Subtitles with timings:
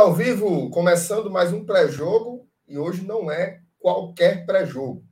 [0.00, 5.04] ao vivo, começando mais um pré-jogo, e hoje não é qualquer pré-jogo.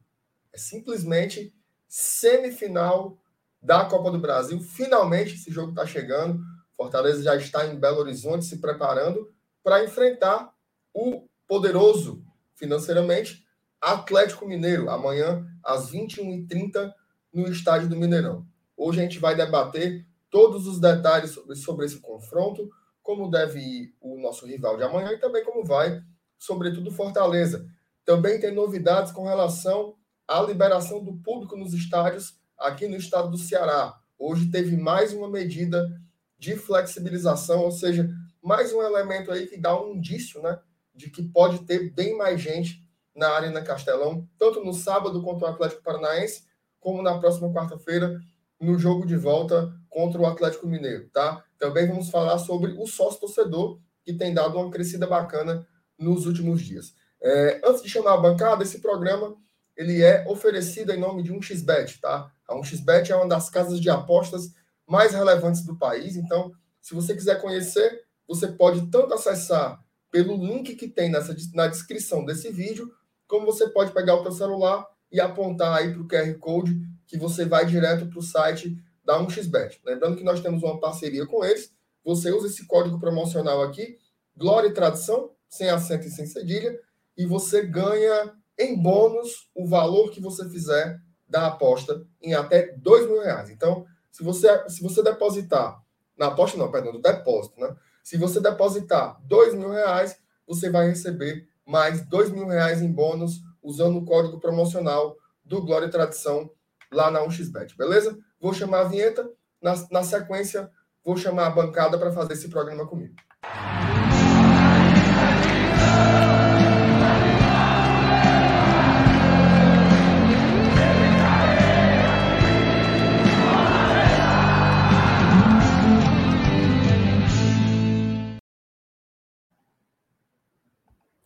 [0.51, 1.55] É simplesmente
[1.87, 3.19] semifinal
[3.61, 4.59] da Copa do Brasil.
[4.61, 6.41] Finalmente esse jogo está chegando.
[6.75, 9.30] Fortaleza já está em Belo Horizonte se preparando
[9.62, 10.55] para enfrentar
[10.95, 13.45] o poderoso financeiramente
[13.79, 16.91] Atlético Mineiro, amanhã às 21h30
[17.30, 18.47] no estádio do Mineirão.
[18.75, 22.70] Hoje a gente vai debater todos os detalhes sobre, sobre esse confronto,
[23.09, 26.03] como deve ir o nosso rival de amanhã e também como vai,
[26.39, 27.66] sobretudo, Fortaleza.
[28.05, 29.95] Também tem novidades com relação
[30.29, 33.99] à liberação do público nos estádios aqui no estado do Ceará.
[34.19, 35.89] Hoje teve mais uma medida
[36.39, 38.11] de flexibilização, ou seja,
[38.43, 40.59] mais um elemento aí que dá um indício, né,
[40.95, 45.51] de que pode ter bem mais gente na Arena Castelão, tanto no sábado contra o
[45.51, 46.45] Atlético Paranaense,
[46.79, 48.21] como na próxima quarta-feira
[48.60, 51.43] no jogo de volta contra o Atlético Mineiro, tá?
[51.59, 55.66] Também vamos falar sobre o sócio torcedor, que tem dado uma crescida bacana
[55.98, 56.95] nos últimos dias.
[57.20, 59.37] É, antes de chamar a bancada, esse programa
[59.76, 62.30] ele é oferecido em nome de um xbet, tá?
[62.48, 64.53] A um xbet é uma das casas de apostas
[64.86, 66.16] mais relevantes do país.
[66.16, 71.69] Então, se você quiser conhecer, você pode tanto acessar pelo link que tem nessa, na
[71.69, 72.92] descrição desse vídeo,
[73.26, 76.76] como você pode pegar o seu celular e apontar aí para o QR Code
[77.06, 78.76] que você vai direto para o site
[79.09, 79.78] da 1xBet.
[79.87, 81.72] Lembrando que nós temos uma parceria com eles.
[82.04, 83.98] Você usa esse código promocional aqui,
[84.37, 86.78] Glória e Tradição, sem acento e sem cedilha,
[87.16, 93.06] e você ganha em bônus o valor que você fizer da aposta em até dois
[93.06, 93.48] mil reais.
[93.48, 95.82] Então, se você, se você depositar,
[96.14, 97.75] na aposta não, perdão, do depósito, né?
[98.04, 103.41] Se você depositar dois mil reais, você vai receber mais dois mil reais em bônus
[103.62, 106.50] usando o código promocional do Glória e Tradição
[106.92, 108.19] lá na 1xBet, beleza?
[108.41, 109.28] Vou chamar a vinheta,
[109.60, 110.71] na, na sequência,
[111.04, 113.15] vou chamar a bancada para fazer esse programa comigo.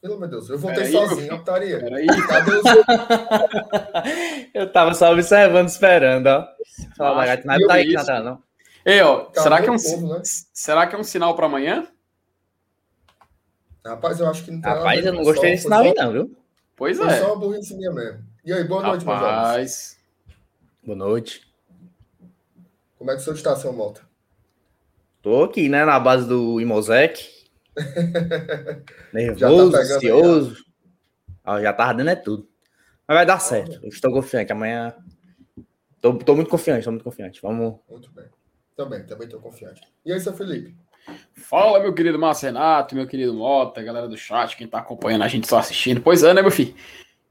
[0.02, 1.78] Pelo meu Deus, eu voltei Pera sozinho, otaria.
[1.78, 2.62] Peraí, cadê os
[4.52, 6.48] Eu tava só observando, esperando, ó.
[6.96, 8.42] Fala, lagarto, não tá aí, Natal, não.
[8.84, 10.22] Ei, ó, será que, é um, povo, né?
[10.52, 11.86] será que é um sinal para amanhã?
[13.86, 16.36] Rapaz, eu acho que não tem Rapaz, eu não gostei desse sinal aí, não, viu?
[16.74, 17.04] Pois é.
[17.04, 18.24] Foi só uma burrice minha mesmo.
[18.44, 19.96] E aí, boa noite, Rapaz.
[20.84, 21.46] Boa noite.
[22.98, 24.00] Como é que o senhor está, seu Malta?
[25.22, 27.41] Tô aqui, né, na base do Imosec.
[29.12, 30.64] Nervoso, tá ansioso.
[31.44, 32.48] Ó, já tava dando é tudo.
[33.06, 33.80] Mas vai dar certo.
[33.82, 34.52] Eu estou confiante.
[34.52, 34.94] Amanhã.
[36.00, 37.40] Tô, tô muito confiante, tô muito confiante.
[37.42, 37.78] Vamos.
[37.88, 38.26] Muito bem.
[38.76, 39.82] Também, também tô confiante.
[40.04, 40.74] E aí, seu Felipe?
[41.34, 45.28] Fala, meu querido Márcio Renato, meu querido Mota, galera do chat, quem tá acompanhando a
[45.28, 46.00] gente só assistindo.
[46.00, 46.74] Pois é, né, meu filho?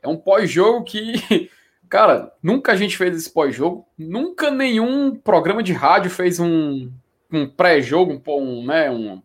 [0.02, 1.50] É um pós-jogo que,
[1.88, 6.91] cara, nunca a gente fez esse pós-jogo, nunca nenhum programa de rádio fez um,
[7.31, 9.22] um pré-jogo, um, um, né, um,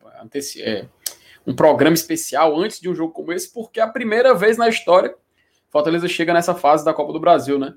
[0.58, 0.86] é,
[1.46, 4.68] um programa especial antes de um jogo como esse, porque é a primeira vez na
[4.68, 5.14] história
[5.76, 7.74] Fortaleza chega nessa fase da Copa do Brasil, né?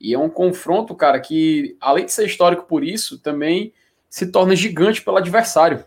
[0.00, 3.72] E é um confronto, cara, que além de ser histórico por isso, também
[4.08, 5.84] se torna gigante pelo adversário.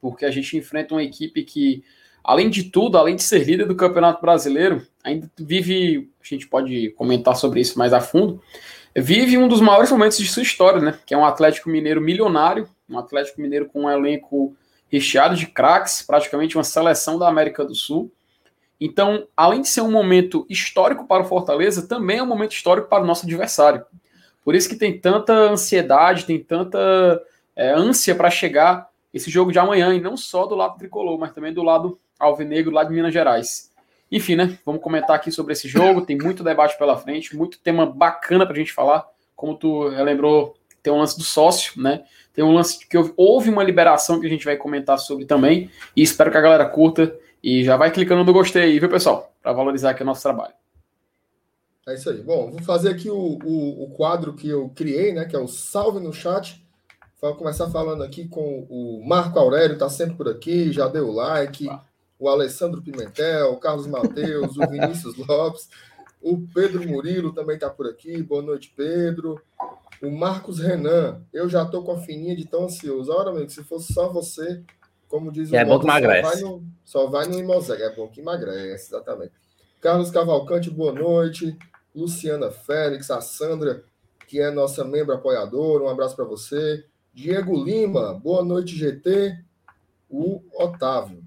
[0.00, 1.84] Porque a gente enfrenta uma equipe que,
[2.24, 6.90] além de tudo, além de ser líder do Campeonato Brasileiro, ainda vive, a gente pode
[6.92, 8.40] comentar sobre isso mais a fundo,
[8.96, 10.98] vive um dos maiores momentos de sua história, né?
[11.04, 14.56] Que é um Atlético Mineiro milionário, um Atlético Mineiro com um elenco
[14.90, 18.10] recheado de craques, praticamente uma seleção da América do Sul.
[18.80, 22.88] Então, além de ser um momento histórico para o Fortaleza, também é um momento histórico
[22.88, 23.84] para o nosso adversário.
[24.44, 27.22] Por isso que tem tanta ansiedade, tem tanta
[27.54, 31.32] é, ânsia para chegar esse jogo de amanhã, e não só do lado tricolor, mas
[31.32, 33.70] também do lado alvinegro, lá de Minas Gerais.
[34.10, 34.58] Enfim, né?
[34.64, 36.02] Vamos comentar aqui sobre esse jogo.
[36.02, 39.06] Tem muito debate pela frente, muito tema bacana para a gente falar.
[39.36, 42.04] Como tu lembrou, tem um lance do sócio, né?
[42.38, 45.68] Tem um lance que houve uma liberação que a gente vai comentar sobre também.
[45.96, 47.12] E espero que a galera curta.
[47.42, 49.32] E já vai clicando no gostei aí, viu, pessoal?
[49.42, 50.54] Para valorizar aqui o nosso trabalho.
[51.88, 52.22] É isso aí.
[52.22, 55.24] Bom, vou fazer aqui o, o, o, quadro que eu criei, né?
[55.24, 56.64] Que é o Salve no Chat.
[57.20, 61.12] Vou começar falando aqui com o Marco Aurélio, tá sempre por aqui, já deu o
[61.12, 61.68] like.
[61.68, 61.82] Ah.
[62.20, 65.68] O Alessandro Pimentel, o Carlos Mateus, o Vinícius Lopes,
[66.22, 68.22] o Pedro Murilo também está por aqui.
[68.22, 69.42] Boa noite, Pedro.
[70.02, 73.10] O Marcos Renan, eu já tô com a fininha de tão ansioso.
[73.12, 74.62] Ora, amigo, se fosse só você,
[75.08, 76.44] como diz o É bom que emagrece.
[76.84, 79.32] Só vai no, no Imoseg, é bom que emagrece, exatamente.
[79.80, 81.56] Carlos Cavalcante, boa noite.
[81.94, 83.82] Luciana Félix, a Sandra,
[84.26, 86.84] que é nossa membro apoiadora, um abraço para você.
[87.12, 89.36] Diego Lima, boa noite, GT.
[90.08, 91.22] O Otávio.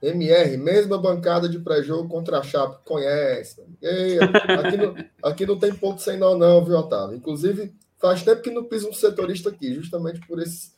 [0.00, 3.62] MR, mesma bancada de pré-jogo contra a Chape, conhece.
[3.82, 7.16] Ei, aqui, não, aqui não tem ponto sem nó, não, viu, Otávio?
[7.16, 10.74] Inclusive, faz tempo que não pisa um setorista aqui, justamente por esses,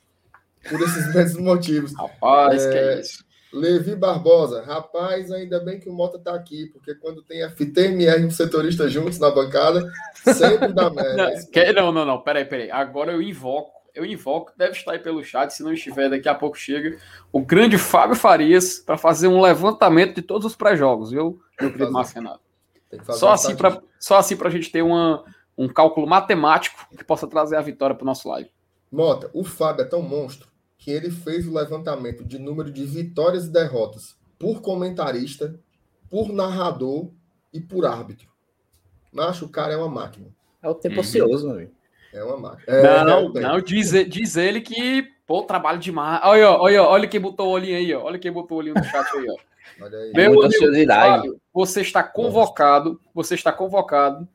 [0.68, 1.94] por esses mesmos motivos.
[1.94, 3.24] Rapaz, é, que é isso.
[3.52, 8.26] Levi Barbosa, rapaz, ainda bem que o Mota tá aqui, porque quando tem FTMR e
[8.26, 9.90] um setorista juntos na bancada,
[10.22, 11.32] sempre dá merda.
[11.74, 12.70] Não, não, não, peraí, peraí.
[12.70, 16.34] Agora eu invoco eu invoco, deve estar aí pelo chat, se não estiver, daqui a
[16.34, 16.98] pouco chega,
[17.32, 21.92] o grande Fábio Farias para fazer um levantamento de todos os pré-jogos, viu, meu querido
[21.92, 22.40] Marcenato?
[23.10, 25.24] Só assim para só assim a gente ter uma,
[25.60, 28.50] um cálculo matemático que possa trazer a vitória para o nosso live.
[28.90, 30.48] Mota, o Fábio é tão monstro
[30.78, 35.54] que ele fez o levantamento de número de vitórias e derrotas por comentarista,
[36.08, 37.10] por narrador
[37.52, 38.26] e por árbitro.
[39.12, 40.28] Macho, o cara é uma máquina.
[40.62, 41.00] É o tempo uhum.
[41.02, 41.72] ocioso, meu amigo.
[42.14, 42.64] É uma máquina.
[42.66, 46.22] É, não, não diz, diz ele que, pô, trabalho demais.
[46.24, 48.02] Olha, olha, olha quem botou o olhinho aí, ó.
[48.02, 49.36] Olha quem botou o olhinho no chat aí, ó.
[49.82, 50.12] Olha aí.
[50.12, 54.28] Meu amigo, Fábio, você está convocado, você está convocado.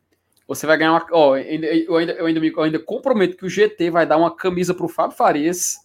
[0.47, 1.05] Você vai ganhar uma.
[1.11, 4.17] Ó, eu ainda, eu ainda, eu ainda, eu ainda comprometo que o GT vai dar
[4.17, 5.77] uma camisa para o Fábio Farias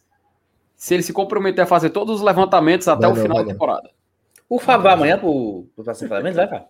[0.77, 3.91] se ele se comprometer a fazer todos os levantamentos até vai o final da temporada.
[4.49, 6.69] O Fábio vai amanhã pro, pro Vai, Fábio?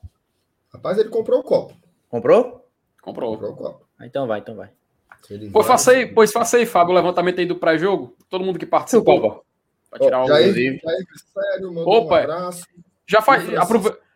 [0.73, 1.75] Rapaz, ele comprou o copo.
[2.09, 2.67] Comprou?
[3.01, 3.33] Comprou.
[3.33, 3.87] Comprou o copo.
[4.03, 4.71] Então vai, então vai.
[5.53, 8.17] Pois faça aí, pois faça aí, Fábio, o levantamento aí do pré-jogo.
[8.29, 9.45] Todo mundo que participou.
[9.91, 10.81] Vai tirar oh, já inclusive.
[10.83, 10.93] Já
[11.43, 12.67] sério, Opa, um abraço.
[13.07, 13.45] Já faz.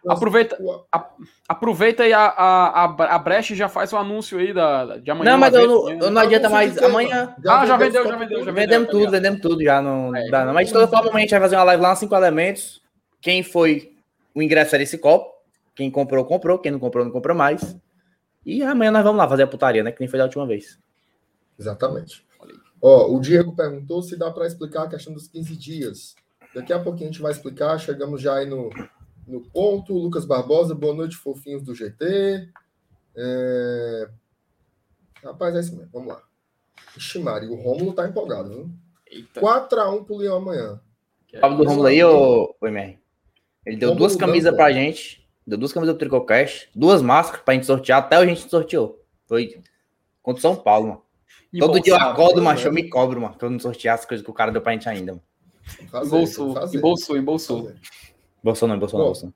[0.07, 4.99] Aproveita, aproveita, aproveita aí a, a, a, brecha e já faz o anúncio aí da,
[4.99, 5.33] de amanhã.
[5.33, 6.77] Não, mas eu, não, eu não adianta mais.
[6.83, 7.35] Amanhã.
[7.43, 8.55] Já ah, já vendeu, já vendeu, já vendeu.
[8.55, 9.81] Vendemos tudo, vendemos tudo já.
[9.81, 10.53] Não é, dá, não.
[10.53, 12.83] Mas de toda forma, a gente vai fazer uma live lá, cinco elementos.
[13.21, 13.95] Quem foi
[14.35, 15.33] o ingresso era esse copo.
[15.75, 16.59] Quem comprou, comprou.
[16.59, 17.77] Quem não comprou, não comprou mais.
[18.45, 19.91] E amanhã nós vamos lá fazer a putaria, né?
[19.91, 20.79] Que nem foi da última vez.
[21.59, 22.25] Exatamente.
[22.81, 26.15] Ó, o Diego perguntou se dá para explicar a questão dos 15 dias.
[26.55, 27.79] Daqui a pouquinho a gente vai explicar.
[27.79, 28.69] Chegamos já aí no,
[29.27, 29.95] no ponto.
[29.95, 32.49] Lucas Barbosa, boa noite, fofinhos do GT.
[33.17, 34.09] É...
[35.23, 35.91] Rapaz, é isso mesmo.
[35.93, 36.23] Vamos lá.
[36.97, 38.71] Ixi, Mari, o Rômulo tá empolgado, viu?
[39.07, 39.41] Eita.
[39.41, 40.81] 4x1 pro Leão amanhã.
[41.41, 42.99] Fala do Rômulo aí, ô, ô MR.
[43.67, 45.27] Ele deu Rômulo duas camisas pra gente.
[45.47, 47.99] Deu duas camisas do Tricocast, duas máscaras pra gente sortear.
[47.99, 49.03] Até a gente sorteou.
[49.27, 49.63] Foi
[50.23, 51.03] contra o São Paulo, mano.
[51.59, 52.45] Todo dia eu acordo, né?
[52.45, 53.35] macho, eu me cobro, mano.
[53.35, 55.23] Pra eu não sortear as coisas que o cara deu pra gente ainda, mano.
[56.05, 57.63] Embolsou, embolsou, embolsou.
[57.63, 57.75] Bolsou
[58.69, 59.33] não, bolsou não, bolsou.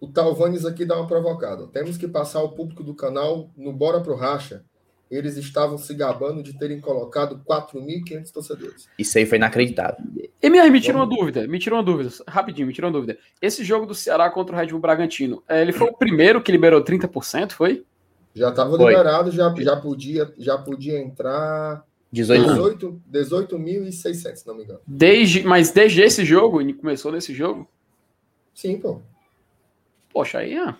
[0.00, 1.66] O Talvanes aqui dá uma provocada.
[1.68, 4.64] Temos que passar o público do canal no Bora Pro Racha.
[5.10, 8.88] Eles estavam se gabando de terem colocado 4.500 torcedores.
[8.98, 10.04] Isso aí foi inacreditável.
[10.42, 13.16] MR, me tira uma dúvida, me tira uma dúvida, rapidinho, me tira uma dúvida.
[13.40, 16.50] Esse jogo do Ceará contra o Red Bull Bragantino, é, ele foi o primeiro que
[16.50, 17.84] liberou 30%, foi?
[18.34, 24.64] Já estava liberado, já, já, podia, já podia entrar 18.600, 18, 18 se não me
[24.64, 24.80] engano.
[24.86, 27.68] Desde, mas desde esse jogo, ele começou nesse jogo?
[28.56, 29.02] Sim, pô.
[30.10, 30.74] Poxa, aí é.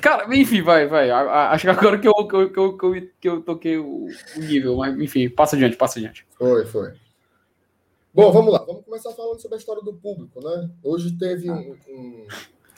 [0.00, 1.10] Cara, enfim, vai, vai.
[1.10, 4.08] Acho que agora que eu, que eu, que eu, que eu toquei o,
[4.38, 6.26] nível, mas enfim, passa adiante, passa adiante.
[6.38, 6.94] Foi, foi.
[8.14, 8.60] Bom, vamos lá.
[8.60, 10.70] Vamos começar falando sobre a história do público, né?
[10.82, 12.26] Hoje teve um, um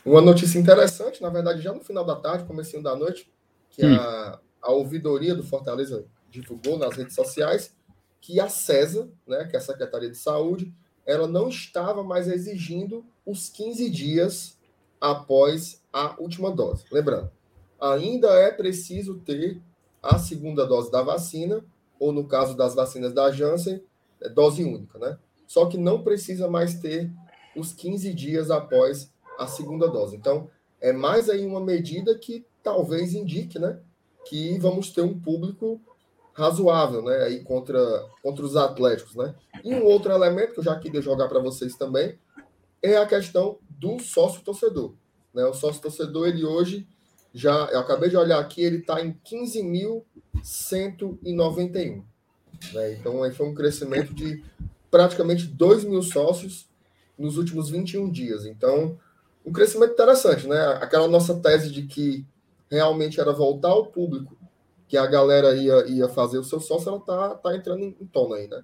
[0.04, 3.30] uma notícia interessante, na verdade, já no final da tarde, comecinho da noite,
[3.70, 3.94] que hum.
[3.94, 7.72] a, a ouvidoria do Fortaleza divulgou nas redes sociais
[8.20, 10.74] que a CESA, né, que é a Secretaria de Saúde,
[11.06, 14.58] ela não estava mais exigindo os 15 dias
[15.00, 16.84] após a última dose.
[16.90, 17.30] Lembrando,
[17.80, 19.60] ainda é preciso ter
[20.02, 21.64] a segunda dose da vacina,
[21.98, 23.82] ou no caso das vacinas da Janssen,
[24.20, 25.18] é dose única, né?
[25.46, 27.10] Só que não precisa mais ter
[27.54, 30.16] os 15 dias após a segunda dose.
[30.16, 33.78] Então, é mais aí uma medida que talvez indique, né,
[34.26, 35.80] que vamos ter um público
[36.36, 37.80] razoável, né, aí contra,
[38.22, 39.34] contra os atléticos, né.
[39.64, 42.18] E um outro elemento que eu já queria jogar para vocês também
[42.82, 44.92] é a questão do sócio torcedor,
[45.34, 45.44] né.
[45.46, 46.86] O sócio torcedor ele hoje
[47.32, 52.04] já, eu acabei de olhar aqui, ele está em 15.191.
[52.72, 52.94] Né?
[52.94, 54.42] Então, aí foi um crescimento de
[54.90, 56.66] praticamente 2 mil sócios
[57.18, 58.46] nos últimos 21 dias.
[58.46, 58.98] Então,
[59.44, 60.58] um crescimento interessante, né?
[60.80, 62.24] Aquela nossa tese de que
[62.70, 64.36] realmente era voltar ao público,
[64.88, 68.06] que a galera ia, ia fazer o seu sócio, ela tá, tá entrando em, em
[68.06, 68.62] tona aí, né?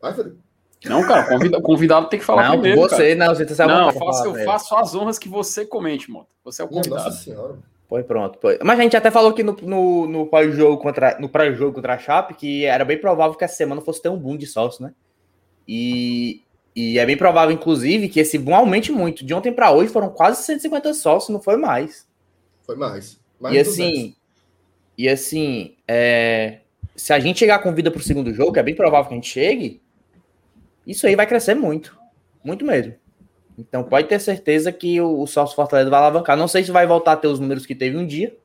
[0.00, 0.46] Vai, Felipe.
[0.84, 2.80] Não, cara, convida, convidado tem que falar não, primeiro.
[2.80, 3.14] Você, cara.
[3.14, 6.28] não, você tá Não, eu faço, eu faço as honras que você comente, moto.
[6.44, 7.04] Você é o convidado.
[7.04, 7.56] Nossa senhora.
[7.88, 8.38] Foi pronto.
[8.40, 8.58] Foi.
[8.62, 11.98] Mas a gente até falou que no, no, no pré-jogo contra, no pré-jogo contra a
[11.98, 14.92] Chape que era bem provável que essa semana fosse ter um boom de sócio, né?
[15.66, 16.42] E,
[16.74, 19.24] e é bem provável, inclusive, que esse boom aumente muito.
[19.24, 22.05] De ontem para hoje foram quase 150 sócios, não foi mais.
[22.66, 23.18] Foi mais.
[23.40, 24.16] mais e assim,
[24.98, 26.60] e assim, é...
[26.96, 29.16] se a gente chegar com vida pro segundo jogo, que é bem provável que a
[29.16, 29.80] gente chegue,
[30.86, 31.96] isso aí vai crescer muito.
[32.44, 32.94] Muito mesmo.
[33.58, 36.36] Então pode ter certeza que o, o sócio Fortaleza vai alavancar.
[36.36, 38.36] Não sei se vai voltar a ter os números que teve um dia,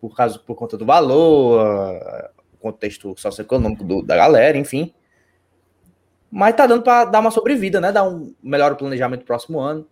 [0.00, 1.60] por causa por conta do valor,
[2.52, 4.92] o contexto socioeconômico do, da galera, enfim.
[6.30, 7.92] Mas tá dando para dar uma sobrevida, né?
[7.92, 9.86] Dar um melhor planejamento pro próximo ano.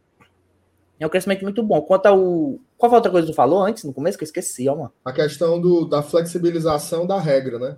[1.00, 1.80] É um crescimento muito bom.
[1.80, 2.58] Quanto ao.
[2.76, 4.76] Qual foi a outra coisa que tu falou antes, no começo, que eu esqueci, ó,
[4.76, 4.92] mano?
[5.02, 7.76] A questão do, da flexibilização da regra, né?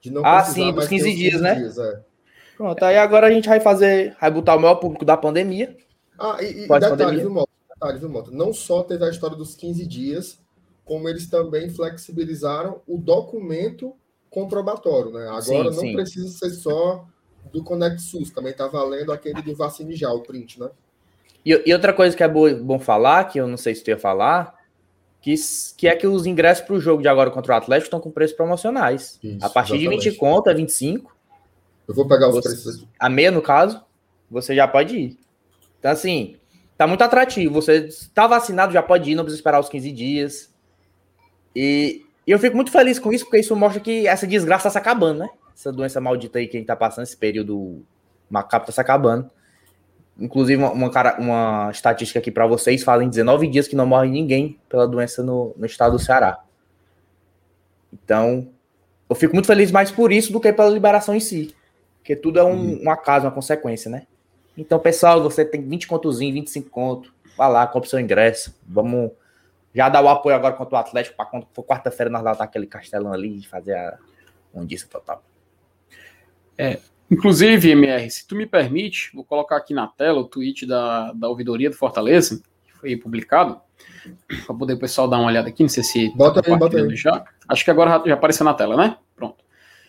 [0.00, 1.54] De não ah, sim, dos 15 dias, 15 né?
[1.56, 2.00] Dias, é.
[2.56, 5.76] Pronto, aí agora a gente vai fazer, vai botar o maior público da pandemia.
[6.18, 7.50] Ah, e, e detalhe, viu, Moto?
[7.68, 8.32] Detalhe, viu, Moto?
[8.32, 10.40] Não só teve a história dos 15 dias,
[10.84, 13.94] como eles também flexibilizaram o documento
[14.30, 15.26] comprobatório, né?
[15.26, 15.92] Agora sim, não sim.
[15.92, 17.06] precisa ser só
[17.52, 20.70] do Conect SUS, também tá valendo aquele do Vacine Já, o print, né?
[21.44, 23.88] E, e outra coisa que é bom, bom falar, que eu não sei se tu
[23.88, 24.54] ia falar,
[25.20, 25.34] que,
[25.76, 28.10] que é que os ingressos para o jogo de agora contra o Atlético estão com
[28.10, 29.18] preços promocionais.
[29.22, 30.02] Isso, a partir exatamente.
[30.02, 31.16] de 20 conto, é 25.
[31.86, 32.86] Eu vou pegar os você, preços.
[32.98, 33.82] A meia, no caso,
[34.30, 35.18] você já pode ir.
[35.78, 36.36] Então, assim,
[36.76, 37.54] tá muito atrativo.
[37.54, 40.54] Você está vacinado, já pode ir, não precisa esperar os 15 dias.
[41.54, 44.70] E, e eu fico muito feliz com isso, porque isso mostra que essa desgraça está
[44.70, 45.28] se acabando, né?
[45.54, 47.82] Essa doença maldita aí que a gente tá passando, esse período
[48.30, 49.30] macabro tá se acabando.
[50.18, 54.58] Inclusive, uma, uma, uma estatística aqui para vocês: fazem 19 dias que não morre ninguém
[54.68, 56.42] pela doença no, no estado do Ceará.
[57.92, 58.48] Então,
[59.08, 61.54] eu fico muito feliz mais por isso do que pela liberação em si.
[61.98, 62.80] Porque tudo é um, uhum.
[62.84, 64.06] um acaso, uma consequência, né?
[64.56, 67.14] Então, pessoal, você tem 20 contozinho, 25 conto.
[67.36, 68.58] Vai lá, compra seu ingresso.
[68.66, 69.12] Vamos
[69.72, 71.16] já dar o apoio agora contra o Atlético.
[71.16, 73.96] Para quando for quarta-feira, nós lá tá aquele castelão ali e fazer a
[74.52, 75.22] ondiça total.
[76.56, 81.12] É, Inclusive, MR, se tu me permite, vou colocar aqui na tela o tweet da,
[81.12, 83.60] da ouvidoria do Fortaleza, que foi publicado,
[84.46, 86.78] para poder o pessoal dar uma olhada aqui, não sei se bota tá aí, bota
[86.78, 86.96] aí.
[86.96, 87.24] já.
[87.48, 88.96] Acho que agora já apareceu na tela, né?
[89.16, 89.44] Pronto.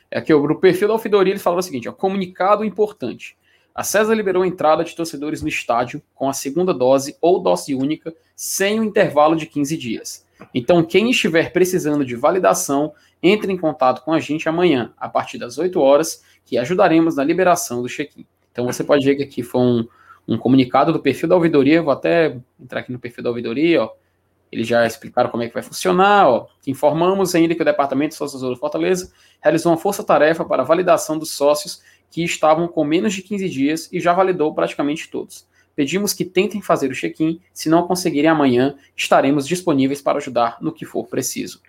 [0.09, 3.37] É aqui o perfil da ouvidoria, ele falou o seguinte, ó, comunicado importante.
[3.75, 7.75] A César liberou a entrada de torcedores no estádio com a segunda dose ou dose
[7.75, 10.25] única sem o intervalo de 15 dias.
[10.53, 15.37] Então, quem estiver precisando de validação, entre em contato com a gente amanhã, a partir
[15.37, 18.25] das 8 horas, que ajudaremos na liberação do check-in.
[18.51, 19.87] Então você pode ver que aqui foi um,
[20.27, 23.91] um comunicado do perfil da ouvidoria, vou até entrar aqui no perfil da ouvidoria, ó.
[24.51, 26.47] Eles já explicaram como é que vai funcionar, ó.
[26.65, 31.19] Informamos ainda que o Departamento de Sócios do Fortaleza realizou uma força-tarefa para a validação
[31.19, 35.47] dos sócios que estavam com menos de 15 dias e já validou praticamente todos.
[35.75, 40.73] Pedimos que tentem fazer o check-in, se não conseguirem amanhã, estaremos disponíveis para ajudar no
[40.73, 41.61] que for preciso.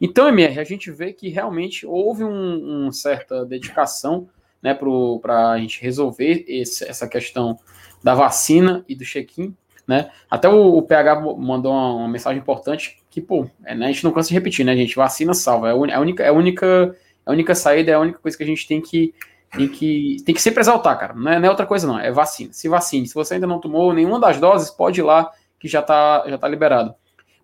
[0.00, 4.28] Então, MR, a gente vê que realmente houve uma um certa dedicação
[4.62, 7.58] né, para a gente resolver esse, essa questão
[8.02, 9.54] da vacina e do check-in.
[9.86, 10.10] Né?
[10.30, 14.02] Até o, o, PH mandou uma, uma, mensagem importante que, pô, é, né, a gente
[14.02, 14.96] não cansa de repetir, né, gente?
[14.96, 15.68] Vacina salva.
[15.68, 18.46] É a única, é única, é a única saída, é a única coisa que a
[18.46, 19.14] gente tem que,
[19.54, 21.12] tem que, tem que sempre exaltar, cara.
[21.12, 21.98] Não é, não é outra coisa, não.
[21.98, 22.50] É vacina.
[22.54, 23.06] Se vacine.
[23.06, 26.38] Se você ainda não tomou nenhuma das doses, pode ir lá que já está já
[26.38, 26.94] tá liberado.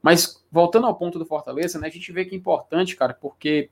[0.02, 3.70] Mas voltando ao ponto do Fortaleza, né, a gente vê que é importante, cara, porque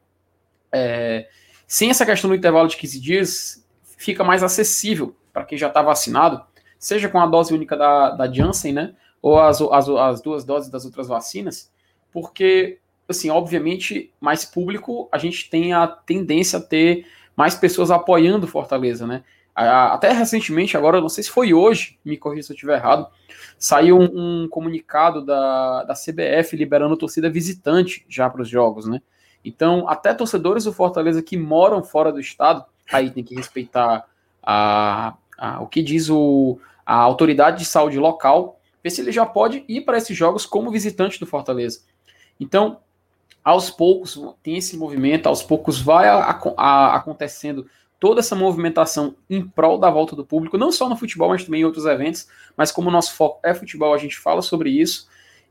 [0.70, 1.28] é,
[1.66, 3.66] sem essa questão do intervalo de 15 dias,
[3.96, 6.44] fica mais acessível para quem já está vacinado,
[6.78, 10.70] seja com a dose única da, da Janssen, né, ou as, as, as duas doses
[10.70, 11.72] das outras vacinas,
[12.12, 17.06] porque, assim, obviamente, mais público, a gente tem a tendência a ter
[17.36, 19.22] mais pessoas apoiando Fortaleza, né?
[19.66, 23.08] Até recentemente, agora, não sei se foi hoje, me corrija se eu estiver errado,
[23.58, 29.02] saiu um, um, comunicado da, da CBF liberando torcida visitante já para os jogos, né?
[29.44, 34.04] Então, até torcedores do Fortaleza que moram fora do estado, aí tem que respeitar
[34.40, 39.26] a, a, o que diz o, a autoridade de saúde local, ver se ele já
[39.26, 41.80] pode ir para esses jogos como visitante do Fortaleza.
[42.38, 42.78] Então,
[43.42, 47.66] aos poucos tem esse movimento, aos poucos vai a, a, acontecendo
[48.00, 51.62] toda essa movimentação em prol da volta do público, não só no futebol, mas também
[51.62, 55.08] em outros eventos, mas como o nosso foco é futebol, a gente fala sobre isso.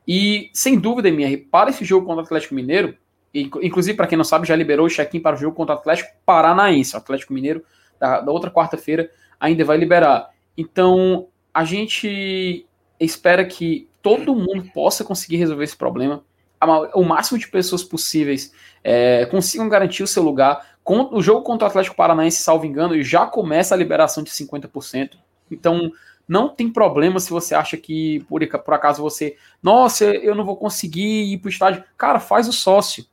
[0.08, 2.96] E, sem dúvida, MR, para esse jogo contra o Atlético Mineiro,
[3.34, 6.10] inclusive, para quem não sabe, já liberou o check-in para o jogo contra o Atlético
[6.26, 6.96] Paranaense.
[6.96, 7.64] O Atlético Mineiro,
[8.00, 10.30] da, da outra quarta-feira, ainda vai liberar.
[10.58, 12.66] Então, a gente
[13.00, 16.24] espera que todo mundo possa conseguir resolver esse problema.
[16.96, 18.52] O máximo de pessoas possíveis
[18.84, 23.26] é, consigam garantir o seu lugar, o jogo contra o Atlético Paranaense, salvo engano, já
[23.26, 25.18] começa a liberação de 50%.
[25.52, 25.92] Então,
[26.28, 29.36] não tem problema se você acha que, por, por acaso, você.
[29.62, 31.84] Nossa, eu não vou conseguir ir para o estádio.
[31.98, 33.06] Cara, faz o sócio.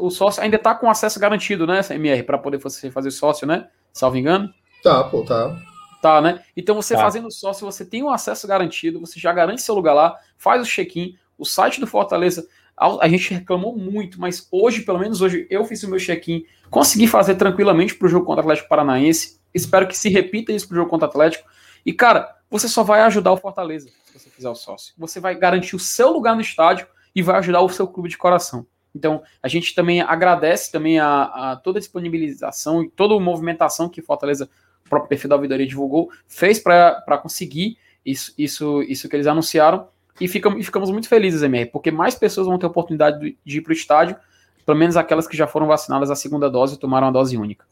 [0.00, 3.68] O sócio ainda está com acesso garantido, né, MR, para poder você fazer sócio, né?
[3.92, 4.52] Salvo engano.
[4.82, 5.58] Tá, pô, tá.
[6.00, 6.42] Tá, né?
[6.56, 7.02] Então, você tá.
[7.02, 10.70] fazendo sócio, você tem um acesso garantido, você já garante seu lugar lá, faz o
[10.70, 11.16] check-in.
[11.36, 12.46] O site do Fortaleza
[12.78, 17.06] a gente reclamou muito, mas hoje, pelo menos hoje, eu fiz o meu check-in, consegui
[17.06, 19.40] fazer tranquilamente pro jogo contra o Atlético Paranaense.
[19.52, 21.48] Espero que se repita isso pro jogo contra o Atlético.
[21.84, 24.94] E, cara, você só vai ajudar o Fortaleza se você fizer o sócio.
[24.96, 28.16] Você vai garantir o seu lugar no estádio e vai ajudar o seu clube de
[28.16, 28.66] coração.
[28.94, 33.88] Então, a gente também agradece também a, a toda a disponibilização e toda a movimentação
[33.88, 34.48] que Fortaleza,
[34.84, 39.88] o próprio perfil da Ouvidoria divulgou, fez para conseguir isso, isso, isso que eles anunciaram.
[40.20, 43.60] E ficamos, ficamos muito felizes, MR, porque mais pessoas vão ter oportunidade de, de ir
[43.60, 44.16] para o estádio,
[44.64, 47.66] pelo menos aquelas que já foram vacinadas a segunda dose e tomaram a dose única.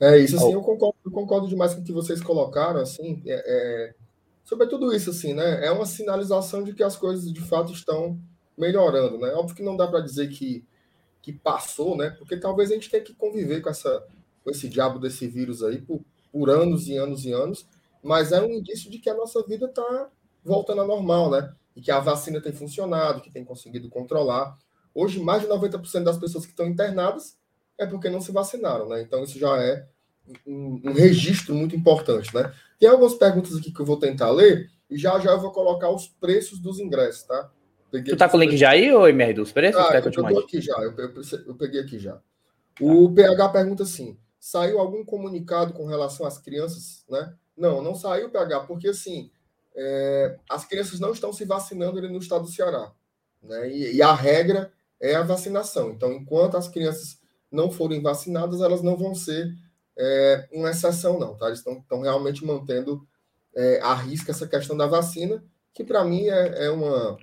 [0.00, 3.44] É isso, assim, eu concordo, eu concordo demais com o que vocês colocaram, assim, é,
[3.46, 3.94] é,
[4.44, 8.18] sobre tudo isso, assim, né, é uma sinalização de que as coisas de fato estão
[8.56, 9.32] melhorando, né?
[9.34, 10.64] Óbvio que não dá para dizer que,
[11.20, 12.10] que passou, né?
[12.10, 14.04] Porque talvez a gente tenha que conviver com, essa,
[14.42, 16.00] com esse diabo desse vírus aí por,
[16.30, 17.66] por anos e anos e anos,
[18.02, 20.08] mas é um indício de que a nossa vida está
[20.44, 21.52] voltando ao normal, né?
[21.74, 24.56] E que a vacina tem funcionado, que tem conseguido controlar.
[24.94, 27.36] Hoje, mais de 90% das pessoas que estão internadas
[27.78, 29.02] é porque não se vacinaram, né?
[29.02, 29.86] Então, isso já é
[30.46, 32.52] um, um registro muito importante, né?
[32.78, 35.90] Tem algumas perguntas aqui que eu vou tentar ler e já já eu vou colocar
[35.90, 37.50] os preços dos ingressos, tá?
[37.90, 39.80] Peguei tu tá com o link já aí, ou MR, dos preços?
[39.80, 41.12] Ah, eu, eu tô aqui já, eu, eu,
[41.46, 42.20] eu, peguei aqui já.
[42.80, 47.34] O PH pergunta assim: saiu algum comunicado com relação às crianças, né?
[47.56, 49.30] Não, não saiu, PH, porque assim,
[49.76, 52.92] é, as crianças não estão se vacinando no estado do Ceará.
[53.42, 53.70] Né?
[53.70, 55.90] E, e, a regra é a vacinação.
[55.90, 57.18] Então, enquanto as crianças
[57.50, 59.52] não forem vacinadas, elas não vão ser
[59.96, 61.36] é, uma exceção, não.
[61.36, 61.46] Tá?
[61.46, 63.06] Eles estão realmente mantendo
[63.54, 67.18] é, a risca essa questão da vacina, que para mim é, é uma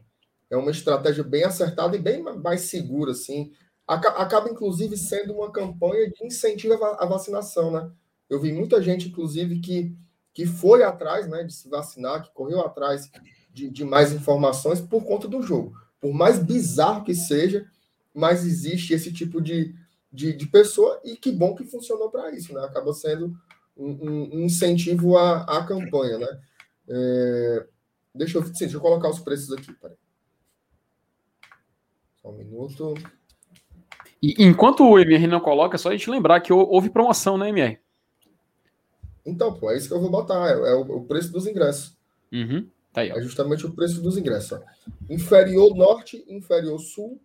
[0.51, 3.53] é uma estratégia bem acertada e bem mais segura, assim.
[3.87, 7.89] Acaba, inclusive, sendo uma campanha de incentivo à vacinação, né?
[8.29, 9.95] Eu vi muita gente, inclusive, que,
[10.33, 13.09] que foi atrás né, de se vacinar, que correu atrás
[13.53, 15.73] de, de mais informações por conta do jogo.
[15.99, 17.65] Por mais bizarro que seja,
[18.13, 19.75] mas existe esse tipo de,
[20.11, 22.61] de, de pessoa e que bom que funcionou para isso, né?
[22.61, 23.35] Acaba sendo
[23.75, 26.39] um, um incentivo à, à campanha, né?
[26.87, 27.65] É,
[28.13, 29.97] deixa, eu, sim, deixa eu colocar os preços aqui, peraí.
[32.21, 32.93] Só um minuto.
[34.21, 37.49] E enquanto o MR não coloca, é só a gente lembrar que houve promoção, né,
[37.49, 37.79] MR?
[39.25, 40.49] Então, pô, é isso que eu vou botar.
[40.49, 41.95] É, é o, preço dos ingressos.
[42.31, 42.67] Uhum.
[42.93, 43.17] Tá aí, ó.
[43.17, 44.53] É justamente o preço dos ingressos.
[44.53, 44.61] Ó.
[45.09, 47.21] Inferior norte, inferior sul,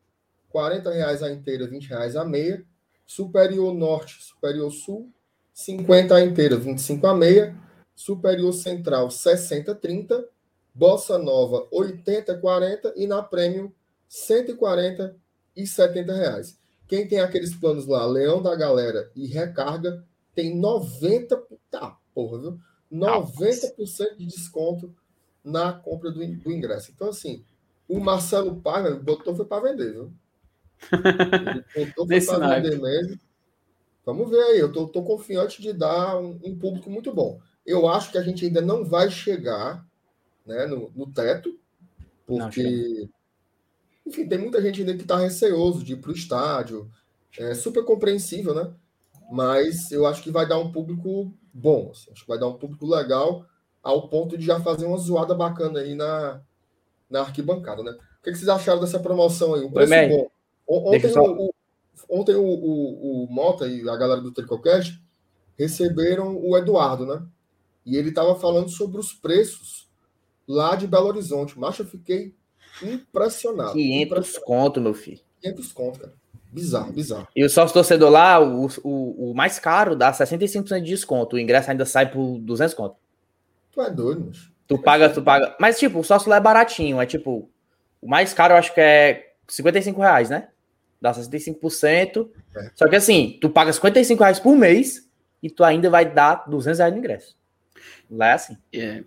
[0.50, 2.64] 40 reais a inteira, 20 reais a meia.
[3.06, 5.12] Superior norte, superior sul,
[5.54, 7.56] 50 a inteira, 25 a meia.
[7.94, 10.24] Superior central, 60 30.
[10.74, 12.92] Bossa Nova, 80 40.
[12.96, 13.72] E na Premium,
[14.08, 15.16] 140
[15.56, 16.58] e 70 reais.
[16.86, 20.04] Quem tem aqueles planos lá, Leão da Galera e Recarga,
[20.36, 22.60] tem 90, tá, porra, viu?
[22.92, 24.94] 90% de desconto
[25.42, 26.92] na compra do, do ingresso.
[26.94, 27.42] Então, assim,
[27.88, 30.12] o Marcelo Paiva botou foi para vender, viu?
[31.74, 33.18] Ele botou foi para vender mesmo.
[34.04, 37.40] Vamos ver aí, eu tô, tô confiante de dar um, um, público muito bom.
[37.64, 39.84] Eu acho que a gente ainda não vai chegar
[40.44, 41.58] né, no, no teto,
[42.24, 43.08] porque
[44.06, 46.88] enfim, tem muita gente ainda que está receoso de ir para o estádio.
[47.36, 48.72] É super compreensível, né?
[49.30, 51.90] Mas eu acho que vai dar um público bom.
[51.90, 53.44] Assim, acho que vai dar um público legal
[53.82, 56.40] ao ponto de já fazer uma zoada bacana aí na,
[57.08, 57.92] na arquibancada, né?
[57.92, 59.62] O que, vocês acharam dessa promoção aí?
[59.62, 60.28] Um preço Oi, bom.
[60.68, 61.22] Ontem, só...
[61.22, 61.54] o, o,
[62.08, 65.00] ontem o, o, o, Mota e a galera do Tricocast
[65.56, 67.24] receberam o Eduardo, né?
[67.84, 69.88] E ele estava falando sobre os preços
[70.46, 71.56] lá de Belo Horizonte.
[71.56, 72.34] Mas eu fiquei
[72.82, 73.72] Impressionado.
[73.72, 74.44] 500 impressionado.
[74.44, 75.20] conto, meu filho.
[75.40, 76.14] 500 conto, cara.
[76.56, 77.28] Bizarro, bizarro.
[77.36, 81.36] E o sócio torcedor lá, o, o, o mais caro, dá 65% de desconto.
[81.36, 82.96] O ingresso ainda sai por 200 conto.
[83.72, 84.50] Tu é doido, mas.
[84.66, 85.54] Tu paga, tu paga.
[85.60, 86.98] Mas, tipo, o sócio lá é baratinho.
[86.98, 87.50] É tipo,
[88.00, 90.48] o mais caro eu acho que é 55 reais, né?
[90.98, 92.26] Dá 65%.
[92.56, 92.70] É.
[92.74, 95.06] Só que assim, tu paga 55 reais por mês
[95.42, 97.36] e tu ainda vai dar 200 reais no ingresso.
[98.10, 98.56] Lá é assim.
[98.72, 99.04] É.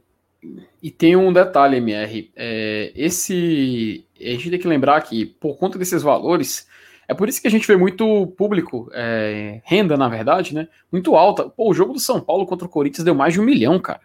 [0.83, 2.31] E tem um detalhe, MR.
[2.35, 4.05] É, esse.
[4.19, 6.67] A gente tem que lembrar que, por conta desses valores,
[7.09, 10.67] é por isso que a gente vê muito público, é, renda, na verdade, né?
[10.91, 11.49] Muito alta.
[11.49, 14.01] Pô, o jogo do São Paulo contra o Corinthians deu mais de um milhão, cara.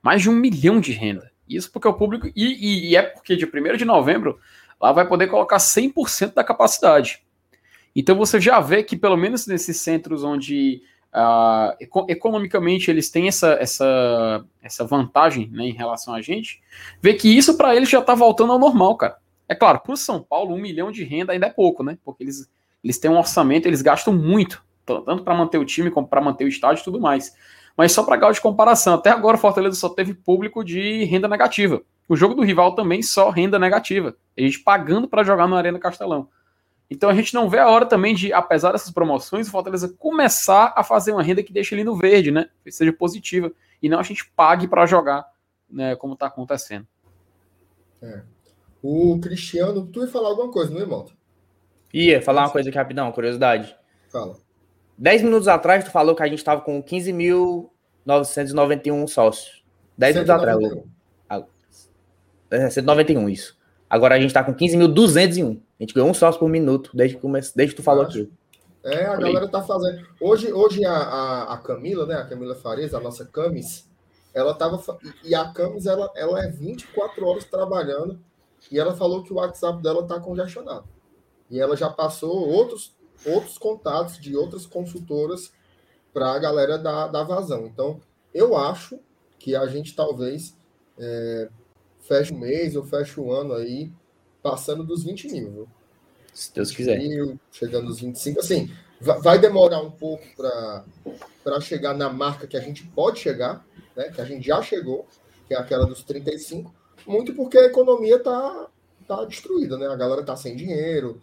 [0.00, 1.32] Mais de um milhão de renda.
[1.48, 2.28] Isso porque o público.
[2.28, 4.38] E, e, e é porque de 1 de novembro
[4.80, 7.24] lá vai poder colocar 100% da capacidade.
[7.94, 10.82] Então você já vê que, pelo menos nesses centros onde
[11.14, 16.60] Uh, economicamente eles têm essa, essa, essa vantagem né, em relação a gente,
[17.00, 19.16] vê que isso para eles já está voltando ao normal, cara.
[19.48, 21.98] É claro, para o São Paulo, um milhão de renda ainda é pouco, né?
[22.04, 22.50] Porque eles,
[22.82, 26.44] eles têm um orçamento, eles gastam muito, tanto para manter o time como para manter
[26.44, 27.34] o estádio e tudo mais.
[27.76, 31.28] Mas só para grau de comparação, até agora o Fortaleza só teve público de renda
[31.28, 31.82] negativa.
[32.08, 34.16] O jogo do rival também só renda negativa.
[34.36, 36.28] A gente pagando para jogar no Arena Castelão.
[36.88, 40.72] Então a gente não vê a hora também de, apesar dessas promoções, o Fortaleza começar
[40.76, 42.48] a fazer uma renda que deixe ele no verde, né?
[42.64, 43.52] Que seja positiva.
[43.82, 45.26] E não a gente pague para jogar,
[45.68, 45.96] né?
[45.96, 46.86] Como está acontecendo.
[48.00, 48.22] É.
[48.88, 51.10] O Cristiano, tu ia falar alguma coisa, não é, Malta?
[51.92, 53.76] Ia falar uma coisa aqui rapidão, curiosidade.
[54.12, 54.36] Fala.
[54.96, 59.64] 10 minutos atrás, tu falou que a gente estava com 15.991 sócios.
[59.98, 60.58] 10 minutos atrás.
[62.72, 63.58] 191, isso.
[63.90, 65.60] Agora a gente está com 15.201.
[65.80, 67.56] A gente ganhou um sócio por minuto desde que, comece...
[67.56, 68.30] desde que tu falou aqui.
[68.84, 70.06] É, a galera tá fazendo.
[70.20, 72.14] Hoje, hoje a, a, a, Camila, né?
[72.14, 73.90] A Camila Fares, a nossa Camis,
[74.32, 74.80] ela tava.
[75.24, 78.24] E a Camis, ela, ela é 24 horas trabalhando.
[78.70, 80.88] E ela falou que o WhatsApp dela tá congestionado.
[81.50, 85.52] E ela já passou outros, outros contatos de outras consultoras
[86.12, 87.66] para a galera da, da vazão.
[87.66, 88.00] Então,
[88.34, 88.98] eu acho
[89.38, 90.56] que a gente talvez
[90.98, 91.48] é,
[92.00, 93.92] feche o mês ou feche o ano aí
[94.42, 95.68] passando dos 20 mil, viu?
[96.32, 96.98] Se Deus quiser.
[96.98, 98.40] Mil, chegando nos 25.
[98.40, 104.10] Assim, vai demorar um pouco para chegar na marca que a gente pode chegar, né?
[104.10, 105.06] Que a gente já chegou,
[105.46, 106.74] que é aquela dos 35,
[107.06, 108.68] muito porque a economia tá,
[109.06, 109.86] tá destruída, né?
[109.86, 111.20] A galera tá sem dinheiro,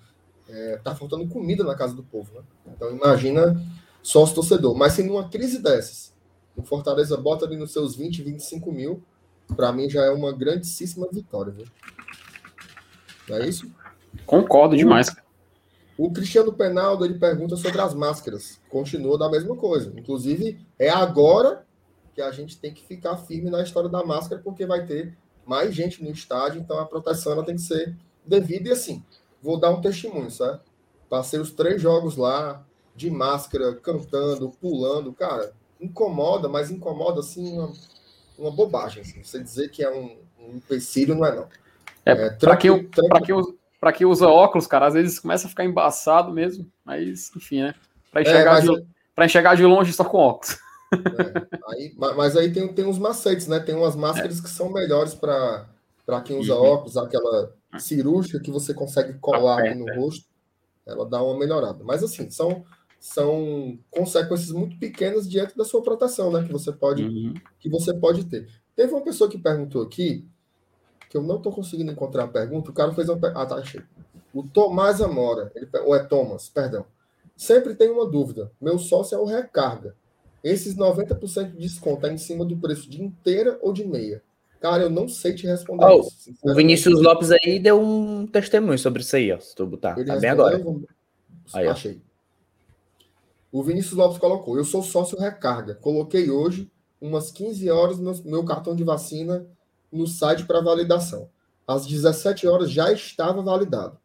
[0.48, 2.42] é, tá faltando comida na casa do povo, né?
[2.76, 3.60] Então imagina
[4.02, 4.76] sócio torcedor.
[4.76, 6.14] Mas se numa crise dessas,
[6.56, 9.04] o Fortaleza bota ali nos seus 20, 25 mil,
[9.56, 11.66] para mim já é uma grandíssima vitória, viu?
[13.28, 13.70] Não é isso?
[14.26, 15.10] Concordo demais.
[15.98, 18.62] O, o Cristiano Penaldo ele pergunta sobre as máscaras.
[18.70, 19.94] Continua da mesma coisa.
[19.98, 21.66] Inclusive, é agora
[22.14, 25.74] que a gente tem que ficar firme na história da máscara, porque vai ter mais
[25.74, 28.70] gente no estádio, então a proteção ela tem que ser devida.
[28.70, 29.04] E assim,
[29.42, 30.60] vou dar um testemunho, sabe?
[31.10, 32.64] Passei os três jogos lá,
[32.96, 35.14] de máscara, cantando, pulando.
[35.14, 37.74] Cara, incomoda, mas incomoda assim uma,
[38.38, 39.02] uma bobagem.
[39.02, 39.24] Assim.
[39.24, 41.48] Você dizer que é um, um empecilho não é não.
[42.06, 43.36] É, é para quem, pra quem,
[43.80, 47.76] pra quem usa óculos, cara, às vezes começa a ficar embaçado mesmo, mas enfim, né?
[48.12, 50.58] Para é, enxergar, é, de, enxergar de longe só com óculos.
[50.94, 53.60] É, aí, mas aí tem, tem uns macetes, né?
[53.60, 55.68] Tem umas máscaras que são melhores para
[56.24, 56.66] quem usa uhum.
[56.66, 60.26] óculos, aquela cirúrgica que você consegue colar aqui no rosto,
[60.86, 61.84] ela dá uma melhorada.
[61.84, 62.64] Mas assim, são,
[63.00, 66.44] são consequências muito pequenas diante da sua proteção, né?
[66.46, 67.34] Que você pode, uhum.
[67.60, 68.48] que você pode ter.
[68.76, 70.28] Teve uma pessoa que perguntou aqui
[71.10, 73.84] que eu não estou conseguindo encontrar a pergunta, o cara fez uma Ah, tá, achei.
[74.34, 76.88] O Tomás Amora, ele, ou é Thomas, perdão.
[77.38, 78.52] Sempre tem uma dúvida.
[78.60, 79.96] Meu sócio é o recarga.
[80.44, 84.22] Esses 90% de desconto é em cima do preço de inteira ou de meia?
[84.60, 86.34] Cara, eu não sei te responder oh, isso.
[86.42, 89.40] O Vinícius Lopes aí deu um testemunho sobre isso aí, ó.
[89.40, 89.98] Se tu botar.
[89.98, 90.58] Ele tá bem agora.
[90.58, 90.82] Vou...
[91.54, 92.02] Aí, Achei.
[93.52, 95.76] O Vinícius Lopes colocou: Eu sou sócio recarga.
[95.76, 99.46] Coloquei hoje, umas 15 horas, meu cartão de vacina
[99.92, 101.30] no site para validação.
[101.68, 103.98] Às 17 horas já estava validado.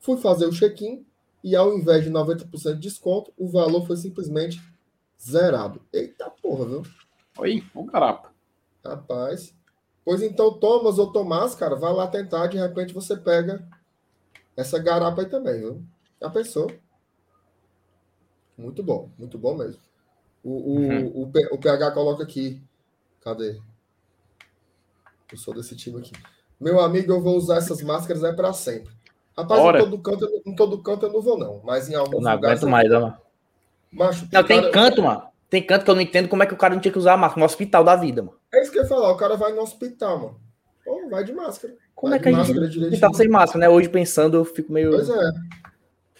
[0.00, 1.04] Fui fazer o check-in
[1.42, 4.60] e, ao invés de 90% de desconto, o valor foi simplesmente
[5.26, 5.80] zerado.
[5.92, 6.82] Eita porra, viu?
[7.38, 8.32] Oi, um carapa.
[8.84, 9.54] Rapaz.
[10.04, 13.66] Pois então, Thomas ou Tomás, cara, vai lá tentar, de repente você pega
[14.56, 15.82] essa garapa aí também, viu?
[16.20, 16.70] Já pensou?
[18.56, 19.80] Muito bom, muito bom mesmo.
[20.42, 21.06] O, o, uhum.
[21.08, 22.62] o, o PH coloca aqui.
[23.20, 23.60] Cadê?
[25.30, 26.12] Eu sou desse time aqui.
[26.58, 28.94] Meu amigo, eu vou usar essas máscaras é para sempre.
[29.36, 31.60] Rapaz, em todo, canto, em todo canto eu não vou, não.
[31.62, 32.62] Mas em alguns eu não lugares.
[32.62, 33.25] Aguento mais, mano.
[33.96, 34.72] Macho, não, tem cara...
[34.72, 35.22] canto, mano.
[35.48, 37.16] Tem canto que eu não entendo como é que o cara não tinha que usar
[37.16, 38.36] máscara no hospital da vida, mano.
[38.52, 39.10] É isso que eu ia falar.
[39.10, 40.40] O cara vai no hospital, mano.
[40.84, 41.74] Pô, vai de máscara.
[41.94, 43.68] Como vai é que a gente hospital sem máscara, né?
[43.68, 44.90] Hoje pensando, eu fico meio.
[44.90, 45.30] Pois é.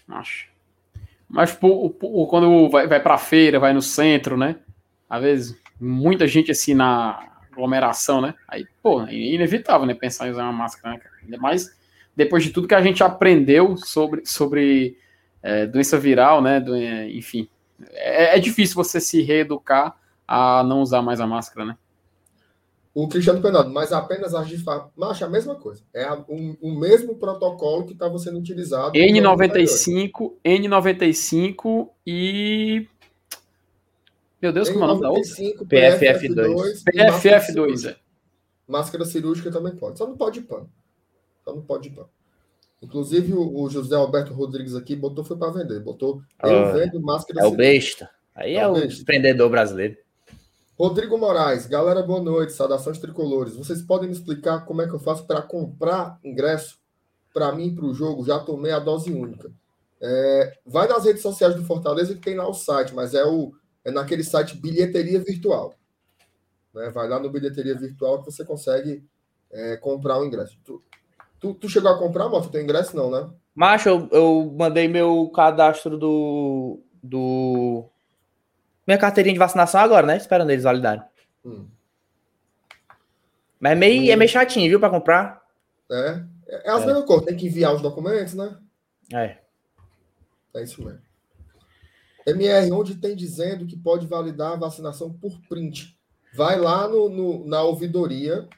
[0.08, 0.48] Acho.
[1.28, 4.56] Mas pô, pô, quando vai, vai pra feira, vai no centro, né?
[5.10, 8.34] Às vezes, muita gente assim na aglomeração, né?
[8.46, 9.94] Aí, pô, é inevitável, né?
[9.94, 11.76] Pensar em usar uma máscara, né, Ainda mais
[12.14, 14.96] depois de tudo que a gente aprendeu sobre, sobre
[15.42, 16.58] é, doença viral, né?
[16.58, 17.48] Do, enfim,
[17.92, 21.76] é, é, difícil você se reeducar a não usar mais a máscara, né?
[22.94, 24.90] O Cristiano Penado, mas apenas as de fato.
[24.96, 25.82] Mas a mesma coisa.
[25.92, 28.92] É o, o mesmo protocolo que estava sendo utilizado.
[28.92, 32.88] N95, N95 e
[34.40, 35.30] meu Deus, como é o nome da outra?
[35.30, 36.84] PFF2.
[36.84, 37.96] PFF2, é.
[38.68, 39.98] Máscara cirúrgica também pode.
[39.98, 40.70] Só não pode pano.
[41.44, 42.08] Só não pode pano.
[42.82, 45.80] Inclusive, o, o, José Alberto Rodrigues aqui botou foi para vender.
[45.80, 48.10] Botou eu ah, vendo máscara É o besta.
[48.34, 49.00] Aí é, é o besta.
[49.00, 49.96] empreendedor brasileiro.
[50.78, 52.52] Rodrigo Moraes, galera, boa noite.
[52.52, 53.56] Saudações tricolores.
[53.56, 56.78] Vocês podem me explicar como é que eu faço para comprar ingresso
[57.32, 58.24] para mim para o jogo?
[58.26, 59.50] Já tomei a dose única.
[60.00, 63.54] É, vai nas redes sociais do Fortaleza que tem lá o site, mas é o
[63.82, 65.74] é naquele site bilheteria virtual.
[66.74, 66.90] Né?
[66.90, 69.02] Vai lá no bilheteria virtual que você consegue
[69.50, 70.58] é, comprar o ingresso.
[71.40, 72.48] Tu, tu, chegou a comprar, moto?
[72.48, 73.28] Teu ingresso não, né?
[73.54, 77.84] Macho, eu, eu mandei meu cadastro do, do.
[78.86, 80.16] Minha carteirinha de vacinação agora, né?
[80.16, 81.02] Esperando eles validarem.
[81.44, 81.66] Hum.
[83.58, 84.12] Mas é meio, hum.
[84.12, 85.42] é meio chatinho, viu, para comprar.
[85.90, 86.22] É.
[86.48, 86.86] É as é.
[86.86, 88.56] mesmas coisas, tem que enviar os documentos, né?
[89.12, 89.38] É.
[90.54, 91.00] É isso mesmo.
[92.26, 95.96] MR, onde tem dizendo que pode validar a vacinação por print.
[96.34, 98.48] Vai lá no, no na ouvidoria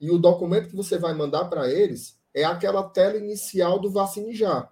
[0.00, 4.34] e o documento que você vai mandar para eles é aquela tela inicial do Vacine
[4.34, 4.68] Já,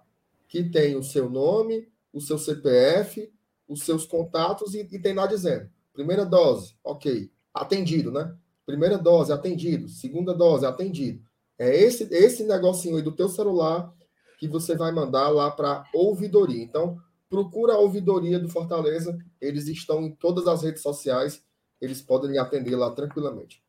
[0.47, 3.31] que tem o seu nome, o seu CPF,
[3.67, 8.35] os seus contatos e, e tem lá dizendo: primeira dose, ok, atendido, né?
[8.65, 9.89] Primeira dose, atendido.
[9.89, 11.23] Segunda dose, atendido.
[11.57, 13.93] É esse, esse negocinho aí do teu celular
[14.37, 16.63] que você vai mandar lá para ouvidoria.
[16.63, 16.97] Então,
[17.29, 19.17] procura a ouvidoria do Fortaleza.
[19.39, 21.43] Eles estão em todas as redes sociais.
[21.79, 23.63] Eles podem atender lá tranquilamente.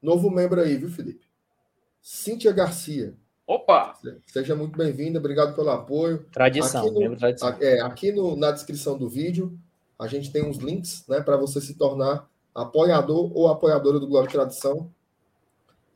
[0.00, 1.25] Novo membro aí, viu, Felipe?
[2.08, 3.14] Cíntia Garcia.
[3.44, 3.98] Opa!
[4.28, 6.24] Seja muito bem-vinda, obrigado pelo apoio.
[6.30, 7.56] Tradição, aqui no, tradição.
[7.60, 9.58] É, aqui no, na descrição do vídeo,
[9.98, 14.28] a gente tem uns links né, para você se tornar apoiador ou apoiadora do Glória
[14.28, 14.88] e Tradição.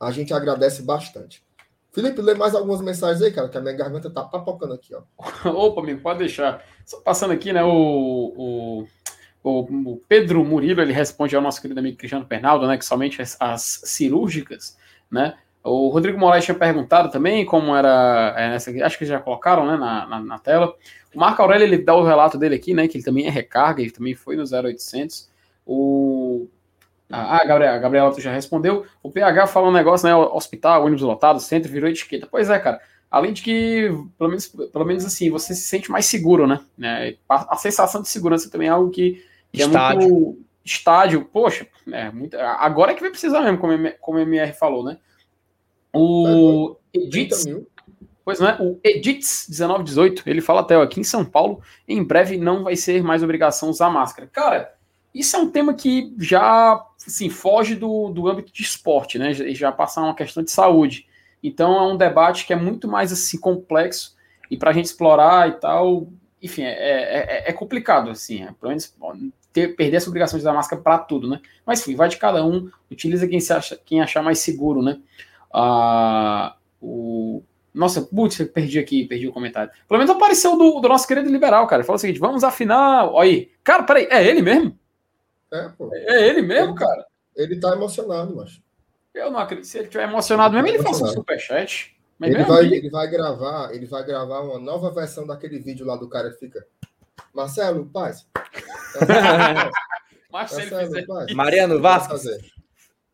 [0.00, 1.44] A gente agradece bastante.
[1.92, 5.02] Felipe, lê mais algumas mensagens aí, cara, que a minha garganta tá papocando aqui, ó.
[5.48, 6.64] Opa, amigo, pode deixar.
[6.84, 8.84] Só passando aqui, né, o,
[9.44, 13.22] o, o, Pedro Murilo, ele responde ao nosso querido amigo Cristiano Pernaldo, né, que somente
[13.22, 14.76] as, as cirúrgicas,
[15.08, 19.66] né, o Rodrigo Moraes tinha perguntado também como era é, nessa, acho que já colocaram
[19.66, 20.74] né, na, na, na, tela.
[21.14, 22.88] O Marco Aurélio ele dá o relato dele aqui, né?
[22.88, 25.28] Que ele também é recarga, ele também foi no 0800.
[25.66, 26.48] O
[27.10, 28.86] ah, a Gabriela, a Gabriela já respondeu.
[29.02, 30.14] O PH fala um negócio, né?
[30.14, 32.28] Hospital, ônibus lotado, centro, virou etiqueta.
[32.30, 32.80] Pois é, cara.
[33.10, 36.60] Além de que, pelo menos, pelo menos assim, você se sente mais seguro, né?
[36.80, 40.02] É, a, a sensação de segurança também é algo que, que estádio.
[40.02, 40.38] é muito.
[40.62, 44.84] Estádio, poxa, é muito, agora é que vai precisar mesmo, como, como o MR falou,
[44.84, 44.98] né?
[45.92, 47.46] O Edits.
[48.24, 52.02] Pois não é, o Edits 1918, ele fala até ó, aqui em São Paulo, em
[52.02, 54.28] breve não vai ser mais obrigação usar máscara.
[54.28, 54.74] Cara,
[55.14, 59.32] isso é um tema que já assim, foge do, do âmbito de esporte, né?
[59.32, 61.06] Já, já passar uma questão de saúde.
[61.42, 64.16] Então é um debate que é muito mais assim complexo
[64.50, 66.08] e para a gente explorar e tal,
[66.42, 68.94] enfim, é, é, é, é complicado, assim, é, pelo menos
[69.52, 71.40] ter, perder essa obrigação de usar máscara para tudo, né?
[71.64, 74.98] Mas enfim, vai de cada um, utiliza quem, se acha, quem achar mais seguro, né?
[75.52, 77.42] Ah, o...
[77.72, 79.70] Nossa, putz, perdi aqui, perdi o comentário.
[79.88, 81.84] Pelo menos apareceu do, do nosso querido liberal, cara.
[81.84, 83.06] Falou o seguinte: vamos afinar.
[83.06, 83.50] Olha aí.
[83.62, 84.76] Cara, peraí, é ele mesmo?
[85.52, 85.90] É, pô.
[85.92, 87.06] É ele mesmo, ele, tá- cara?
[87.36, 88.60] Ele tá emocionado, mas.
[89.14, 89.66] Eu não acredito.
[89.66, 91.96] Se ele estiver emocionado mesmo, ele, ele faça um superchat.
[92.18, 95.96] Mas ele vai, ele vai gravar, ele vai gravar uma nova versão daquele vídeo lá
[95.96, 96.66] do cara que fica.
[97.32, 98.26] Marcelo, paz.
[100.30, 101.32] Marcelo, paz.
[101.32, 102.14] Mariano Vasco.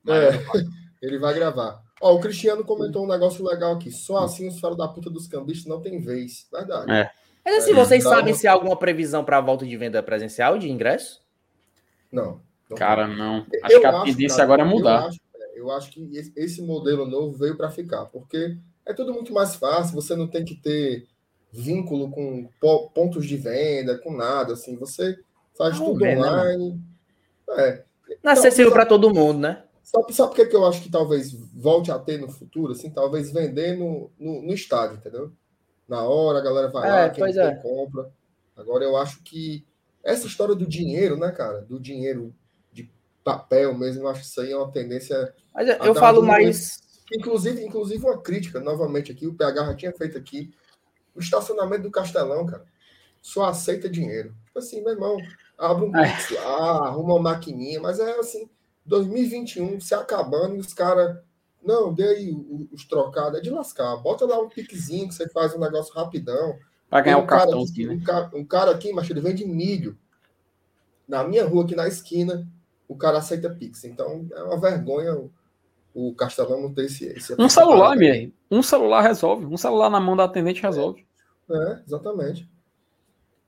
[0.09, 0.31] É,
[1.01, 1.86] ele vai gravar.
[2.01, 3.91] Ó, o Cristiano comentou um negócio legal aqui.
[3.91, 6.47] Só assim os filhos da puta dos cambistas não tem vez.
[6.53, 6.91] Verdade.
[6.91, 7.11] É.
[7.45, 8.17] Mas assim, é, vocês então...
[8.17, 11.23] sabem se há alguma previsão para a volta de venda presencial de ingresso?
[12.11, 12.41] Não.
[12.69, 13.47] não Cara, não.
[13.63, 15.03] Acho eu que a tendência agora é mudar.
[15.03, 19.13] Eu acho, é, eu acho que esse modelo novo veio para ficar, porque é tudo
[19.13, 21.07] muito mais fácil, você não tem que ter
[21.53, 22.49] vínculo com
[22.95, 25.17] pontos de venda, com nada, assim, você
[25.57, 26.73] faz não tudo né, online.
[27.49, 27.85] Né, é.
[28.23, 29.63] Não é acessível para todo mundo, né?
[29.87, 32.73] Sabe, sabe por que, que eu acho que talvez volte a ter no futuro?
[32.73, 35.31] Assim, talvez vender no, no, no estádio, entendeu?
[35.89, 37.55] Na hora, a galera vai é, lá, quem é.
[37.55, 38.11] compra.
[38.57, 39.65] Agora, eu acho que
[40.03, 41.61] essa história do dinheiro, né, cara?
[41.61, 42.35] Do dinheiro
[42.73, 42.91] de
[43.23, 45.33] papel mesmo, eu acho que isso aí é uma tendência.
[45.55, 46.81] Mas eu falo mais.
[47.15, 50.53] Inclusive, inclusive, uma crítica, novamente aqui, o PH já tinha feito aqui.
[51.15, 52.65] O estacionamento do Castelão, cara,
[53.23, 54.35] só aceita dinheiro.
[54.47, 55.17] Tipo assim, meu irmão,
[55.57, 58.51] abre um pix lá, arruma uma maquininha, mas é assim
[58.87, 61.19] 2021 se acabando e os caras.
[61.63, 62.37] Não, dê aí
[62.71, 63.97] os trocados, é de lascar.
[63.97, 66.57] Bota lá um piquezinho que você faz um negócio rapidão.
[66.89, 67.95] Para ganhar um o cartão aqui, né?
[67.95, 69.99] um, cara, um cara aqui, mas ele vende milho.
[71.09, 72.47] Na minha rua, aqui na esquina,
[72.87, 73.83] o cara aceita Pix.
[73.85, 75.31] Então é uma vergonha o,
[75.93, 77.07] o Castelão não ter esse.
[77.07, 78.33] esse um celular, mesmo.
[78.49, 79.45] Um celular resolve.
[79.47, 81.05] Um celular na mão da atendente resolve.
[81.51, 82.49] É, exatamente.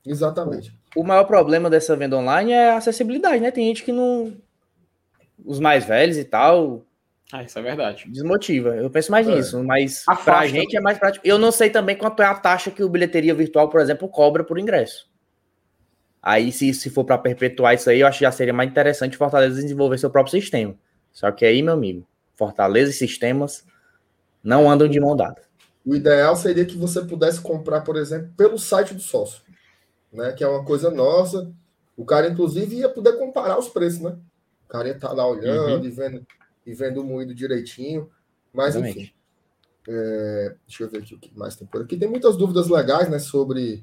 [0.05, 0.77] Exatamente.
[0.97, 3.51] O maior problema dessa venda online é a acessibilidade, né?
[3.51, 4.37] Tem gente que não,
[5.45, 6.85] os mais velhos e tal.
[7.33, 8.05] Ah, isso é verdade.
[8.09, 8.75] Desmotiva.
[8.77, 9.35] Eu penso mais é.
[9.35, 11.27] nisso, mas a pra gente é mais prático.
[11.27, 14.43] Eu não sei também quanto é a taxa que o bilheteria virtual, por exemplo, cobra
[14.43, 15.09] por ingresso.
[16.23, 19.17] Aí, se, se for para perpetuar isso aí, eu acho que já seria mais interessante
[19.17, 20.75] Fortaleza desenvolver seu próprio sistema.
[21.13, 23.65] Só que aí, meu amigo, Fortaleza e sistemas
[24.43, 25.43] não andam de mão dada.
[25.85, 29.43] O ideal seria que você pudesse comprar, por exemplo, pelo site do sócio,
[30.13, 30.33] né?
[30.33, 31.51] Que é uma coisa nossa
[31.97, 34.17] O cara, inclusive, ia poder comparar os preços, né?
[34.69, 35.85] O cara ia estar tá lá olhando uhum.
[35.85, 36.27] e, vendo,
[36.67, 38.11] e vendo o moído direitinho.
[38.53, 38.99] Mas, Exatamente.
[38.99, 39.13] enfim.
[39.89, 41.97] É, deixa eu ver aqui o que mais tem por aqui.
[41.97, 43.19] Tem muitas dúvidas legais, né?
[43.19, 43.81] Sobre.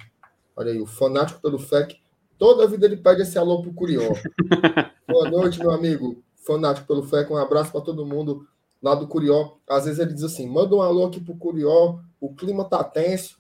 [0.55, 1.99] Olha aí, o fanático pelo FEC.
[2.37, 4.13] Toda a vida ele pede esse alô pro Curió.
[5.09, 6.23] Boa noite, meu amigo.
[6.35, 7.33] Fanático pelo FEC.
[7.33, 8.47] Um abraço para todo mundo
[8.79, 9.53] lá do Curió.
[9.67, 11.97] Às vezes ele diz assim: manda um alô aqui pro Curió.
[12.21, 13.39] O clima tá tenso,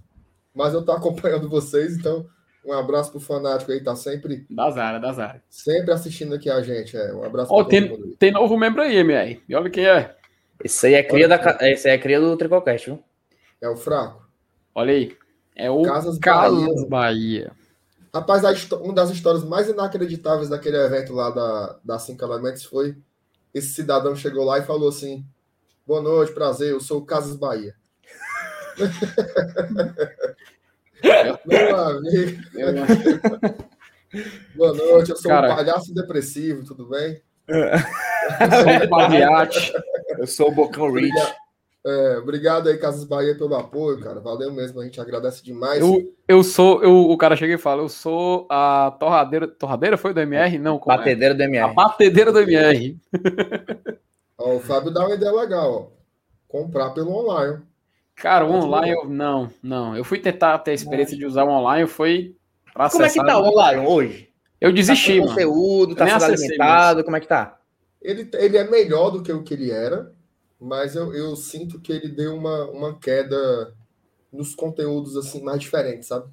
[0.51, 2.25] mas eu tô acompanhando vocês, então
[2.65, 4.45] um abraço pro fanático aí, tá sempre.
[4.49, 5.43] Da Zara, da Zara.
[5.49, 6.97] Sempre assistindo aqui a gente.
[6.97, 7.13] É.
[7.13, 9.41] Um abraço oh, tem, tem novo membro aí, MR.
[9.47, 10.15] E olha quem é.
[10.63, 13.03] Esse aí é cria, da, esse aí é cria do Tricocast, viu?
[13.61, 14.27] É o fraco.
[14.73, 15.15] Olha aí.
[15.55, 16.89] É o Casas, Casas Bahia.
[16.89, 17.51] Bahia.
[18.13, 22.95] Rapaz, uma das histórias mais inacreditáveis daquele evento lá da, da Cinco Elementos foi
[23.53, 25.25] esse cidadão chegou lá e falou assim:
[25.87, 27.73] Boa noite, prazer, eu sou o Casas Bahia.
[31.03, 32.41] Meu amigo.
[34.55, 37.21] Boa noite, eu sou Cara, um palhaço depressivo, tudo bem?
[40.17, 41.13] eu sou o Bocão Rich.
[41.85, 44.19] É, obrigado aí, Casas Bahia, pelo apoio, cara.
[44.19, 45.79] Valeu mesmo, a gente agradece demais.
[45.79, 49.47] Eu, eu sou, eu, o cara chega e fala, eu sou a torradeira.
[49.47, 50.57] Torradeira foi do MR?
[50.57, 51.37] Não, como Batedeira é?
[51.37, 51.69] do MR.
[51.69, 52.97] A batedeira do MR.
[54.35, 55.95] Ó, o Fábio dá uma ideia legal, ó.
[56.47, 57.61] Comprar pelo online.
[58.15, 59.95] Cara, o online, eu, não, não.
[59.95, 62.35] Eu fui tentar ter a experiência de usar o online, foi.
[62.73, 64.29] Como é que tá o online hoje?
[64.59, 67.59] Eu desisti, tá conteúdo, tá sendo alimentado, como é que tá?
[68.01, 70.13] Ele, ele é melhor do que o que ele era,
[70.59, 73.73] mas eu, eu sinto que ele deu uma, uma queda
[74.31, 76.29] nos conteúdos assim mais diferentes, sabe?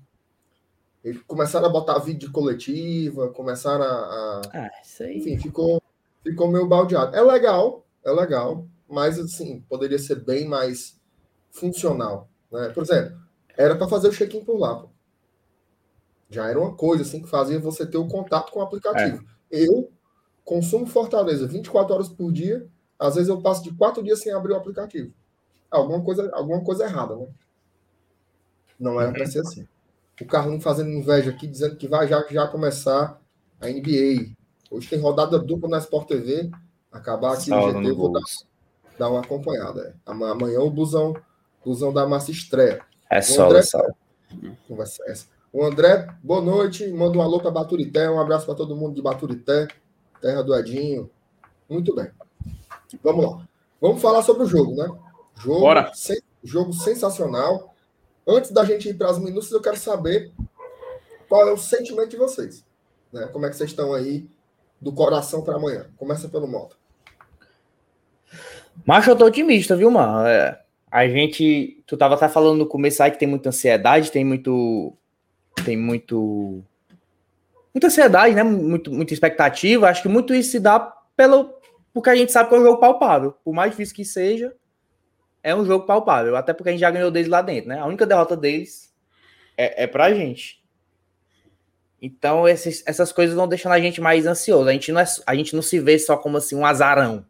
[1.03, 3.89] Eles começaram a botar vídeo de coletiva, começaram a.
[3.89, 5.19] a ah, isso aí.
[5.19, 5.83] Enfim, ficou,
[6.23, 7.17] ficou meio baldeado.
[7.17, 11.01] É legal, é legal, mas assim, poderia ser bem mais
[11.53, 12.29] funcional.
[12.51, 12.71] Né?
[12.71, 13.17] Por exemplo,
[13.57, 14.75] era para fazer o check-in por lá.
[14.81, 14.89] Pô.
[16.29, 19.25] Já era uma coisa assim que fazia você ter o contato com o aplicativo.
[19.51, 19.65] É.
[19.65, 19.93] Eu
[20.45, 22.67] consumo Fortaleza 24 horas por dia,
[22.99, 25.13] às vezes eu passo de quatro dias sem abrir o aplicativo.
[25.71, 27.29] Alguma coisa, alguma coisa errada, né?
[28.79, 29.67] Não era para ser assim.
[30.21, 33.21] O Carlinho fazendo inveja aqui, dizendo que vai já, já começar
[33.61, 34.33] a NBA.
[34.71, 36.51] Hoje tem rodada dupla na Sport TV.
[36.91, 38.21] Acabar aqui no GT, eu vou dar,
[38.99, 39.97] dar, uma acompanhada.
[40.05, 41.15] Amanhã o busão,
[41.65, 42.81] busão da massa estreia.
[43.11, 43.63] É só, André,
[44.67, 45.27] Conversa essa.
[45.53, 46.89] O André, boa noite.
[46.89, 48.09] Manda um alô para Baturité.
[48.09, 49.69] Um abraço para todo mundo de Baturité,
[50.21, 51.11] terra do Edinho.
[51.69, 52.11] Muito bem.
[53.03, 53.49] Vamos lá.
[53.81, 54.89] Vamos falar sobre o jogo, né?
[55.37, 55.93] Jogo, Bora.
[55.95, 57.75] Sen jogo sensacional.
[58.27, 60.33] Antes da gente ir para as minúcias, eu quero saber
[61.29, 62.65] qual é o sentimento de vocês.
[63.13, 63.29] Né?
[63.33, 64.29] Como é que vocês estão aí
[64.81, 65.87] do coração para amanhã?
[65.97, 66.77] Começa pelo moto.
[68.87, 70.27] Macho, eu tô otimista, viu, mano?
[70.27, 70.62] É,
[70.93, 71.83] a gente.
[71.87, 74.95] Tu tava até falando no começo aí que tem muita ansiedade, tem muito
[75.65, 76.63] tem muito
[77.73, 78.43] muita ansiedade, né?
[78.43, 79.89] Muito, muita expectativa.
[79.89, 80.79] Acho que muito isso se dá
[81.17, 81.55] pelo
[81.95, 83.33] porque a gente sabe que é um jogo palpável.
[83.43, 84.55] Por mais difícil que seja,
[85.43, 86.37] é um jogo palpável.
[86.37, 87.79] Até porque a gente já ganhou deles lá dentro, né?
[87.79, 88.95] A única derrota deles
[89.57, 90.63] é, é pra gente.
[92.03, 94.69] Então, esses, essas coisas vão deixando a gente mais ansioso.
[94.69, 97.25] A gente, não é, a gente não se vê só como assim um azarão.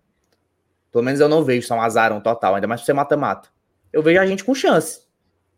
[0.90, 3.51] Pelo menos eu não vejo só um azarão total, ainda mais pra ser mata-mata.
[3.92, 5.02] Eu vejo a gente com chance.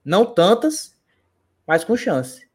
[0.04, 0.94] Não tantas,
[1.66, 2.46] mas com chance.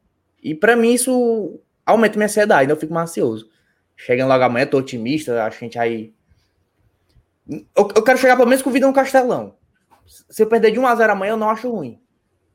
[0.42, 3.50] E para mim isso aumenta minha ansiedade, então eu fico mais ansioso.
[3.96, 6.14] Chegando logo amanhã, tô otimista, acho que a gente aí.
[7.48, 9.54] Eu, eu quero chegar pelo menos com vida no Castelão.
[10.06, 12.00] Se eu perder de 1 a 0 amanhã, eu não acho ruim.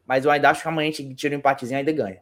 [0.06, 2.22] Mas eu ainda acho que amanhã a gente tira um empatezinho e ainda ganha.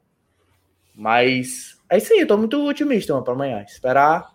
[0.96, 3.62] Mas é isso aí, eu tô muito otimista pra amanhã.
[3.64, 4.34] Esperar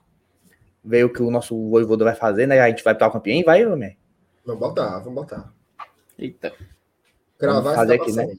[0.85, 2.59] ver o que o nosso voivoda vai fazer, né?
[2.61, 3.97] A gente vai para o campeão e vai, homem.
[4.45, 5.53] Vamos botar, vamos botar.
[6.19, 6.53] Eita.
[7.39, 8.35] Cravar fazer aqui, né?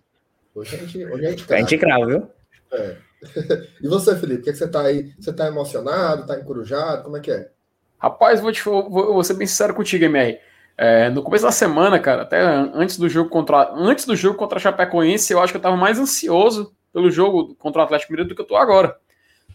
[0.53, 1.55] Hoje a gente, hoje a gente crava.
[1.55, 2.27] A gente crava, viu?
[2.73, 2.97] É.
[3.81, 5.13] e você, Felipe, o que, é que você tá aí?
[5.17, 7.03] Você tá emocionado, tá encurujado?
[7.03, 7.49] Como é que é?
[7.97, 10.37] Rapaz, vou, te, vou, vou ser bem sincero contigo, MR.
[10.77, 14.57] É, no começo da semana, cara, até antes do jogo contra antes do jogo contra
[14.57, 18.29] a Chapecoense, eu acho que eu tava mais ansioso pelo jogo contra o Atlético Mineiro
[18.29, 18.97] do que eu tô agora.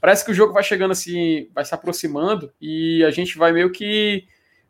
[0.00, 3.72] Parece que o jogo vai chegando assim, vai se aproximando e a gente vai meio
[3.72, 4.26] que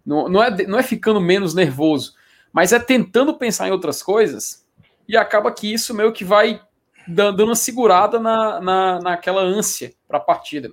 [0.07, 2.15] não, não, é, não é ficando menos nervoso,
[2.55, 4.65] mas é tentando pensar em outras coisas
[5.09, 6.63] e acaba que isso meio que vai
[7.07, 10.71] dando uma segurada na, na, naquela ânsia para a partida.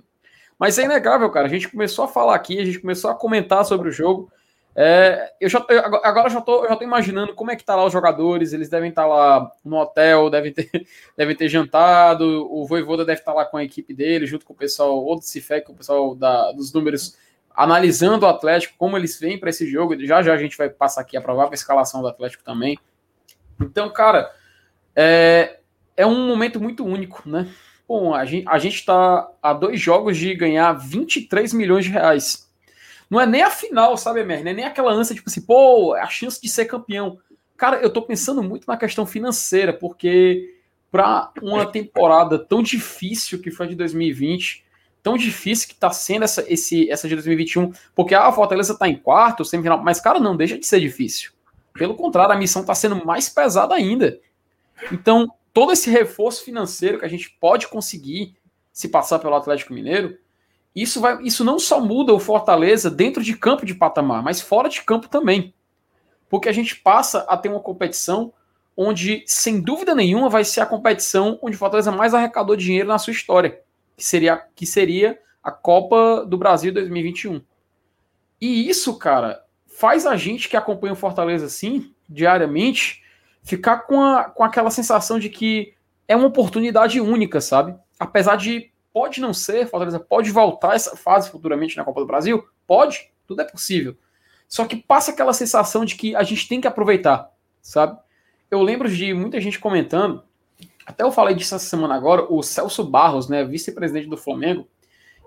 [0.56, 1.46] Mas é inegável, cara.
[1.46, 4.30] A gente começou a falar aqui, a gente começou a comentar sobre o jogo.
[4.76, 7.84] É, eu já, eu, agora já tô, já tô imaginando como é que tá lá
[7.84, 8.52] os jogadores.
[8.52, 10.70] Eles devem estar tá lá no hotel, devem ter,
[11.18, 12.48] devem ter jantado.
[12.48, 15.16] O Voivoda deve estar tá lá com a equipe dele, junto com o pessoal, ou
[15.16, 17.16] do Cifec, com o pessoal da, dos números,
[17.54, 19.98] analisando o Atlético, como eles vêm para esse jogo.
[20.04, 22.78] Já já a gente vai passar aqui a provável escalação do Atlético também.
[23.60, 24.32] Então, cara,
[24.96, 25.60] é,
[25.96, 27.48] é um momento muito único, né?
[27.92, 32.50] bom, a gente a está a dois jogos de ganhar 23 milhões de reais.
[33.10, 34.42] Não é nem a final, sabe, Emer?
[34.42, 37.18] Não é nem aquela ânsia, tipo assim, pô, é a chance de ser campeão.
[37.54, 40.56] Cara, eu tô pensando muito na questão financeira, porque
[40.90, 44.64] para uma temporada tão difícil que foi de 2020,
[45.02, 48.88] tão difícil que tá sendo essa, esse, essa de 2021, porque ah, a Fortaleza tá
[48.88, 51.32] em quarto, semifinal, mas, cara, não deixa de ser difícil.
[51.74, 54.20] Pelo contrário, a missão tá sendo mais pesada ainda.
[54.92, 58.36] Então, todo esse reforço financeiro que a gente pode conseguir
[58.72, 60.16] se passar pelo Atlético Mineiro,
[60.74, 64.68] isso, vai, isso não só muda o Fortaleza dentro de campo de patamar, mas fora
[64.68, 65.52] de campo também.
[66.30, 68.32] Porque a gente passa a ter uma competição
[68.74, 72.98] onde, sem dúvida nenhuma, vai ser a competição onde o Fortaleza mais arrecadou dinheiro na
[72.98, 73.60] sua história,
[73.96, 77.42] que seria, que seria a Copa do Brasil 2021.
[78.40, 83.02] E isso, cara, faz a gente que acompanha o Fortaleza assim, diariamente,
[83.42, 85.74] ficar com, a, com aquela sensação de que
[86.06, 87.74] é uma oportunidade única, sabe?
[87.98, 92.46] Apesar de Pode não ser, Fortaleza pode voltar essa fase futuramente na Copa do Brasil?
[92.66, 93.96] Pode, tudo é possível.
[94.46, 97.30] Só que passa aquela sensação de que a gente tem que aproveitar,
[97.62, 97.98] sabe?
[98.50, 100.22] Eu lembro de muita gente comentando,
[100.86, 104.66] até eu falei disso essa semana agora, o Celso Barros, né, vice-presidente do Flamengo,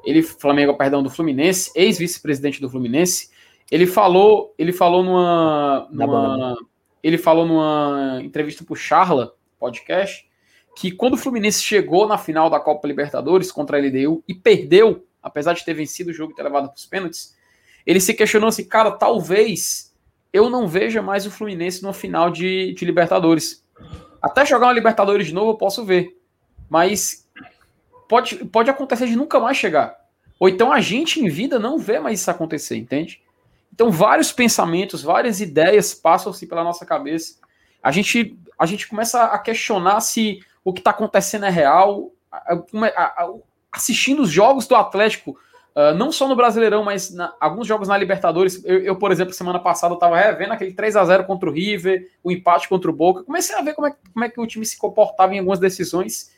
[0.06, 3.30] ele Flamengo, perdão, do Fluminense, ex-vice-presidente do Fluminense,
[3.72, 6.58] ele falou, ele falou numa, numa
[7.02, 10.28] ele falou numa entrevista pro Charla podcast
[10.76, 15.06] que quando o Fluminense chegou na final da Copa Libertadores contra a LDU e perdeu,
[15.22, 17.36] apesar de ter vencido o jogo e ter levado para os pênaltis,
[17.86, 19.96] ele se questionou assim, cara, talvez
[20.34, 23.64] eu não veja mais o Fluminense no final de, de Libertadores.
[24.26, 26.20] Até jogar uma Libertadores de novo eu posso ver,
[26.68, 27.30] mas
[28.10, 29.96] pode, pode acontecer de nunca mais chegar.
[30.40, 33.22] Ou então a gente em vida não vê mais isso acontecer, entende?
[33.72, 37.36] Então vários pensamentos, várias ideias passam-se pela nossa cabeça.
[37.84, 42.12] A gente, a gente começa a questionar se o que está acontecendo é real.
[43.72, 45.38] Assistindo os jogos do Atlético,
[45.76, 48.64] Uh, não só no Brasileirão, mas na, alguns jogos na Libertadores.
[48.64, 52.10] Eu, eu, por exemplo, semana passada estava revendo aquele 3 a 0 contra o River,
[52.24, 53.24] o empate contra o Boca.
[53.24, 56.32] Comecei a ver como é, como é que o time se comportava em algumas decisões.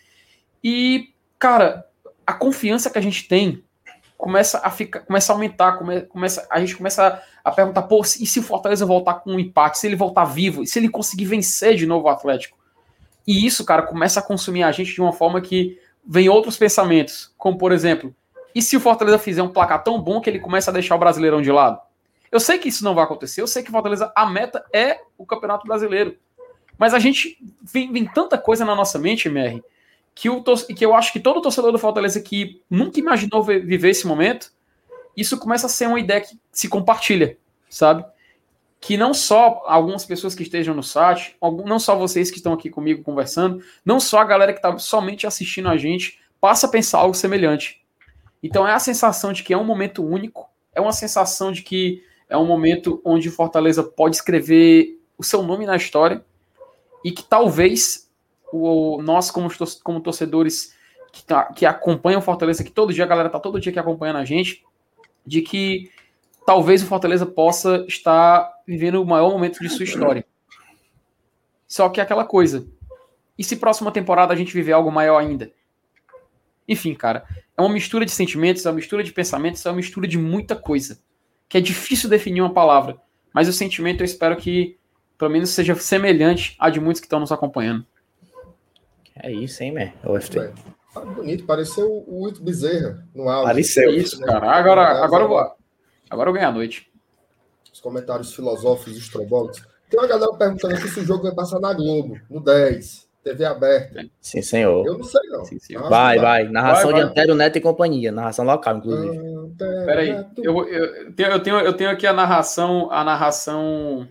[0.64, 1.86] E, cara,
[2.26, 3.64] a confiança que a gente tem
[4.18, 8.02] começa a ficar, começa a aumentar, come, começa, a gente começa a, a perguntar, pô,
[8.02, 10.90] e se o Fortaleza voltar com um empate, se ele voltar vivo, e se ele
[10.90, 12.58] conseguir vencer de novo o Atlético?
[13.28, 17.32] E isso, cara, começa a consumir a gente de uma forma que vem outros pensamentos,
[17.38, 18.16] como por exemplo,
[18.58, 20.98] e se o Fortaleza fizer um placar tão bom que ele começa a deixar o
[20.98, 21.80] Brasileirão de lado?
[22.32, 25.00] Eu sei que isso não vai acontecer, eu sei que o Fortaleza, a meta é
[25.16, 26.18] o Campeonato Brasileiro.
[26.76, 29.64] Mas a gente vem, vem tanta coisa na nossa mente, MR,
[30.16, 30.28] que,
[30.76, 34.52] que eu acho que todo torcedor do Fortaleza que nunca imaginou viver esse momento,
[35.16, 37.38] isso começa a ser uma ideia que se compartilha,
[37.70, 38.04] sabe?
[38.80, 41.36] que não só algumas pessoas que estejam no site,
[41.66, 45.26] não só vocês que estão aqui comigo conversando, não só a galera que está somente
[45.26, 47.82] assistindo a gente, passa a pensar algo semelhante.
[48.42, 52.04] Então é a sensação de que é um momento único, é uma sensação de que
[52.30, 56.24] é um momento onde Fortaleza pode escrever o seu nome na história
[57.04, 58.10] e que talvez
[58.52, 59.50] o, nós, como,
[59.84, 60.76] como torcedores
[61.12, 64.18] que, tá, que acompanham Fortaleza, que todo dia a galera tá todo dia aqui acompanhando
[64.18, 64.64] a gente,
[65.26, 65.90] de que
[66.46, 70.26] talvez o Fortaleza possa estar vivendo o maior momento de sua história.
[71.68, 72.68] Só que é aquela coisa.
[73.38, 75.52] E se próxima temporada a gente viver algo maior ainda?
[76.68, 80.08] Enfim, cara, é uma mistura de sentimentos, é uma mistura de pensamentos, é uma mistura
[80.08, 81.00] de muita coisa.
[81.48, 82.98] Que é difícil definir uma palavra.
[83.34, 84.78] Mas o sentimento eu espero que
[85.18, 87.86] pelo menos seja semelhante a de muitos que estão nos acompanhando.
[89.16, 89.92] É isso, hein, man?
[90.04, 90.52] OFT.
[90.94, 93.48] Tá bonito, pareceu o Huito Bezerra no áudio.
[93.48, 93.90] Pareceu.
[93.92, 94.52] isso, cara.
[94.52, 95.56] Agora, agora eu vou.
[96.10, 96.92] Agora eu ganho a noite.
[97.72, 99.64] Os comentários filosóficos estrombólicos.
[99.90, 103.46] Tem uma galera perguntando aqui se o jogo vai passar na Globo, no 10, TV
[103.46, 104.06] aberta.
[104.22, 104.86] Sim, senhor.
[104.86, 105.46] Eu não sei, não.
[105.46, 105.58] Sim,
[105.90, 106.48] vai, vai.
[106.48, 107.04] Narração vai, vai.
[107.04, 108.12] de Antero Neto e companhia.
[108.12, 109.20] Narração local, inclusive.
[109.86, 110.26] Peraí.
[110.38, 114.08] Eu, eu, tenho, eu, tenho, eu tenho aqui a narração, a narração.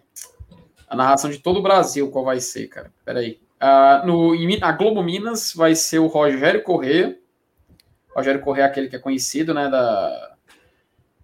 [0.89, 2.93] A narração de todo o Brasil, qual vai ser, cara?
[3.05, 3.41] Peraí.
[3.61, 7.17] Uh, no, a Globo Minas vai ser o Rogério Corrêa.
[8.15, 9.69] Rogério Corrêa é aquele que é conhecido, né?
[9.69, 10.37] Da,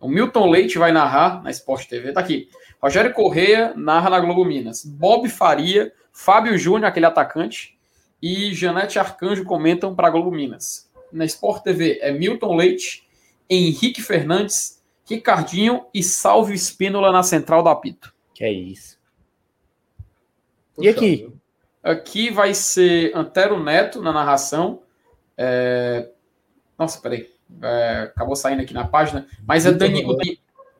[0.00, 2.12] o Milton Leite vai narrar na Sport TV.
[2.12, 2.48] Tá aqui.
[2.82, 4.84] Rogério Correia narra na Globo Minas.
[4.84, 7.78] Bob Faria, Fábio Júnior, aquele atacante,
[8.22, 10.88] e Janete Arcanjo comentam para a Globo Minas.
[11.12, 13.06] Na Sport TV é Milton Leite,
[13.50, 18.14] Henrique Fernandes, Ricardinho e Salve Espínola na central do apito.
[18.32, 18.98] Que é isso.
[20.78, 21.30] E aqui?
[21.82, 24.82] Aqui vai ser Antero Neto na narração.
[25.36, 26.08] É...
[26.78, 27.30] Nossa, peraí.
[27.60, 30.16] É, acabou saindo aqui na página, mas é Dani, o,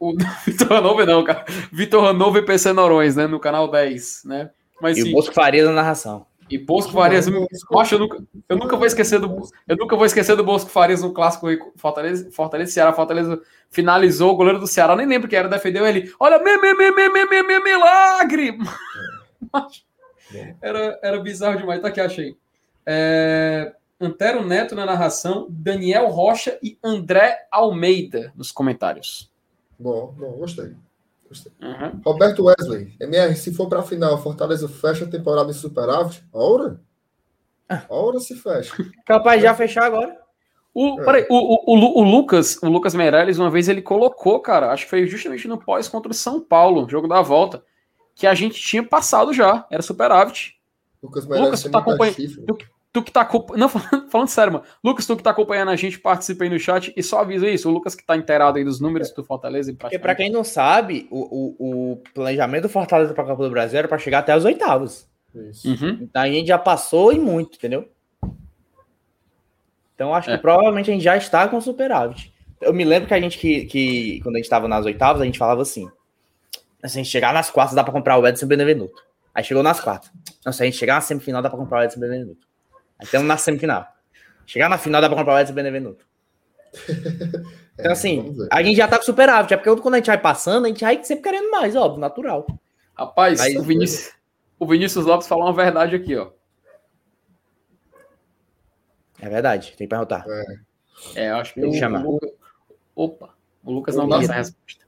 [0.00, 0.16] o
[0.46, 1.44] Vitor Hanover não, cara.
[1.70, 3.26] Vitor Hanover e PC Norões, né?
[3.26, 4.50] No canal 10, né?
[4.80, 6.26] Mas, e sim, o Bosco Faria na narração.
[6.52, 7.26] E Bosco Farias,
[7.66, 11.00] Poxa, eu nunca, eu nunca vou esquecer do eu nunca vou esquecer do Bosco Farias
[11.00, 11.46] no clássico
[11.76, 13.40] Fortaleza, Fortaleza Ceará, Fortaleza
[13.70, 16.12] finalizou, o goleiro do Ceará, nem lembro que era, defendeu ele.
[16.20, 18.58] Olha, me, me, me, me, me, me, me milagre!
[20.34, 20.54] É.
[20.62, 22.34] Era, era bizarro demais, tá aqui, achei.
[22.86, 29.30] É, Antero Neto na narração, Daniel Rocha e André Almeida nos comentários.
[29.78, 30.74] Bom, bom, gostei.
[31.60, 32.00] Uhum.
[32.04, 36.24] Roberto Wesley, MR, se for para a final, Fortaleza fecha a temporada em superávit?
[36.32, 36.80] Ora?
[37.88, 38.74] Ora se fecha.
[39.06, 40.16] Capaz de já fechar agora.
[40.74, 41.04] O, é.
[41.04, 44.90] peraí, o, o, o, Lucas, o Lucas Meirelles, uma vez ele colocou, cara, acho que
[44.90, 47.62] foi justamente no pós contra o São Paulo, jogo da volta,
[48.14, 50.54] que a gente tinha passado já, era superávit.
[51.02, 52.16] Lucas Meirelles Lucas, tu tá acompanhando.
[52.46, 52.58] Tu,
[52.92, 53.68] tu, que tá não
[54.10, 54.64] falando sério, mano.
[54.84, 57.68] Lucas, tu que tá acompanhando a gente, participa aí no chat e só avisa isso.
[57.68, 59.70] O Lucas que tá inteirado aí dos números do Fortaleza.
[59.70, 63.50] E Porque pra quem não sabe, o, o, o planejamento do Fortaleza pra Copa do
[63.50, 65.08] Brasil era pra chegar até as oitavas.
[65.34, 65.68] Isso.
[65.68, 65.98] Uhum.
[66.02, 67.88] Então a gente já passou e muito, entendeu?
[69.94, 70.36] Então acho é.
[70.36, 72.32] que provavelmente a gente já está com superávit.
[72.60, 75.24] Eu me lembro que a gente, que, que quando a gente estava nas oitavas, a
[75.24, 75.88] gente falava assim:
[76.84, 79.02] se a gente chegar nas quartas, dá para comprar o Edson Benevenuto.
[79.34, 80.10] Aí chegou nas quartas.
[80.44, 82.51] Não, se a gente chegar na semifinal, dá para comprar o Edson Benevenuto.
[83.02, 83.86] Estamos na semifinal.
[84.46, 86.04] Chegar na final, dá para comprar o Edson Benevenuto.
[87.74, 89.54] Então, é, assim, a gente já tá com superávit.
[89.54, 92.46] É porque quando a gente vai passando, a gente vai sempre querendo mais, óbvio, natural.
[92.94, 94.12] Rapaz, Mas, o, Vinícius,
[94.58, 96.30] o Vinícius Lopes falou uma verdade aqui, ó.
[99.20, 100.24] É verdade, tem que perguntar.
[100.28, 102.04] É, é eu acho que tem que chamar.
[102.04, 102.20] O,
[102.94, 103.34] opa,
[103.64, 104.84] o Lucas não dá essa resposta.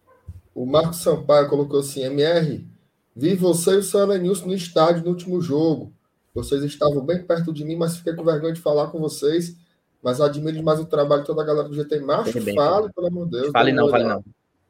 [0.54, 2.68] O Marcos Sampaio colocou assim: MR,
[3.16, 5.92] vi você e o Sara Nilson no estádio no último jogo.
[6.34, 9.56] Vocês estavam bem perto de mim, mas fiquei com vergonha de falar com vocês.
[10.02, 12.32] Mas admiro demais o trabalho de toda a galera do GT Macho.
[12.32, 13.50] Fale, pelo amor de Deus.
[13.52, 14.24] Fale não, fale não.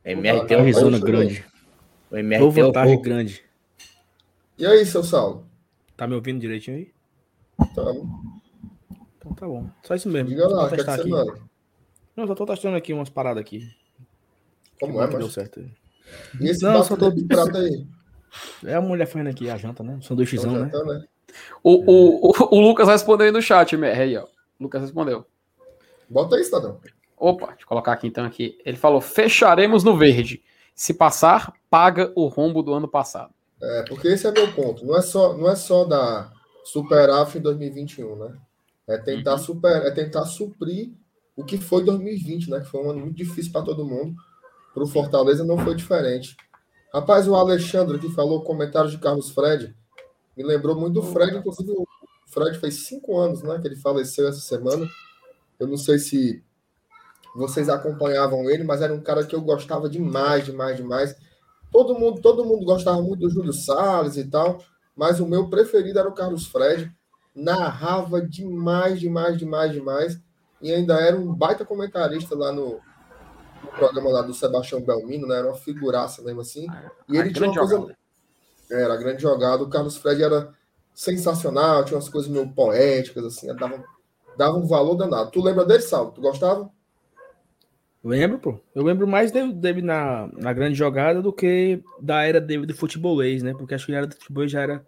[0.05, 1.45] MR tem uma risona grande.
[2.11, 3.43] O MR tem vantagem grande.
[4.59, 5.47] E aí, seu Saulo?
[5.97, 6.93] Tá me ouvindo direitinho aí?
[7.75, 8.43] Tamo.
[9.19, 9.69] Então tá bom.
[9.83, 10.29] Só isso mesmo.
[10.29, 11.11] Diga lá, que aqui.
[12.17, 13.69] Não, só tô testando aqui umas paradas aqui.
[14.79, 15.19] Como é, mas...
[15.19, 15.65] Deu certo.
[16.41, 17.11] E esse não, só tô...
[17.11, 17.87] de prata aí?
[18.65, 19.97] É a mulher fazendo aqui a janta, né?
[20.03, 20.71] Sanduíchezão, né?
[20.73, 21.05] né?
[21.63, 24.25] O, o, o, o, Lucas respondeu aí no chat, aí, ó.
[24.25, 25.25] O Lucas respondeu.
[26.09, 26.81] Bota aí, cidadão.
[27.17, 28.59] Opa, deixa eu colocar aqui então aqui.
[28.65, 30.43] Ele falou: fecharemos no verde.
[30.75, 33.33] Se passar, paga o rombo do ano passado.
[33.63, 34.85] É, porque esse é meu ponto.
[34.85, 36.31] Não é só, não é só da
[36.65, 38.37] superávit em 2021, né?
[38.87, 39.39] É tentar, uhum.
[39.39, 40.91] super, é tentar suprir
[41.37, 42.61] o que foi 2020, né?
[42.61, 44.15] Que foi um ano muito difícil para todo mundo.
[44.75, 46.37] Para o Fortaleza não foi diferente.
[46.93, 49.75] Rapaz, o Alexandre que falou comentários de Carlos Fred
[50.37, 51.37] me lembrou muito do Fred.
[51.37, 51.87] Inclusive, o
[52.27, 53.59] Fred fez cinco anos, né?
[53.61, 54.89] Que ele faleceu essa semana.
[55.59, 56.43] Eu não sei se
[57.35, 61.17] vocês acompanhavam ele, mas era um cara que eu gostava demais, demais, demais.
[61.73, 64.63] Todo mundo, todo mundo gostava muito do Júlio Salles e tal,
[64.95, 66.95] mas o meu preferido era o Carlos Fred
[67.35, 70.21] narrava demais, demais, demais, demais.
[70.63, 72.81] E ainda era um baita comentarista lá no,
[73.63, 75.39] no programa lá do Sebastião Belmino, né?
[75.39, 76.67] Era uma figuraça mesmo assim.
[77.09, 77.97] E ele tinha uma coisa.
[78.75, 79.63] Era grande jogada.
[79.63, 80.53] O Carlos Fred era
[80.95, 83.85] sensacional, tinha umas coisas meio poéticas, assim, dava,
[84.37, 85.31] dava um valor danado.
[85.31, 86.13] Tu lembra dele, Saulo?
[86.13, 86.71] Tu gostava?
[88.03, 88.61] Lembro, pô.
[88.75, 93.43] Eu lembro mais dele, na, na grande jogada do que da era dele do futebolês,
[93.43, 93.55] né?
[93.55, 94.87] Porque acho que a era do futebolês já era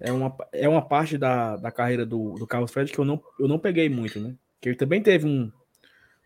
[0.00, 3.22] é uma, é uma parte da, da carreira do, do Carlos Fred que eu não,
[3.38, 4.34] eu não peguei muito, né?
[4.58, 5.52] Que ele também teve um,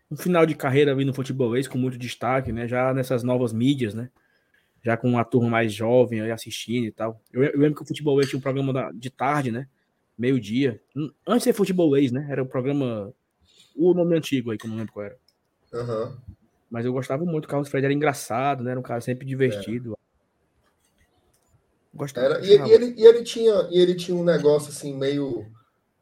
[0.09, 2.69] um final de carreira ali no futebolês com muito destaque, né?
[2.69, 4.09] Já nessas novas mídias, né?
[4.85, 7.19] Já com uma turma mais jovem aí assistindo e tal.
[7.33, 9.67] Eu, eu lembro que o futebolês tinha um programa da, de tarde, né?
[10.15, 10.79] Meio-dia.
[11.27, 12.27] Antes de ser futebolês, né?
[12.29, 13.11] Era o programa.
[13.75, 15.17] O nome antigo aí, que eu não lembro qual era.
[15.73, 16.15] Uhum.
[16.69, 17.45] Mas eu gostava muito.
[17.45, 18.71] O Carlos Fred era engraçado, né?
[18.71, 19.97] Era um cara sempre divertido.
[22.15, 25.47] Era, e, e, ele, e, ele tinha, e ele tinha um negócio assim, meio,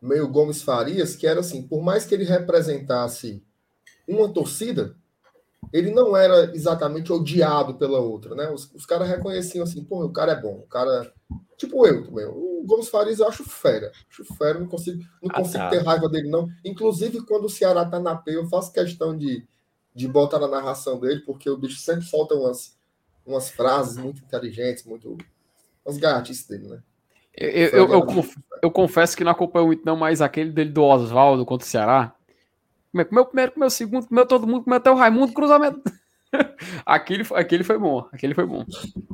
[0.02, 3.42] meio Gomes Farias, que era assim, por mais que ele representasse
[4.08, 4.96] uma torcida,
[5.72, 8.50] ele não era exatamente odiado pela outra, né?
[8.50, 11.12] Os, os caras reconheciam assim, pô, o cara é bom, o cara.
[11.58, 12.26] Tipo eu também.
[12.26, 13.92] O Gomes Farias eu acho fera.
[14.10, 15.70] Acho fera, não consigo, não ah, consigo tá.
[15.70, 16.50] ter raiva dele, não.
[16.66, 19.46] Inclusive, quando o Ceará tá na P, eu faço questão de,
[19.94, 22.76] de botar na narração dele, porque o bicho sempre solta umas,
[23.26, 25.18] umas frases muito inteligentes, muito
[25.86, 26.80] as gaiatices dele, né?
[27.36, 28.26] Eu, eu, eu,
[28.62, 32.14] eu, confesso que não acompanho muito, não, mas aquele dele do Oswaldo contra o Ceará.
[32.94, 35.82] Comeu primeiro, comeu segundo, comeu todo mundo, comeu até o Raimundo, cruzamento.
[36.86, 38.64] aquele, aquele foi bom, aquele foi bom.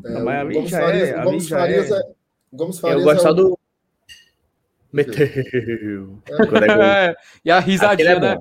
[0.05, 1.99] É, mas ali já Farias, é, é.
[1.99, 2.13] é
[2.51, 3.59] Gomes Farias eu gosto só é do.
[4.91, 6.19] Meteu.
[6.27, 7.15] É.
[7.45, 8.37] e a risadinha, é né?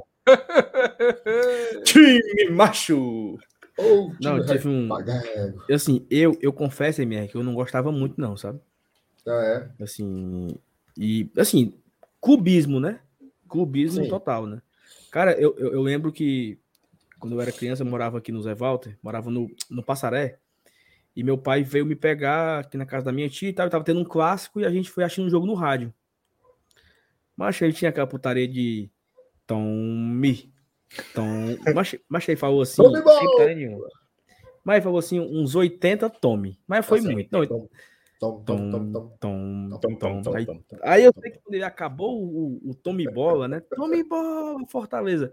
[1.85, 3.39] Time macho!
[3.79, 4.89] Oh, não, teve um.
[5.73, 8.59] Assim, eu, eu confesso, MR, que eu não gostava muito, não, sabe?
[9.27, 9.83] Ah, é?
[9.83, 10.49] Assim.
[10.97, 11.75] E, assim,
[12.21, 12.99] clubismo, né?
[13.49, 14.11] Clubismo Sim.
[14.11, 14.61] total, né?
[15.11, 16.59] Cara, eu, eu, eu, lembro que
[17.19, 20.39] quando eu era criança, eu morava aqui no Zé Walter, morava no, no Passaré,
[21.17, 23.71] e meu pai veio me pegar aqui na casa da minha tia e tal, eu
[23.71, 25.93] tava tendo um clássico e a gente foi achando um jogo no rádio.
[27.37, 28.91] Mas ele tinha aquela putaria de
[29.47, 30.53] Tommy.
[31.15, 31.57] Tom...
[31.75, 32.83] Mas, mas ele falou assim.
[34.65, 36.59] Mas ele falou assim, uns 80 tome.
[36.67, 37.31] Mas foi tá muito.
[37.33, 37.69] Não,
[38.19, 40.47] tom, tom, tom, tom, tom, tom, Aí,
[40.83, 43.61] aí eu sei que quando ele acabou o, o Tome Bola, né?
[43.61, 45.33] Tome Bola, Fortaleza.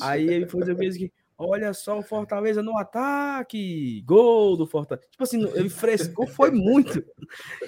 [0.00, 5.06] Aí ele foi dizer que olha só o Fortaleza no ataque, gol do Fortaleza.
[5.10, 7.04] Tipo assim, ele frescou, foi muito.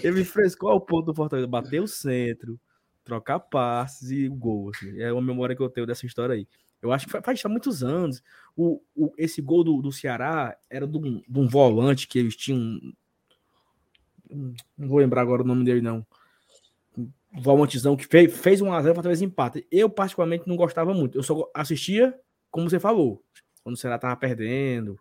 [0.02, 2.58] Ele frescou ao ponto do Fortaleza, bateu o centro,
[3.04, 4.70] trocar passes e o gol.
[4.70, 5.00] Assim.
[5.00, 6.46] É uma memória que eu tenho dessa história aí.
[6.80, 8.22] Eu acho que faz, faz muitos anos.
[8.56, 12.36] O, o, esse gol do, do Ceará era de um, de um volante que eles
[12.36, 12.78] tinham.
[14.30, 16.06] Não vou lembrar agora o nome dele, não.
[17.32, 19.66] Volantezão que fez, fez um azar para talvez empate.
[19.70, 21.18] Eu, particularmente, não gostava muito.
[21.18, 22.18] Eu só assistia,
[22.50, 23.22] como você falou,
[23.62, 24.98] quando o Ceará tava perdendo,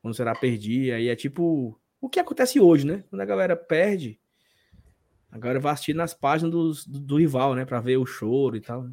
[0.00, 0.96] quando o Ceará perdia.
[0.96, 3.04] Aí é tipo o que acontece hoje, né?
[3.10, 4.18] Quando a galera perde,
[5.30, 7.64] agora vai assistir nas páginas do, do rival, né?
[7.64, 8.88] Para ver o choro e tal.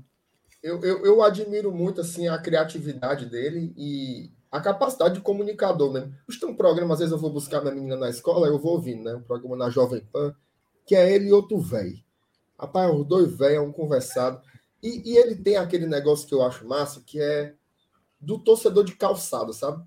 [0.61, 6.13] Eu, eu, eu, admiro muito assim a criatividade dele e a capacidade de comunicador mesmo.
[6.39, 9.03] Tem um programa, às vezes eu vou buscar minha menina na escola, eu vou ouvindo,
[9.03, 9.13] né?
[9.13, 10.33] Um programa na Jovem Pan,
[10.85, 11.97] que é ele e outro velho.
[12.57, 14.41] Rapaz, os dois velhos, um conversado.
[14.81, 17.53] E, e, ele tem aquele negócio que eu acho massa, que é
[18.21, 19.83] do torcedor de calçado, sabe?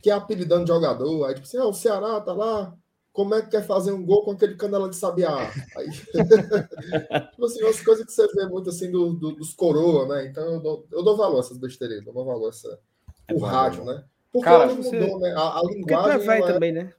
[0.00, 1.24] Que é apelidando jogador.
[1.24, 2.72] Aí, tipo assim, ah, o Ceará tá lá,
[3.12, 5.50] como é que quer fazer um gol com aquele canela de sabiá?
[5.76, 5.90] Aí,
[7.32, 10.26] tipo assim, umas coisas que você vê muito assim do, do, dos coroa, né?
[10.26, 12.78] Então eu dou, eu dou valor a essas besteiras, eu dou valor a essa, é
[13.32, 14.04] o rádio, né?
[14.32, 15.00] Porque Cara, hoje você...
[15.00, 15.34] mudou, né?
[15.36, 16.26] A, a linguagem.
[16.26, 16.46] Vai é...
[16.46, 16.92] também, né?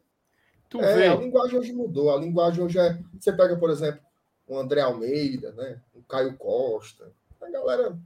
[0.69, 1.07] Tu é, vê.
[1.07, 2.15] a linguagem hoje mudou.
[2.15, 2.99] A linguagem hoje é.
[3.19, 4.01] Você pega, por exemplo,
[4.47, 5.82] o André Almeida, né?
[5.93, 7.11] O Caio Costa,
[7.41, 7.97] a galera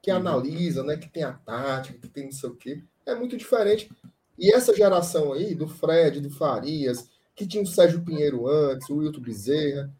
[0.00, 0.18] que uhum.
[0.18, 0.96] analisa, né?
[0.96, 2.82] Que tem a tática, que tem não sei o quê.
[3.06, 3.90] É muito diferente.
[4.38, 8.96] E essa geração aí, do Fred, do Farias, que tinha o Sérgio Pinheiro antes, o
[8.96, 9.92] Wilton Bezerra.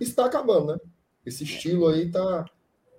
[0.00, 0.78] Está acabando, né?
[1.24, 2.44] Esse estilo aí tá,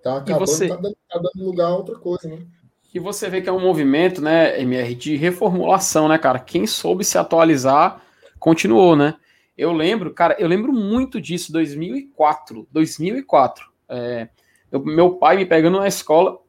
[0.03, 0.67] tá acabando, você...
[0.67, 2.45] tá, dando, tá dando lugar a outra coisa, né?
[2.93, 6.39] E você vê que é um movimento, né, MR, de reformulação, né, cara?
[6.39, 8.01] Quem soube se atualizar
[8.39, 9.15] continuou, né?
[9.57, 12.67] Eu lembro, cara, eu lembro muito disso, 2004.
[12.71, 13.65] 2004.
[13.89, 14.29] É,
[14.71, 16.39] eu, meu pai me pegando na escola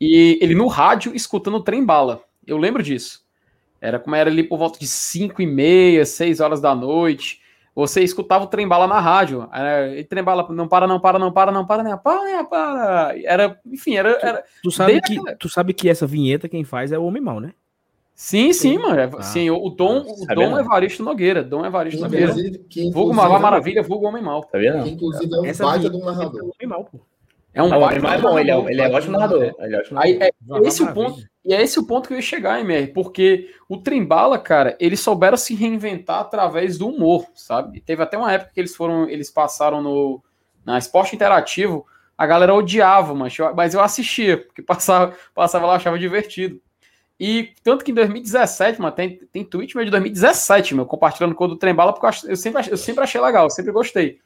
[0.00, 2.22] e ele no rádio escutando o trem bala.
[2.46, 3.24] Eu lembro disso.
[3.80, 7.42] Era como era ali por volta de 5 e meia, 6 horas da noite.
[7.74, 9.48] Você escutava o trem bala na rádio.
[9.52, 12.44] Era, e trem bala, não para, não para, não para, não para, nem para, nem
[12.44, 13.14] para.
[13.24, 14.16] Era, enfim, era.
[14.22, 15.36] era tu, tu sabe que, aquela...
[15.36, 17.52] tu sabe que essa vinheta quem faz é o Homem Mal, né?
[18.14, 19.00] Sim, sim, mano.
[19.00, 21.42] É, ah, sim, o Dom, o Dom Evaristo Nogueira.
[21.42, 22.32] Dom Evaristo Nogueira.
[22.92, 24.44] Vulgo Malvá Maravilha, vulgo Homem Mal.
[24.44, 24.84] Tá vendo?
[24.84, 26.40] Que, inclusive é um essa baita do narrador.
[26.40, 27.00] É o Homem Mal, pô.
[27.52, 29.54] É um não, é bom, ele é, ele é ótimo narrador.
[29.58, 30.22] Ele é ótimo narrador.
[30.22, 32.86] Aí, é, esse o ponto, e é esse o ponto que eu ia chegar, MR,
[32.88, 37.80] porque o Trembala, cara, eles souberam se reinventar através do humor, sabe?
[37.80, 40.22] Teve até uma época que eles foram, eles passaram no
[40.64, 41.86] na Esporte Interativo,
[42.16, 46.58] a galera odiava, mas eu, mas eu assistia, porque passava, passava lá, achava divertido.
[47.20, 51.44] E tanto que em 2017, mano, tem, tem tweet meu de 2017, meu, compartilhando com
[51.44, 54.18] o do Trembala, porque eu, eu, sempre, eu sempre achei legal, sempre gostei.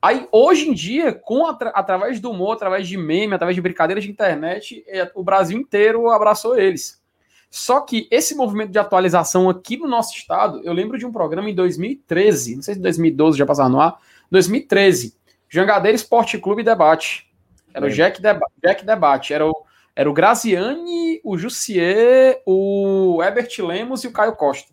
[0.00, 4.04] Aí, hoje em dia, com atra através do humor, através de meme, através de brincadeiras
[4.04, 7.02] de internet, é, o Brasil inteiro abraçou eles.
[7.50, 11.50] Só que esse movimento de atualização aqui no nosso estado, eu lembro de um programa
[11.50, 13.98] em 2013, não sei se 2012 já passaram no ar,
[14.30, 15.16] 2013,
[15.48, 17.26] Jangadeiro Esporte Clube Debate.
[17.72, 17.88] Era é.
[17.88, 19.64] o Jack, Deba Jack Debate, era o,
[19.96, 24.72] era o Graziani, o Jussier, o Herbert Lemos e o Caio Costa.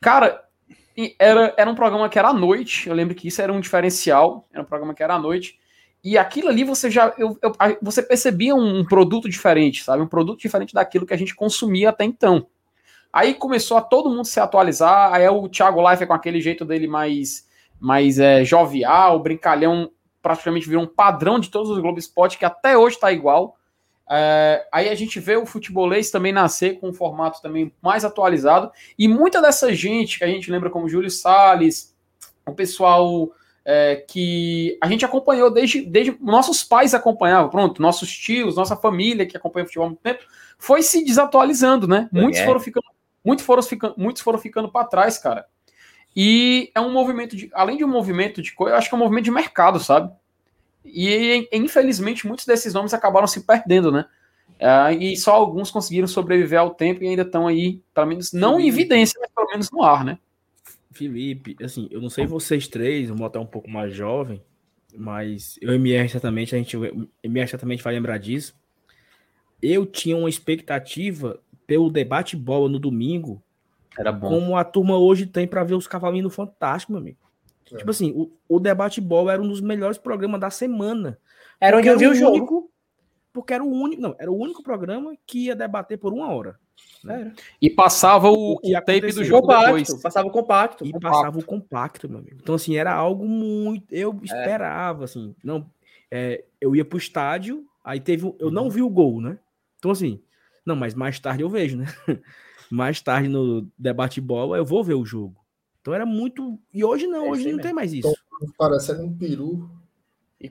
[0.00, 0.42] Cara,
[1.18, 4.46] era, era um programa que era à noite, eu lembro que isso era um diferencial,
[4.52, 5.58] era um programa que era à noite,
[6.04, 10.02] e aquilo ali você já eu, eu, você percebia um produto diferente, sabe?
[10.02, 12.46] Um produto diferente daquilo que a gente consumia até então.
[13.12, 16.88] Aí começou a todo mundo se atualizar, aí o Thiago Life com aquele jeito dele
[16.88, 17.46] mais,
[17.78, 19.90] mais é, jovial, brincalhão,
[20.20, 23.56] praticamente virou um padrão de todos os Globo Esporte, que até hoje está igual.
[24.14, 28.70] É, aí a gente vê o futebolês também nascer com um formato também mais atualizado.
[28.98, 31.96] E muita dessa gente que a gente lembra como Júlio Salles,
[32.46, 33.32] o pessoal
[33.64, 36.14] é, que a gente acompanhou desde, desde.
[36.20, 40.24] Nossos pais acompanhavam, pronto, nossos tios, nossa família que acompanha o futebol há muito tempo,
[40.58, 42.08] foi se desatualizando, né?
[42.12, 42.44] Muitos é.
[42.44, 42.84] foram ficando.
[43.24, 45.46] Muitos foram ficando, muitos foram ficando para trás, cara.
[46.14, 47.50] E é um movimento de.
[47.54, 50.12] Além de um movimento de coisa, eu acho que é um movimento de mercado, sabe?
[50.84, 54.06] E infelizmente muitos desses nomes acabaram se perdendo, né?
[54.58, 58.56] É, e só alguns conseguiram sobreviver ao tempo e ainda estão aí, pelo menos, não
[58.56, 58.64] Felipe.
[58.64, 60.18] em evidência, mas pelo menos no ar, né?
[60.92, 64.40] Felipe, assim, eu não sei vocês três, o Moto é um pouco mais jovem,
[64.94, 66.76] mas eu e MR certamente, a gente,
[67.24, 68.54] MR certamente vai lembrar disso.
[69.60, 73.42] Eu tinha uma expectativa pelo debate bola no domingo,
[73.98, 74.28] era bom.
[74.28, 77.18] Como a turma hoje tem para ver os cavalinhos Fantástico, meu amigo.
[77.72, 77.76] É.
[77.76, 81.18] Tipo assim, o, o debate bola era um dos melhores programas da semana.
[81.60, 82.36] Era onde eu vi o jogo.
[82.36, 82.70] Único,
[83.32, 86.58] porque era o único, não, era o único programa que ia debater por uma hora.
[87.02, 87.32] Né?
[87.60, 90.02] E passava o, o, o tape do jogo compacto, depois.
[90.02, 90.84] Passava o compacto.
[90.84, 91.16] E compacto.
[91.16, 92.38] passava o compacto, meu amigo.
[92.40, 93.92] Então, assim, era algo muito.
[93.92, 94.24] Eu é.
[94.24, 95.34] esperava, assim.
[95.42, 95.66] Não,
[96.10, 98.32] é, eu ia pro estádio, aí teve.
[98.38, 99.38] Eu não vi o gol, né?
[99.78, 100.20] Então, assim.
[100.64, 101.86] Não, mas mais tarde eu vejo, né?
[102.70, 105.41] mais tarde no debate bola eu vou ver o jogo.
[105.82, 106.58] Então era muito.
[106.72, 107.62] E hoje não, é hoje não mesmo.
[107.62, 108.14] tem mais isso.
[108.56, 109.68] parecendo um peru.
[110.40, 110.50] E,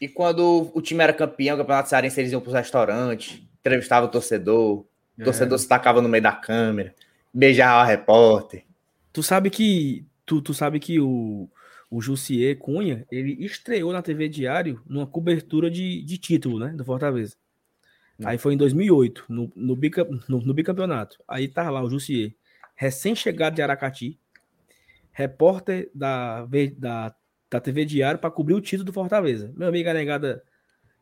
[0.00, 4.08] e, quando o time era campeão, o campeonato cearense, eles iam para os restaurantes, entrevistavam
[4.08, 4.84] o torcedor,
[5.18, 5.58] o torcedor é.
[5.58, 6.94] se tacava no meio da câmera,
[7.32, 8.64] beijava o repórter.
[9.12, 10.04] Tu sabe que.
[10.26, 11.48] Tu, tu sabe que o,
[11.90, 16.68] o Jussier Cunha, ele estreou na TV Diário numa cobertura de, de título, né?
[16.68, 17.36] Do Fortaleza.
[18.18, 18.24] Hum.
[18.26, 21.18] Aí foi em 2008, no, no, bica, no, no bicampeonato.
[21.26, 22.34] Aí tá lá o Jussier,
[22.76, 24.18] recém-chegado de Aracati,
[25.20, 26.46] repórter da,
[26.78, 27.14] da,
[27.50, 29.52] da TV Diário para cobrir o título do Fortaleza.
[29.54, 30.42] Meu amigo, a negada,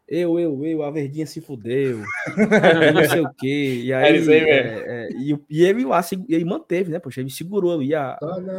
[0.09, 1.99] eu, eu, eu, a Verdinha se fudeu,
[2.95, 3.83] não sei o quê.
[3.85, 6.99] E aí, é, é, e, e, ele lá, e ele manteve, né?
[6.99, 8.13] Poxa, ele segurou ali a,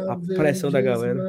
[0.08, 1.20] a pressão da galera.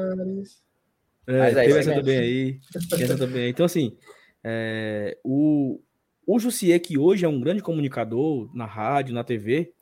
[1.26, 3.50] É, Mas teve essa também aí, essa também aí.
[3.50, 3.96] Então, assim,
[4.42, 5.80] é, o,
[6.26, 9.72] o Jussier, que hoje é um grande comunicador na rádio, na TV,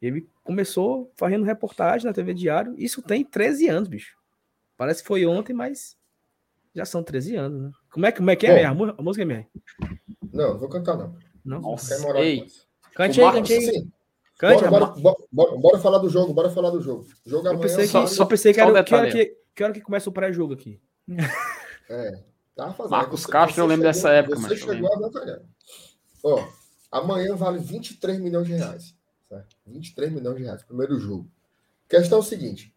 [0.00, 2.74] ele começou fazendo reportagem na TV Diário.
[2.76, 4.16] Isso tem 13 anos, bicho.
[4.76, 5.96] Parece que foi ontem, mas
[6.74, 7.70] já são 13 anos, né?
[7.90, 9.46] Como é, como é que é, a, a música, é
[10.32, 11.16] Não, não vou cantar, não.
[11.44, 11.60] Não?
[11.60, 12.46] Nossa, Ei,
[12.94, 13.88] cante aí, cante aí.
[14.38, 17.04] Cante, bora, bora, bora, bora, falar do jogo, bora falar do jogo.
[17.26, 20.08] jogo eu pensei que, só, pensei que era que hora que, que, hora que começa
[20.08, 20.80] o pré-jogo aqui.
[21.90, 22.22] É,
[22.54, 22.90] tá fazendo.
[22.90, 24.58] Marcos Castro, eu lembro chegou, dessa época, você mas.
[24.58, 25.40] chegou a
[26.22, 26.46] Ó,
[26.92, 28.94] amanhã vale 23 milhões de reais.
[29.28, 29.56] Certo?
[29.66, 31.30] 23 milhões de reais, primeiro jogo.
[31.88, 32.74] Questão é o seguinte: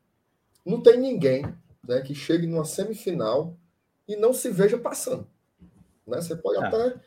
[0.65, 1.43] não tem ninguém
[1.87, 3.57] né, que chegue numa semifinal
[4.07, 5.27] e não se veja passando.
[6.05, 6.21] Né?
[6.21, 6.67] Você pode ah.
[6.67, 6.99] até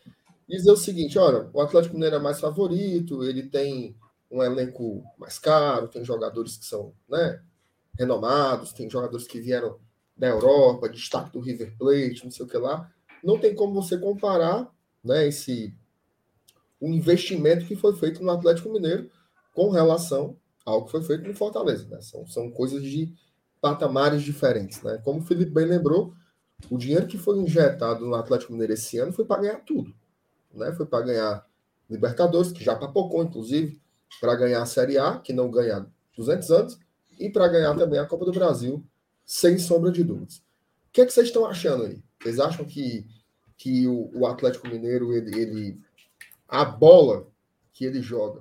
[0.49, 3.97] dizer o seguinte: olha, o Atlético Mineiro é mais favorito, ele tem
[4.31, 7.43] um elenco mais caro, tem jogadores que são né,
[7.99, 9.79] renomados, tem jogadores que vieram
[10.17, 12.91] da Europa, destaque do River Plate, não sei o que lá.
[13.23, 14.73] Não tem como você comparar
[15.03, 15.75] né, esse
[16.81, 19.11] o investimento que foi feito no Atlético Mineiro
[19.55, 20.37] com relação
[20.67, 21.87] ao que foi feito no Fortaleza.
[21.89, 22.01] Né?
[22.03, 23.15] São, são coisas de
[23.61, 24.83] patamares diferentes.
[24.83, 25.01] Né?
[25.03, 26.13] Como o Felipe bem lembrou,
[26.69, 29.95] o dinheiro que foi injetado no Atlético Mineiro esse ano foi para ganhar tudo.
[30.53, 30.73] Né?
[30.73, 31.47] Foi para ganhar
[31.89, 33.81] Libertadores, que já papocou, inclusive,
[34.21, 35.87] para ganhar a Série A, que não ganha
[36.17, 36.79] 200 anos,
[37.19, 38.83] e para ganhar também a Copa do Brasil,
[39.25, 40.39] sem sombra de dúvidas.
[40.39, 42.03] O que, é que vocês estão achando aí?
[42.23, 43.07] Vocês acham que,
[43.57, 45.81] que o, o Atlético Mineiro ele, ele
[46.49, 47.27] a bola
[47.73, 48.41] que ele joga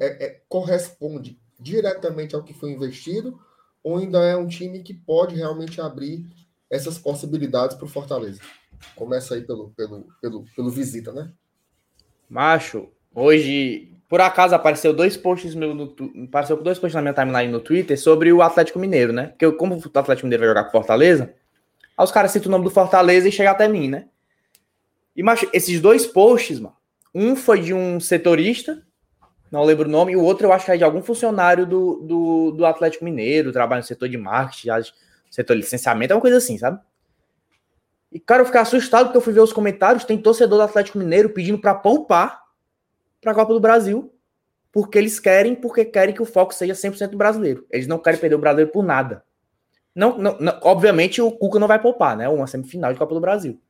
[0.00, 3.38] é, é, corresponde diretamente ao que foi investido
[3.82, 6.26] ou ainda é um time que pode realmente abrir
[6.70, 8.40] essas possibilidades para o Fortaleza?
[8.94, 11.32] Começa aí pelo, pelo, pelo, pelo visita, né?
[12.28, 15.94] Macho, hoje, por acaso, apareceu dois posts meu no,
[16.26, 19.28] apareceu dois posts na minha timeline no Twitter sobre o Atlético Mineiro, né?
[19.28, 21.34] Porque eu, como o Atlético Mineiro vai jogar com Fortaleza,
[21.96, 24.06] aí os caras citam o nome do Fortaleza e chegam até mim, né?
[25.16, 26.76] E, macho, esses dois posts, mano,
[27.14, 28.82] um foi de um setorista,
[29.50, 31.96] não lembro o nome, e o outro eu acho que é de algum funcionário do,
[32.02, 34.68] do, do Atlético Mineiro, trabalha no setor de marketing,
[35.30, 36.80] setor de licenciamento, é uma coisa assim, sabe?
[38.12, 40.98] E, cara, eu fiquei assustado porque eu fui ver os comentários, tem torcedor do Atlético
[40.98, 42.42] Mineiro pedindo para poupar
[43.20, 44.12] para a Copa do Brasil,
[44.72, 47.66] porque eles querem, porque querem que o foco seja 100% brasileiro.
[47.70, 49.24] Eles não querem perder o brasileiro por nada.
[49.94, 52.28] Não, não, não, obviamente o Cuca não vai poupar, né?
[52.28, 53.60] Uma semifinal de Copa do Brasil.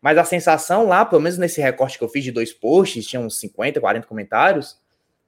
[0.00, 3.20] Mas a sensação lá, pelo menos nesse recorte que eu fiz de dois posts, tinha
[3.20, 4.78] uns 50, 40 comentários,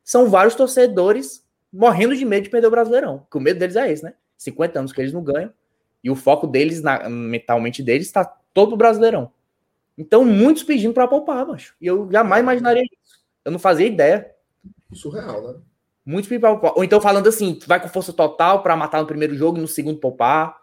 [0.07, 3.19] são vários torcedores morrendo de medo de perder o Brasileirão.
[3.19, 4.15] Porque o medo deles é esse, né?
[4.39, 5.53] 50 anos que eles não ganham.
[6.03, 9.33] E o foco deles, na, mentalmente deles, está todo o Brasileirão.
[9.99, 11.75] Então, muitos pedindo para poupar, macho.
[11.81, 13.21] E eu jamais imaginaria isso.
[13.45, 14.33] Eu não fazia ideia.
[14.93, 15.61] Surreal, né?
[16.05, 16.73] Muitos pedindo para poupar.
[16.77, 19.67] Ou então falando assim, vai com força total para matar no primeiro jogo e no
[19.67, 20.57] segundo poupar.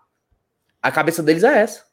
[0.81, 1.83] A cabeça deles é essa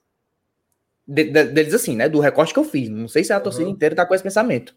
[1.04, 2.08] de, de, deles assim, né?
[2.08, 2.88] Do recorte que eu fiz.
[2.88, 3.72] Não sei se a torcida uhum.
[3.72, 4.76] inteira tá com esse pensamento.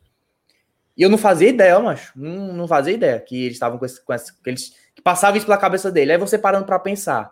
[0.96, 2.12] E eu não fazia ideia, macho.
[2.16, 4.32] Não, não fazia ideia que eles estavam com esse, com esse.
[4.42, 4.76] que eles.
[4.94, 6.12] que isso pela cabeça dele.
[6.12, 7.32] Aí você parando para pensar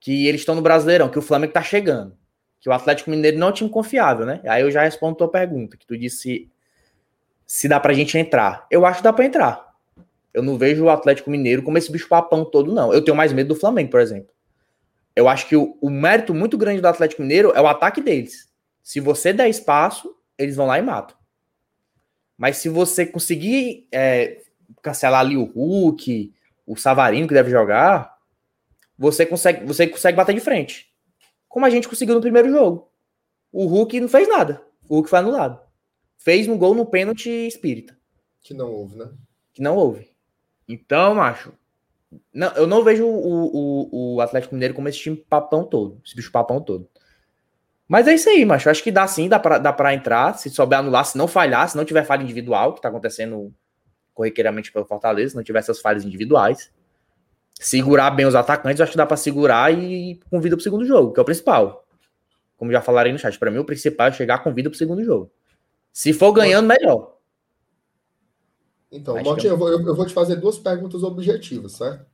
[0.00, 2.16] que eles estão no Brasileirão, que o Flamengo tá chegando.
[2.60, 4.40] Que o Atlético Mineiro não é um time confiável, né?
[4.44, 6.50] Aí eu já respondo tua pergunta, que tu disse
[7.46, 8.66] se dá pra gente entrar.
[8.70, 9.74] Eu acho que dá pra entrar.
[10.32, 12.92] Eu não vejo o Atlético Mineiro como esse bicho papão todo, não.
[12.92, 14.30] Eu tenho mais medo do Flamengo, por exemplo.
[15.14, 18.48] eu acho que o, o, mérito muito grande do Atlético Mineiro é o ataque deles.
[18.82, 21.16] Se você der espaço, eles vão lá e matam.
[22.36, 24.42] Mas se você conseguir é,
[24.82, 26.32] cancelar ali o Hulk,
[26.66, 28.16] o Savarino que deve jogar,
[28.98, 30.92] você consegue, você consegue bater de frente.
[31.48, 32.90] Como a gente conseguiu no primeiro jogo.
[33.52, 34.62] O Hulk não fez nada.
[34.88, 35.60] O Hulk foi anulado.
[36.16, 37.96] Fez um gol no pênalti espírita.
[38.40, 39.10] Que não houve, né?
[39.52, 40.12] Que não houve.
[40.68, 41.52] Então, macho,
[42.32, 46.14] não, eu não vejo o, o, o Atlético Mineiro como esse time papão todo, esse
[46.14, 46.88] bicho papão todo.
[47.88, 48.70] Mas é isso aí, macho.
[48.70, 50.36] Acho que dá sim, dá pra, dá pra entrar.
[50.38, 53.52] Se souber anular, se não falhar, se não tiver falha individual, que tá acontecendo
[54.14, 56.70] corriqueiramente pelo Fortaleza, se não tiver essas falhas individuais.
[57.60, 61.12] Segurar bem os atacantes, acho que dá pra segurar e com vida pro segundo jogo,
[61.12, 61.86] que é o principal.
[62.56, 64.78] Como já falaram aí no chat, para mim o principal é chegar com vida pro
[64.78, 65.30] segundo jogo.
[65.92, 67.14] Se for ganhando, melhor.
[68.90, 72.06] Então, Motinho, eu, vou, eu vou te fazer duas perguntas objetivas, certo?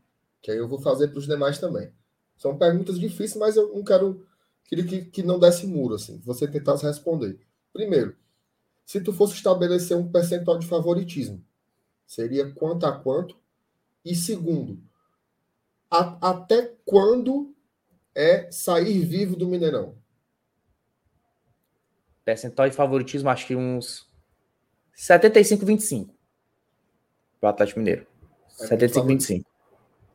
[0.42, 1.92] Que aí eu vou fazer para os demais também.
[2.36, 4.26] São perguntas difíceis, mas eu não quero.
[4.70, 7.40] Queria que, que não desse muro, assim, você tentasse responder.
[7.72, 8.16] Primeiro,
[8.86, 11.44] se tu fosse estabelecer um percentual de favoritismo,
[12.06, 13.36] seria quanto a quanto?
[14.04, 14.80] E segundo,
[15.90, 17.52] a, até quando
[18.14, 19.96] é sair vivo do Mineirão?
[22.24, 24.08] Percentual de favoritismo, acho que uns
[24.96, 26.10] 75-25
[27.40, 28.06] para o Atlético Mineiro.
[28.60, 29.44] É 75-25.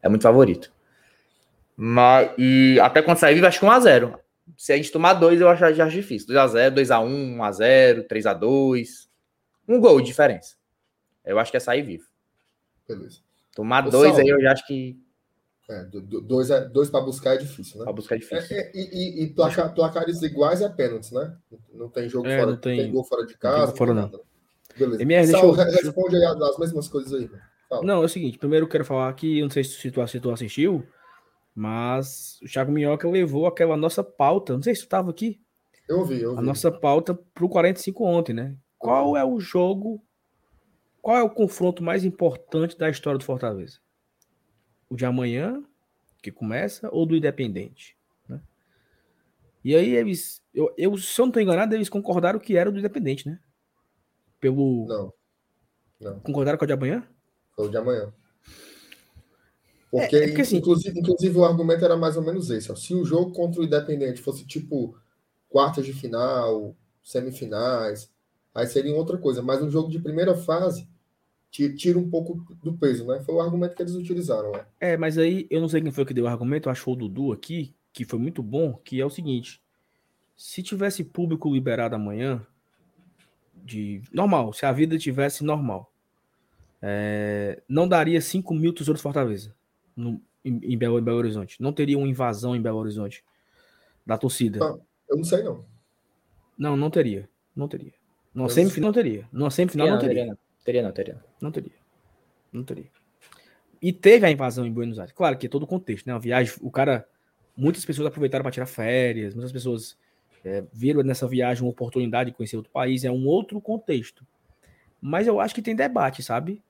[0.01, 0.71] É muito favorito.
[1.75, 4.17] Mas, e até quando sair vivo, acho que 1x0.
[4.57, 6.27] Se a gente tomar dois, eu acho, já acho difícil.
[6.27, 8.87] 2x0, 2x1, 1x0, 3x2.
[9.67, 10.55] Um gol de diferença.
[11.23, 12.05] Eu acho que é sair vivo.
[12.87, 13.19] Beleza.
[13.55, 14.99] Tomar Ô, dois aí, eu já acho que.
[15.67, 17.85] É, dois, é, dois para buscar é difícil, né?
[17.85, 18.55] Para buscar é difícil.
[18.55, 21.35] É, é, e, e placar, placares iguais é pênaltis, né?
[21.73, 23.67] Não tem jogo é, fora, não tem, tem gol fora de casa.
[23.67, 24.01] Não fora, não.
[24.03, 24.19] Nada.
[24.77, 25.01] Beleza.
[25.01, 25.51] MR, Sal, eu...
[25.53, 27.29] responde aí as mesmas coisas aí.
[27.67, 27.83] Fala.
[27.83, 30.19] Não, é o seguinte, primeiro eu quero falar que, eu não sei se tu, se
[30.19, 30.85] tu assistiu,
[31.55, 35.41] mas o Thiago Minhoca levou aquela nossa pauta, não sei se tu estava aqui.
[35.87, 36.39] Eu vi, eu vi.
[36.39, 38.57] A nossa pauta para o 45 ontem, né?
[38.77, 40.03] Qual é o jogo,
[41.01, 43.79] qual é o confronto mais importante da história do Fortaleza?
[44.89, 45.63] O de amanhã,
[46.21, 47.97] que começa, ou do Independente?
[48.27, 48.41] Né?
[49.63, 52.79] E aí eles, eu, eu, se eu não estou enganado, eles concordaram que era do
[52.79, 53.39] Independente, né?
[54.41, 54.85] Pelo.
[54.87, 55.13] Não.
[56.01, 56.19] não.
[56.19, 57.07] Concordaram com o de amanhã?
[57.55, 58.13] Foi o de amanhã.
[60.01, 62.69] Porque, é, é porque assim, inclusive, inclusive, o argumento era mais ou menos esse.
[62.69, 62.75] Ó.
[62.75, 64.97] Se o jogo contra o Independente fosse tipo
[65.47, 68.11] quartas de final, semifinais,
[68.53, 69.41] aí seria outra coisa.
[69.41, 70.85] Mas um jogo de primeira fase
[71.49, 73.21] tira um pouco do peso, né?
[73.21, 74.51] Foi o argumento que eles utilizaram.
[74.51, 74.65] Né?
[74.81, 76.95] É, mas aí eu não sei quem foi que deu o argumento, eu acho o
[76.97, 79.61] Dudu aqui, que foi muito bom, que é o seguinte:
[80.35, 82.45] se tivesse público liberado amanhã,
[83.63, 85.89] de normal, se a vida tivesse normal,
[86.81, 89.55] é, não daria 5 mil tesouros Fortaleza
[89.95, 91.61] no, em, em, Belo, em Belo Horizonte.
[91.61, 93.23] Não teria uma invasão em Belo Horizonte
[94.05, 94.59] da torcida.
[94.59, 95.65] Não, eu não sei, não.
[96.57, 97.29] Não, não teria.
[97.55, 97.93] Não teria.
[98.33, 99.27] Não semifinal não teria.
[99.31, 100.25] No semifinal não, não teria.
[100.25, 100.37] Não.
[100.63, 101.23] Teria, não, teria.
[101.41, 101.71] Não teria.
[102.51, 102.91] Não teria.
[103.81, 105.13] E teve a invasão em Buenos Aires.
[105.13, 106.13] Claro que é todo o contexto, né?
[106.13, 107.07] A viagem, o cara.
[107.57, 109.97] Muitas pessoas aproveitaram para tirar férias, muitas pessoas
[110.43, 114.27] é, viram nessa viagem uma oportunidade de conhecer outro país, é um outro contexto.
[115.01, 116.61] Mas eu acho que tem debate, sabe?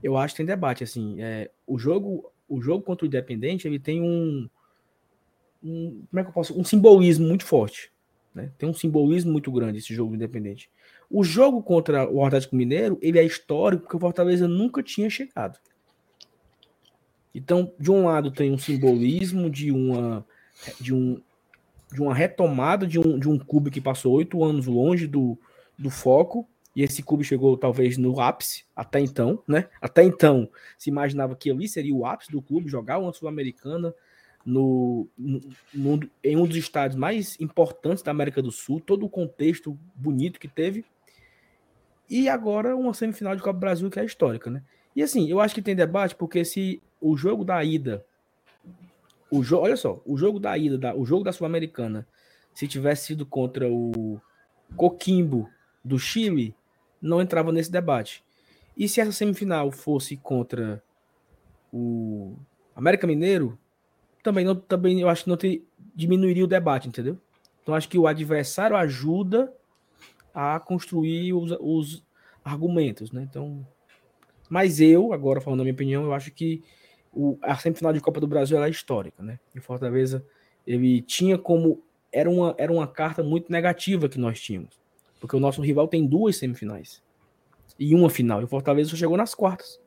[0.00, 3.78] Eu acho que tem debate, assim, é, o jogo o jogo contra o Independente, ele
[3.78, 4.48] tem um,
[5.62, 7.92] um como é que eu posso, um simbolismo muito forte,
[8.34, 8.50] né?
[8.58, 10.70] Tem um simbolismo muito grande esse jogo Independente.
[11.10, 15.58] O jogo contra o Atlético Mineiro, ele é histórico porque o Fortaleza nunca tinha chegado.
[17.34, 20.24] Então, de um lado tem um simbolismo de uma
[20.80, 21.20] de um
[21.92, 25.38] de uma retomada de um, de um clube que passou oito anos longe do,
[25.78, 26.46] do foco,
[26.78, 29.68] e esse clube chegou talvez no ápice, até então, né?
[29.80, 30.48] Até então
[30.78, 33.92] se imaginava que ali seria o ápice do clube, jogar uma Sul-Americana
[34.46, 35.40] no, no,
[35.74, 40.38] no, em um dos estádios mais importantes da América do Sul, todo o contexto bonito
[40.38, 40.84] que teve.
[42.08, 44.62] E agora uma semifinal de Copa do Brasil que é histórica, né?
[44.94, 48.06] E assim, eu acho que tem debate porque se o jogo da ida
[49.28, 52.06] o jogo, olha só, o jogo da ida, da, o jogo da Sul-Americana,
[52.54, 54.20] se tivesse sido contra o
[54.76, 55.50] Coquimbo
[55.84, 56.54] do Chile,
[57.00, 58.24] não entrava nesse debate.
[58.76, 60.82] E se essa semifinal fosse contra
[61.72, 62.36] o
[62.74, 63.58] América Mineiro,
[64.22, 67.18] também não, também eu acho que não te, diminuiria o debate, entendeu?
[67.62, 69.52] Então acho que o adversário ajuda
[70.32, 72.04] a construir os, os
[72.44, 73.26] argumentos, né?
[73.28, 73.66] Então,
[74.48, 76.62] mas eu, agora falando a minha opinião, eu acho que
[77.12, 79.38] o, a semifinal de Copa do Brasil é histórica, né?
[79.54, 80.24] E Fortaleza
[80.66, 81.82] ele tinha como
[82.12, 84.78] era uma, era uma carta muito negativa que nós tínhamos,
[85.18, 87.02] porque o nosso rival tem duas semifinais
[87.78, 88.40] e uma final.
[88.40, 89.80] E o Fortaleza só chegou nas quartas.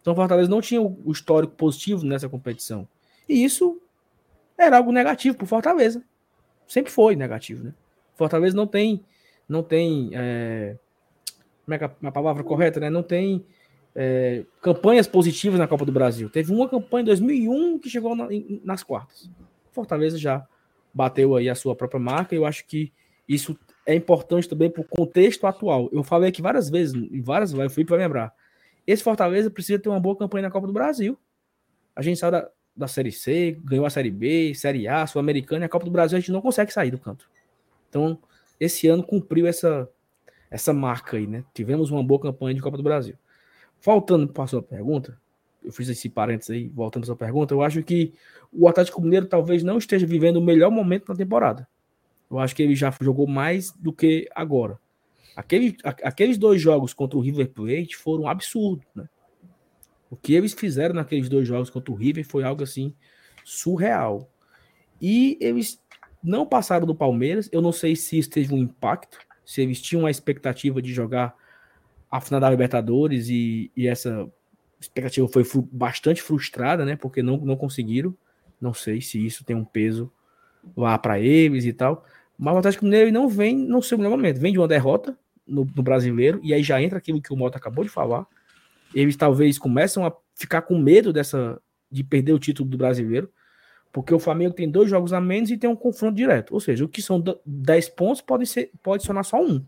[0.00, 2.86] Então o Fortaleza não tinha o histórico positivo nessa competição.
[3.28, 3.80] E isso
[4.56, 6.02] era algo negativo para Fortaleza.
[6.66, 7.74] Sempre foi negativo, né?
[8.14, 9.04] Fortaleza não tem,
[9.48, 10.76] não tem, é,
[11.64, 12.88] como é que é a palavra correta, né?
[12.88, 13.44] Não tem
[13.94, 16.30] é, campanhas positivas na Copa do Brasil.
[16.30, 18.28] Teve uma campanha em 2001 que chegou na,
[18.62, 19.30] nas quartas.
[19.72, 20.46] Fortaleza já
[20.92, 22.34] bateu aí a sua própria marca.
[22.34, 22.92] E eu acho que
[23.28, 25.88] isso é importante também para o contexto atual.
[25.92, 28.34] Eu falei aqui várias vezes, várias vezes, eu fui para lembrar.
[28.86, 31.18] Esse Fortaleza precisa ter uma boa campanha na Copa do Brasil.
[31.94, 35.66] A gente saiu da, da Série C, ganhou a Série B, Série A, Sul-Americana, e
[35.66, 37.28] a Copa do Brasil a gente não consegue sair do canto.
[37.88, 38.18] Então,
[38.58, 39.88] esse ano cumpriu essa,
[40.50, 41.44] essa marca aí, né?
[41.54, 43.16] Tivemos uma boa campanha de Copa do Brasil.
[43.80, 45.18] Voltando para a sua pergunta,
[45.62, 48.12] eu fiz esse parênteses aí, voltando para a sua pergunta, eu acho que
[48.52, 51.66] o Atlético Mineiro talvez não esteja vivendo o melhor momento na temporada.
[52.30, 54.78] Eu acho que ele já jogou mais do que agora.
[55.36, 59.08] Aquele, aqueles dois jogos contra o River Plate foram absurdos, né?
[60.08, 62.94] O que eles fizeram naqueles dois jogos contra o River foi algo assim
[63.44, 64.30] surreal.
[65.02, 65.82] E eles
[66.22, 67.48] não passaram do Palmeiras.
[67.50, 71.34] Eu não sei se isso teve um impacto, se eles tinham a expectativa de jogar
[72.08, 74.30] a final da Libertadores e, e essa
[74.80, 76.94] expectativa foi bastante frustrada, né?
[76.94, 78.16] Porque não, não conseguiram.
[78.60, 80.12] Não sei se isso tem um peso
[80.76, 82.04] lá para eles e tal.
[82.38, 84.40] Mas o Atlético Mineiro não vem no seu melhor momento.
[84.40, 87.58] Vem de uma derrota no, no, brasileiro, e aí já entra aquilo que o Mota
[87.58, 88.26] acabou de falar.
[88.94, 91.60] Eles talvez começam a ficar com medo dessa
[91.90, 93.30] de perder o título do brasileiro,
[93.92, 96.52] porque o Flamengo tem dois jogos a menos e tem um confronto direto.
[96.52, 99.64] Ou seja, o que são 10 pontos pode ser pode sonar só um.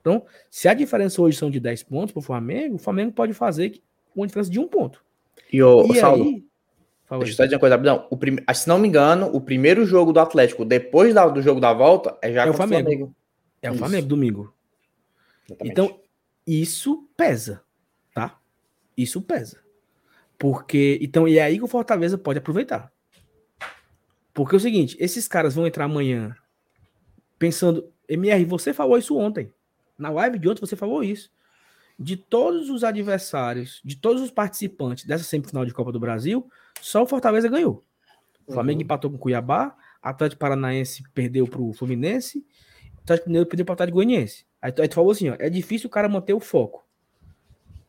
[0.00, 3.34] Então, se a diferença hoje são de 10 pontos para o Flamengo, o Flamengo pode
[3.34, 3.82] fazer
[4.16, 5.04] uma diferença de um ponto.
[5.52, 6.44] E, o, e Saulo, aí,
[7.18, 8.06] deixa eu só dizer uma coisa rapidão.
[8.10, 8.36] O prim...
[8.54, 12.16] Se não me engano, o primeiro jogo do Atlético, depois da, do jogo da volta,
[12.22, 12.88] é já é o Flamengo.
[12.88, 13.14] Flamengo.
[13.62, 14.54] É o Flamengo, domingo.
[15.46, 15.72] Exatamente.
[15.72, 16.00] Então,
[16.46, 17.62] isso pesa,
[18.14, 18.38] tá?
[18.96, 19.58] Isso pesa.
[20.38, 22.92] Porque, então, e é aí que o Fortaleza pode aproveitar.
[24.32, 26.34] Porque é o seguinte, esses caras vão entrar amanhã
[27.38, 29.52] pensando, MR, você falou isso ontem.
[29.98, 31.30] Na live de ontem você falou isso.
[31.98, 36.50] De todos os adversários, de todos os participantes dessa semifinal de Copa do Brasil,
[36.80, 37.84] só o Fortaleza ganhou.
[38.46, 38.84] O Flamengo uhum.
[38.84, 42.44] empatou com o Cuiabá, Atlético Paranaense perdeu para o Fluminense,
[43.02, 44.46] Atlético Mineiro perdeu para o Atlético Goianiense.
[44.60, 46.86] Aí, aí tu falou assim, ó, é difícil o cara manter o foco.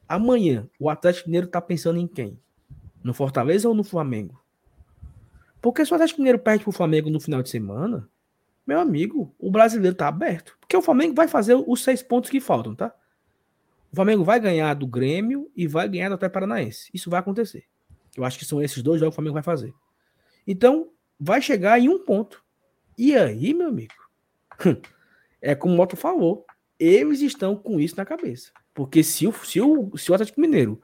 [0.08, 2.40] Amanhã, o Atlético Mineiro tá pensando em quem?
[3.04, 4.42] No Fortaleza ou no Flamengo?
[5.62, 8.10] Porque se o Atlético Mineiro perde pro Flamengo no final de semana,
[8.66, 10.58] meu amigo, o brasileiro tá aberto.
[10.60, 12.94] Porque o Flamengo vai fazer os seis pontos que faltam, tá?
[13.92, 16.90] O Flamengo vai ganhar do Grêmio e vai ganhar do Atlético Paranaense.
[16.94, 17.66] Isso vai acontecer.
[18.16, 19.74] Eu acho que são esses dois jogos que o Flamengo vai fazer.
[20.46, 20.90] Então,
[21.20, 22.44] vai chegar em um ponto.
[22.98, 23.94] E aí, meu amigo?
[25.44, 26.46] É como o Moto falou
[26.82, 28.52] eles estão com isso na cabeça.
[28.74, 30.82] Porque se o, se o, se o Atlético Mineiro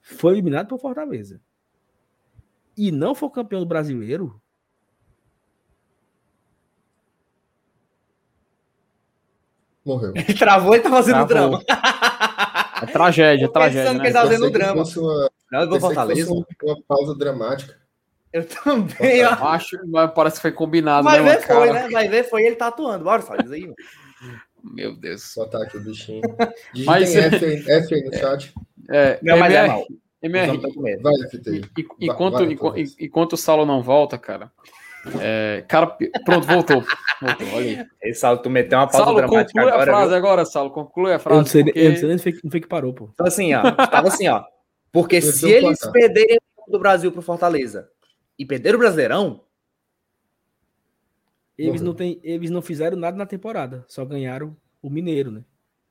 [0.00, 1.42] foi eliminado por Fortaleza
[2.74, 4.40] e não for campeão do brasileiro.
[9.84, 10.14] Morreu.
[10.16, 11.58] Ele travou e tá fazendo Travou.
[11.58, 11.64] drama.
[12.82, 13.92] É tragédia, é tragédia.
[13.94, 14.00] Né?
[14.00, 14.82] que ele tá fazendo drama.
[14.82, 16.32] Uma, não, eu Fortaleza.
[16.32, 17.76] Uma, uma pausa dramática.
[18.32, 19.30] Eu também, ó.
[19.30, 21.04] Acho, mas parece que foi combinado.
[21.04, 21.88] Vai né, ver, foi, né?
[21.90, 23.04] Vai ver, foi ele tatuando.
[23.04, 23.72] Bora, faz aí.
[24.62, 25.22] Meu Deus.
[25.22, 26.20] Só tá aqui o bichinho.
[26.84, 28.52] Mas, F, F aí no chat.
[28.88, 29.84] É, não, mas MR,
[30.22, 31.62] é MR, vai, FT.
[32.00, 34.52] Enquanto, vai, vai, enquanto o Saulo não volta, cara.
[35.20, 36.84] É, cara, pronto, voltou.
[37.20, 37.86] voltou olha aí.
[38.02, 39.82] Ei, Saulo, tu meteu uma pausa Saulo, dramática conclui agora.
[39.82, 40.16] a frase viu?
[40.16, 41.36] agora, Saulo, conclui a frase.
[41.36, 41.78] Eu não sei, porque...
[41.78, 43.10] eu não sei nem foi, foi que parou, pô.
[43.12, 44.44] Então, assim, ó, tava assim, ó.
[44.92, 46.38] Porque se eles perderem
[46.68, 47.88] do Brasil pro Fortaleza
[48.38, 49.42] e perder o Brasileirão,
[51.56, 55.44] eles não, tem, eles não fizeram nada na temporada, só ganharam o Mineiro, né?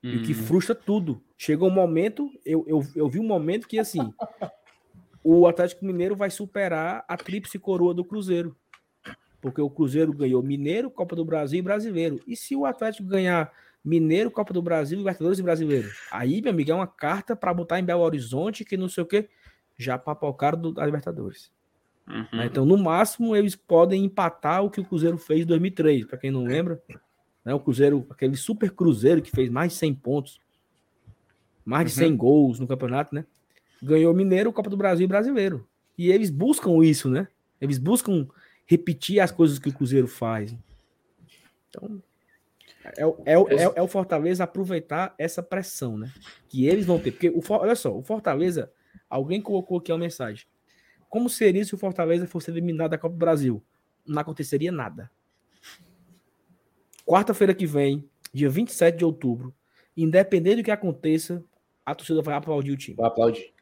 [0.03, 0.09] Hum.
[0.11, 0.43] E o que uhum.
[0.43, 1.22] frustra tudo.
[1.38, 3.99] Chegou um momento, eu, eu, eu vi um momento que assim,
[5.24, 8.55] o Atlético Mineiro vai superar a tríplice coroa do Cruzeiro.
[9.46, 12.20] Porque o Cruzeiro ganhou Mineiro, Copa do Brasil e Brasileiro.
[12.26, 15.88] E se o Atlético ganhar Mineiro, Copa do Brasil, Libertadores e Brasileiro?
[16.12, 19.06] Aí, meu amigo, é uma carta para botar em Belo Horizonte que não sei o
[19.06, 19.30] que
[19.78, 21.52] já papocaram do, da Libertadores.
[22.10, 22.41] Uhum.
[22.43, 26.06] Então, no máximo, eles podem empatar o que o Cruzeiro fez em 2003.
[26.06, 26.82] Para quem não lembra,
[27.46, 30.39] né, o Cruzeiro, aquele super Cruzeiro que fez mais de 100 pontos,
[31.64, 32.08] mais de uhum.
[32.08, 33.24] 100 gols no campeonato, né?
[33.80, 35.68] Ganhou Mineiro, Copa do Brasil e Brasileiro.
[35.96, 37.28] E eles buscam isso, né?
[37.62, 38.28] Eles buscam
[38.66, 40.55] repetir as coisas que o Cruzeiro faz.
[41.70, 42.01] Então,
[42.84, 46.11] é, é, é, é, o Fortaleza aproveitar essa pressão, né?
[46.47, 47.11] Que eles vão ter.
[47.11, 48.72] Porque, o, olha só, o Fortaleza,
[49.09, 50.45] alguém colocou aqui uma mensagem.
[51.09, 53.63] Como seria se o Fortaleza fosse eliminado da Copa do Brasil?
[54.05, 55.09] Não aconteceria nada.
[57.05, 59.53] Quarta-feira que vem, dia 27 de outubro,
[59.95, 61.43] independente do que aconteça,
[61.86, 62.97] a torcida vai aplaudir o time.
[62.97, 63.53] Vai aplaudir.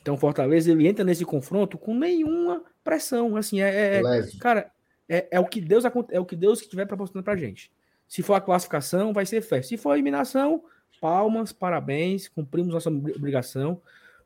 [0.00, 4.02] Então, Fortaleza ele entra nesse confronto com nenhuma pressão, assim, é, é
[4.40, 4.70] cara,
[5.08, 7.70] é, é, o que Deus é o que Deus estiver proporcionando pra gente.
[8.08, 9.62] Se for a classificação, vai ser fé.
[9.62, 10.64] Se for a eliminação,
[11.00, 13.80] palmas, parabéns, cumprimos nossa obrigação.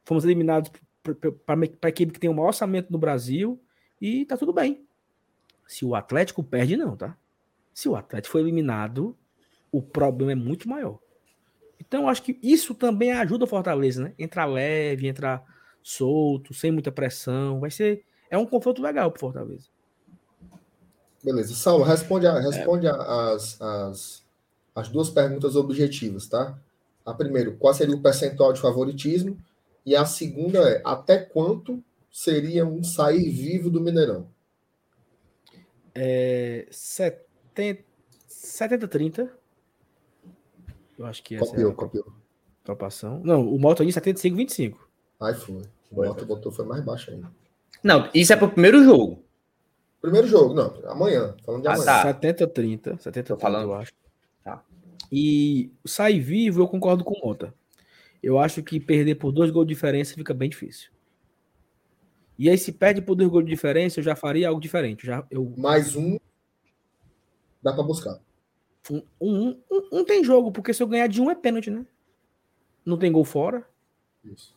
[0.04, 0.70] Fomos eliminados
[1.44, 3.60] para equipe que tem o maior orçamento no Brasil
[4.00, 4.84] e tá tudo bem.
[5.66, 7.16] Se o Atlético perde, não, tá?
[7.72, 9.16] Se o Atlético foi eliminado,
[9.70, 10.98] o problema é muito maior.
[11.80, 14.14] Então, acho que isso também ajuda o Fortaleza, né?
[14.18, 15.44] Entrar leve, entrar
[15.82, 17.60] solto, sem muita pressão.
[17.60, 18.04] Vai ser.
[18.30, 19.68] É um confronto legal pro Fortaleza.
[21.22, 21.54] Beleza.
[21.54, 22.90] Saulo, responde, a, responde é.
[22.90, 24.24] as, as,
[24.74, 26.58] as duas perguntas objetivas, tá?
[27.04, 29.38] A primeira, qual seria o percentual de favoritismo?
[29.84, 34.28] E a segunda é, até quanto seria um sair vivo do Mineirão?
[35.94, 39.30] É, 70-30.
[40.98, 42.12] Eu acho que essa copiou, é a copiou.
[42.64, 43.20] Proporção.
[43.24, 44.76] Não, o Moto ali 75-25.
[45.20, 45.62] Aí foi.
[45.90, 47.30] O Moto botou foi mais baixo ainda.
[47.86, 49.24] Não, isso é pro primeiro jogo.
[50.00, 50.74] Primeiro jogo, não.
[50.90, 51.36] Amanhã.
[51.44, 51.84] Falando de ah, amanhã.
[51.84, 52.14] Tá.
[52.14, 52.98] 70-30.
[52.98, 53.62] 70 falando.
[53.62, 53.92] eu acho.
[54.42, 54.60] Tá.
[55.12, 57.54] E sair vivo, eu concordo com o Mota.
[58.20, 60.90] Eu acho que perder por dois gols de diferença fica bem difícil.
[62.36, 65.06] E aí, se perde por dois gols de diferença, eu já faria algo diferente.
[65.06, 65.54] Já, eu...
[65.56, 66.18] Mais um
[67.62, 68.18] dá para buscar.
[68.90, 71.86] Um, um, um, um, tem jogo, porque se eu ganhar de um é pênalti, né?
[72.84, 73.64] Não tem gol fora.
[74.24, 74.56] Isso.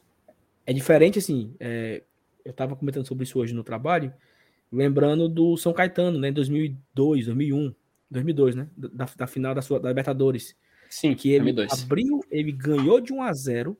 [0.65, 1.53] É diferente, assim.
[1.59, 2.01] É,
[2.43, 4.13] eu tava comentando sobre isso hoje no trabalho,
[4.71, 6.29] lembrando do São Caetano, né?
[6.29, 7.73] Em 2002, 2001,
[8.09, 8.69] 2002, né?
[8.75, 10.55] Da, da final da, sua, da Libertadores.
[10.89, 11.83] Sim, que ele 2002.
[11.83, 13.77] abriu, ele ganhou de 1 a 0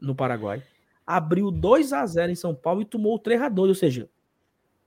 [0.00, 0.62] no Paraguai,
[1.06, 4.08] abriu 2 a 0 em São Paulo e tomou 3 a 2, ou seja,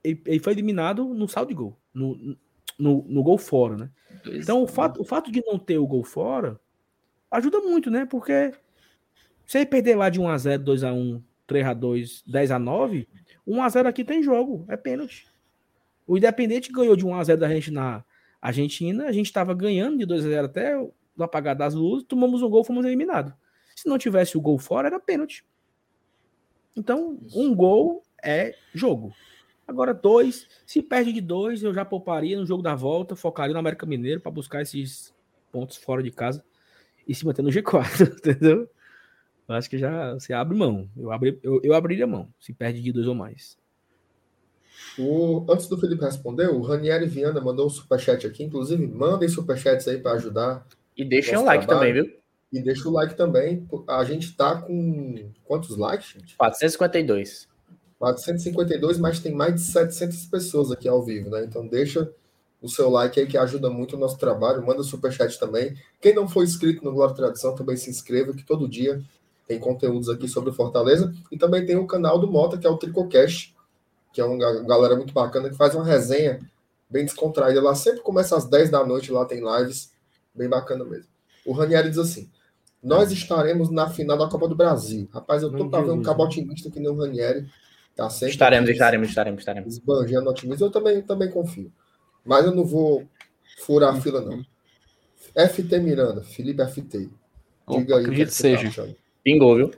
[0.02, 2.36] ele, ele foi eliminado no saldo de gol, no,
[2.78, 3.90] no, no gol fora, né?
[4.26, 6.60] Então, o fato, o fato de não ter o gol fora
[7.30, 8.06] ajuda muito, né?
[8.06, 8.52] Porque
[9.46, 10.20] se ele perder lá de
[11.48, 13.06] 1x0, 2x1, 3x2, 10x9,
[13.46, 15.26] 1x0 aqui tem jogo, é pênalti.
[16.06, 18.04] O Independente ganhou de 1x0 da gente na
[18.40, 20.92] Argentina, a gente estava ganhando de 2x0 até o
[21.22, 23.32] apagar das luzes, tomamos um gol, fomos eliminados.
[23.74, 25.44] Se não tivesse o gol fora, era pênalti.
[26.76, 29.14] Então, um gol é jogo.
[29.66, 33.58] Agora, dois, se perde de dois, eu já pouparia no jogo da volta, focaria no
[33.58, 35.14] América Mineiro para buscar esses
[35.50, 36.44] pontos fora de casa
[37.08, 38.68] e se manter no G4, entendeu?
[39.48, 40.88] Eu acho que já você abre mão.
[40.96, 43.56] Eu, abri, eu, eu abriria mão, se perde de dois ou mais.
[44.98, 48.44] O, antes do Felipe responder, o Ranieri Viana mandou um superchat aqui.
[48.44, 50.66] Inclusive, mandem superchats aí para ajudar.
[50.96, 51.88] E deixem o like trabalho.
[51.88, 52.24] também, viu?
[52.52, 53.66] E deixa o like também.
[53.88, 56.36] A gente tá com quantos likes, gente?
[56.36, 57.48] 452.
[57.98, 61.44] 452, mas tem mais de 700 pessoas aqui ao vivo, né?
[61.44, 62.10] Então deixa
[62.60, 64.64] o seu like aí que ajuda muito o nosso trabalho.
[64.64, 65.76] Manda superchat também.
[66.00, 69.02] Quem não for inscrito no Glória Tradição também se inscreva, que todo dia
[69.46, 71.12] tem conteúdos aqui sobre Fortaleza.
[71.30, 73.54] E também tem o canal do Mota, que é o Tricocast,
[74.12, 76.40] que é uma galera muito bacana que faz uma resenha
[76.88, 77.62] bem descontraída.
[77.62, 79.92] Lá sempre começa às 10 da noite, lá tem lives
[80.34, 81.08] bem bacana mesmo.
[81.44, 82.30] O Ranieri diz assim:
[82.82, 85.08] Nós estaremos na final da Copa do Brasil.
[85.12, 87.46] Rapaz, eu tô para ver um cabotinista que nem o Ranieri.
[87.94, 89.72] Tá sempre estaremos, estaremos, estaremos, estaremos.
[89.74, 90.66] Esbanjando otimismo.
[90.66, 91.70] Eu também, também confio.
[92.24, 93.06] Mas eu não vou
[93.58, 94.44] furar a fila, não.
[95.48, 96.98] FT Miranda, Felipe FT.
[96.98, 97.12] Diga
[97.66, 98.04] Opa, aí.
[98.04, 98.82] Acredito que tá seja.
[98.82, 98.94] Tá
[99.24, 99.70] Pingou, viu?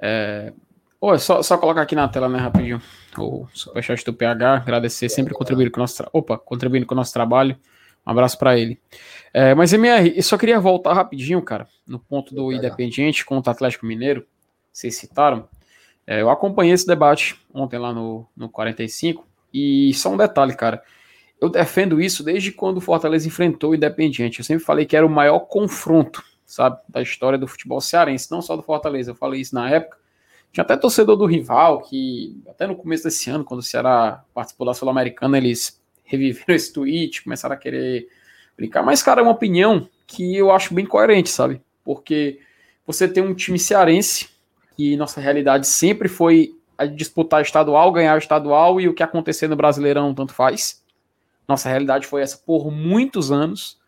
[0.00, 0.52] É...
[1.00, 2.80] Pô, é só, só colocar aqui na tela, né, rapidinho.
[3.16, 6.08] O superchat do PH, agradecer, sempre contribuindo com o nosso, tra...
[6.12, 7.56] Opa, contribuindo com o nosso trabalho.
[8.06, 8.80] Um abraço para ele.
[9.32, 13.54] É, mas, MR, eu só queria voltar rapidinho, cara, no ponto do Independiente contra o
[13.54, 14.26] Atlético Mineiro.
[14.72, 15.48] Vocês citaram.
[16.06, 20.82] É, eu acompanhei esse debate ontem lá no, no 45, e só um detalhe, cara.
[21.40, 24.40] Eu defendo isso desde quando o Fortaleza enfrentou o Independiente.
[24.40, 28.40] Eu sempre falei que era o maior confronto, sabe, da história do futebol cearense, não
[28.40, 29.10] só do Fortaleza.
[29.10, 29.98] Eu falei isso na época.
[30.50, 34.66] Tinha até torcedor do rival que, até no começo desse ano, quando o Ceará participou
[34.66, 38.08] da Sul-Americana, eles reviveram esse tweet, começaram a querer
[38.56, 38.82] brincar.
[38.82, 41.60] Mas, cara, é uma opinião que eu acho bem coerente, sabe?
[41.84, 42.40] Porque
[42.86, 44.30] você tem um time cearense
[44.74, 49.56] que nossa realidade sempre foi a disputar estadual, ganhar estadual e o que acontecer no
[49.56, 50.82] Brasileirão tanto faz.
[51.46, 53.78] Nossa realidade foi essa por muitos anos.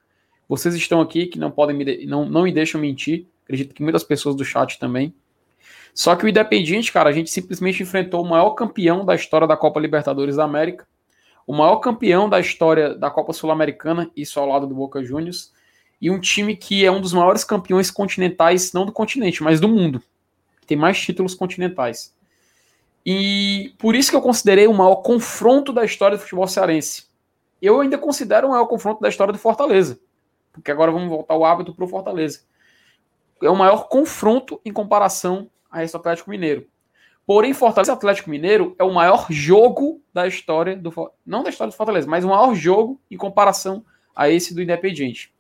[0.51, 3.28] Vocês estão aqui que não podem me não, não me deixam mentir.
[3.44, 5.14] Acredito que muitas pessoas do chat também.
[5.94, 9.56] Só que o Independiente, cara, a gente simplesmente enfrentou o maior campeão da história da
[9.56, 10.89] Copa Libertadores da América,
[11.47, 15.52] o maior campeão da história da Copa Sul-Americana, isso ao lado do Boca Juniors,
[16.01, 19.68] e um time que é um dos maiores campeões continentais, não do continente, mas do
[19.68, 20.02] mundo
[20.66, 22.12] tem mais títulos continentais.
[23.06, 27.06] E por isso que eu considerei o maior confronto da história do futebol cearense.
[27.60, 29.98] Eu ainda considero o maior confronto da história do Fortaleza.
[30.52, 32.40] Porque agora vamos voltar o hábito para o Fortaleza.
[33.43, 36.66] É o maior confronto em comparação a esse Atlético Mineiro.
[37.27, 40.93] Porém, Fortaleza Atlético Mineiro é o maior jogo da história do
[41.24, 43.85] não da história do Fortaleza, mas o maior jogo em comparação
[44.16, 45.32] a esse do Independiente.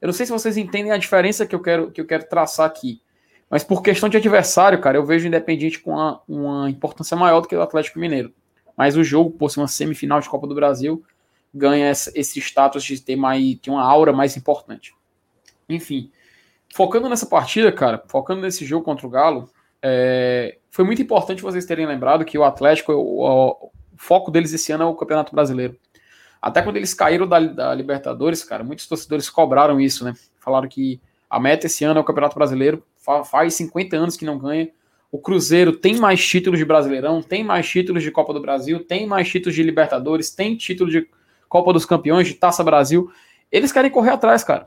[0.00, 2.66] Eu não sei se vocês entendem a diferença que eu quero que eu quero traçar
[2.66, 3.00] aqui,
[3.48, 7.40] mas por questão de adversário, cara, eu vejo o Independiente com uma, uma importância maior
[7.40, 8.32] do que o Atlético Mineiro.
[8.76, 11.02] Mas o jogo, por ser uma semifinal de Copa do Brasil,
[11.52, 14.94] ganha esse status de ter, mais, ter uma aura mais importante.
[15.68, 16.10] Enfim,
[16.72, 19.50] focando nessa partida, cara, focando nesse jogo contra o Galo,
[19.82, 24.72] é, foi muito importante vocês terem lembrado que o Atlético, o, o, foco deles esse
[24.72, 25.76] ano é o Campeonato Brasileiro.
[26.40, 30.14] Até quando eles caíram da, da, Libertadores, cara, muitos torcedores cobraram isso, né?
[30.40, 31.00] Falaram que
[31.30, 32.84] a meta esse ano é o Campeonato Brasileiro,
[33.24, 34.68] faz 50 anos que não ganha.
[35.10, 39.06] O Cruzeiro tem mais títulos de Brasileirão, tem mais títulos de Copa do Brasil, tem
[39.06, 41.06] mais títulos de Libertadores, tem título de
[41.52, 43.12] Copa dos Campeões, de Taça Brasil.
[43.50, 44.66] Eles querem correr atrás, cara.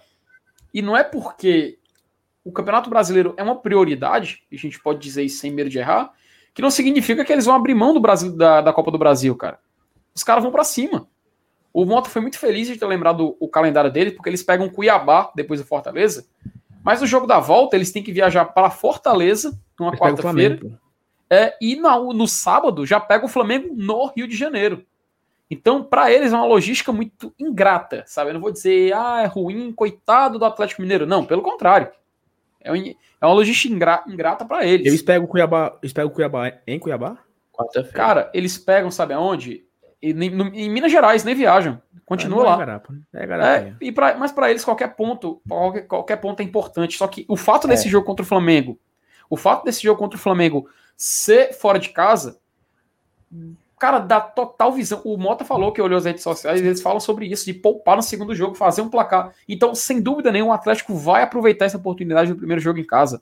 [0.71, 1.79] E não é porque
[2.43, 5.79] o Campeonato Brasileiro é uma prioridade, e a gente pode dizer isso sem medo de
[5.79, 6.13] errar,
[6.53, 9.35] que não significa que eles vão abrir mão do Brasil, da, da Copa do Brasil,
[9.35, 9.57] cara.
[10.13, 11.07] Os caras vão para cima.
[11.73, 15.31] O Mota foi muito feliz de ter lembrado o calendário dele, porque eles pegam Cuiabá
[15.35, 16.27] depois do Fortaleza.
[16.83, 20.59] Mas no jogo da volta, eles têm que viajar para Fortaleza, numa quarta-feira.
[21.27, 24.85] É, e no, no sábado já pega o Flamengo no Rio de Janeiro.
[25.49, 28.30] Então, para eles é uma logística muito ingrata, sabe?
[28.30, 31.05] Eu não vou dizer, ah, é ruim, coitado do Atlético Mineiro.
[31.05, 31.89] Não, pelo contrário.
[32.59, 34.88] É, um, é uma logística ingra, ingrata para eles.
[34.88, 37.17] Eles pegam o Cuiabá, eles pegam o Cuiabá em Cuiabá?
[37.93, 39.65] Cara, eles pegam, sabe aonde?
[40.01, 41.81] E, no, em Minas Gerais, nem viajam.
[42.05, 42.53] Continua é, lá.
[42.53, 43.01] É garapa, né?
[43.13, 46.97] é garapa, é, e pra, mas para eles, qualquer ponto, qualquer, qualquer ponto é importante.
[46.97, 47.91] Só que o fato desse é.
[47.91, 48.80] jogo contra o Flamengo,
[49.30, 52.39] o fato desse jogo contra o Flamengo ser fora de casa,
[53.80, 55.02] cara, dá total visão.
[55.03, 57.95] O Mota falou que olhou as redes sociais e eles falam sobre isso, de poupar
[57.95, 59.34] no segundo jogo, fazer um placar.
[59.47, 63.22] Então, sem dúvida nenhuma, o Atlético vai aproveitar essa oportunidade do primeiro jogo em casa.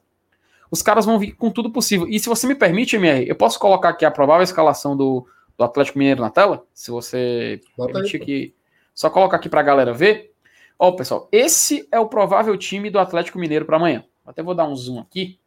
[0.70, 2.08] Os caras vão vir com tudo possível.
[2.08, 5.28] E se você me permite, MR, eu posso colocar aqui a provável escalação do,
[5.58, 6.66] do Atlético Mineiro na tela?
[6.74, 8.56] Se você Bota permitir aí, que.
[8.94, 10.34] Só colocar aqui pra galera ver.
[10.78, 14.04] Ó, pessoal, esse é o provável time do Atlético Mineiro para amanhã.
[14.26, 15.40] Até vou dar um zoom aqui.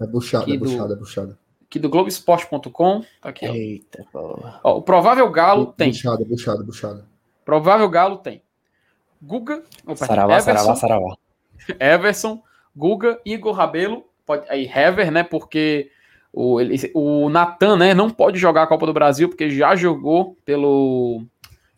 [0.00, 1.41] É buchada, é buchada, é buchada
[1.72, 3.00] aqui do Globoesporte.com.
[3.00, 3.54] Tá aqui, ó.
[3.54, 4.60] Eita, porra.
[4.62, 5.90] Ó, o provável Galo Bu, tem.
[5.90, 7.06] Buchada, buchada, buchada.
[7.44, 8.42] Provável Galo tem.
[9.22, 9.62] Guga.
[9.86, 11.16] Opa, saravá, Everson, saravá, saravá.
[11.80, 12.42] Everson,
[12.76, 14.04] Guga, Igor Rabelo.
[14.26, 15.22] Pode, aí, Hever, né?
[15.22, 15.90] Porque
[16.32, 17.94] o, ele, o Natan, né?
[17.94, 21.24] Não pode jogar a Copa do Brasil porque já jogou pelo,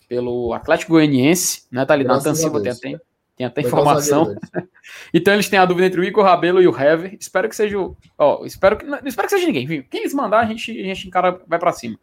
[0.08, 1.84] pelo Atlético Goianiense, né?
[1.84, 3.00] Tá ali, Natan Silva tem, tem,
[3.36, 4.36] tem até informação.
[5.12, 7.16] então eles têm a dúvida entre o Igor Rabelo e o Hever.
[7.18, 7.76] Espero que seja.
[8.16, 8.84] Ó, espero que.
[8.84, 9.66] Não, espero que seja ninguém.
[9.66, 9.84] Viu?
[9.90, 11.98] Quem eles mandar, a gente, a gente encara, vai para cima.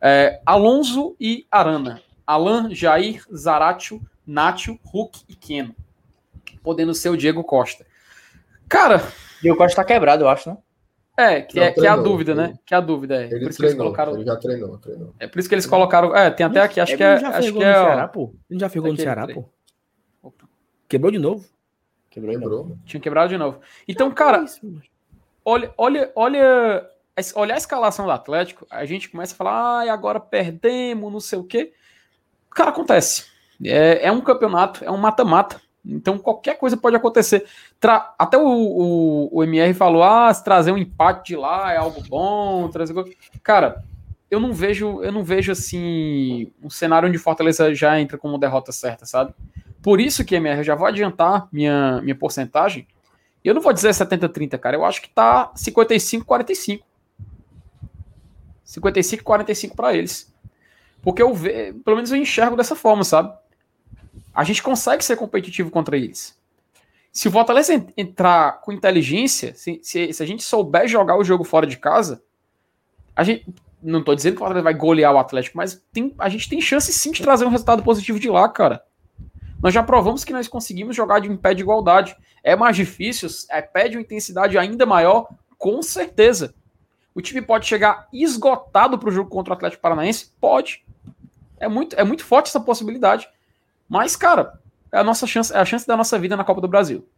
[0.00, 2.02] É, Alonso e Arana.
[2.26, 5.74] Alan, Jair, Zaratio, Nátio, Hulk e Keno.
[6.62, 7.86] Podendo ser o Diego Costa.
[8.68, 9.02] Cara.
[9.40, 10.56] Diego Costa tá quebrado, eu acho, né?
[11.16, 12.54] É, que, é, que é a dúvida, né?
[12.66, 13.26] Que é a dúvida, é.
[13.26, 14.14] Ele por isso treinou, que eles colocaram.
[14.14, 15.14] Ele já treinou, treinou.
[15.20, 16.16] É por isso que eles colocaram.
[16.16, 17.14] É, tem até aqui, acho que é.
[17.14, 17.72] Acho que é.
[17.72, 18.34] Ceará, pô.
[18.50, 19.44] Ele já pegou no Ceará, pô.
[20.88, 21.44] Quebrou de novo?
[22.10, 22.78] Quebrou, Quebrou.
[22.84, 23.60] Tinha quebrado de novo.
[23.88, 24.44] Então, cara,
[25.44, 26.90] olha, olha, olha,
[27.34, 31.38] olha a escalação do Atlético, a gente começa a falar, ah, agora perdemos, não sei
[31.38, 31.72] o quê.
[32.50, 33.26] Cara, acontece.
[33.64, 35.60] É, é um campeonato, é um mata-mata.
[35.84, 37.44] Então qualquer coisa pode acontecer.
[37.78, 41.76] Tra Até o, o, o, MR falou: ah, se trazer um empate de lá é
[41.76, 42.68] algo bom.
[42.68, 42.94] Trazer...
[43.42, 43.84] Cara,
[44.30, 48.72] eu não vejo, eu não vejo assim um cenário onde Fortaleza já entra como derrota
[48.72, 49.34] certa, sabe?
[49.84, 52.88] Por isso que, MR, eu já vou adiantar minha, minha porcentagem.
[53.44, 54.76] Eu não vou dizer 70-30, cara.
[54.76, 56.80] Eu acho que tá 55-45.
[58.66, 60.34] 55-45 para eles.
[61.02, 63.30] Porque eu vejo, pelo menos eu enxergo dessa forma, sabe?
[64.34, 66.34] A gente consegue ser competitivo contra eles.
[67.12, 71.44] Se o Fortaleza entrar com inteligência, se, se, se, a gente souber jogar o jogo
[71.44, 72.22] fora de casa,
[73.14, 73.46] a gente.
[73.82, 76.58] Não tô dizendo que o Fortaleza vai golear o Atlético, mas tem, a gente tem
[76.58, 78.82] chance sim de trazer um resultado positivo de lá, cara.
[79.64, 82.14] Nós já provamos que nós conseguimos jogar de em pé de igualdade.
[82.42, 85.26] É mais difícil, é, pede uma intensidade ainda maior,
[85.56, 86.54] com certeza.
[87.14, 90.30] O time pode chegar esgotado para o jogo contra o Atlético Paranaense?
[90.38, 90.84] Pode.
[91.58, 93.26] É muito, é muito forte essa possibilidade.
[93.88, 94.60] Mas, cara,
[94.92, 97.08] é a nossa chance, é a chance da nossa vida na Copa do Brasil.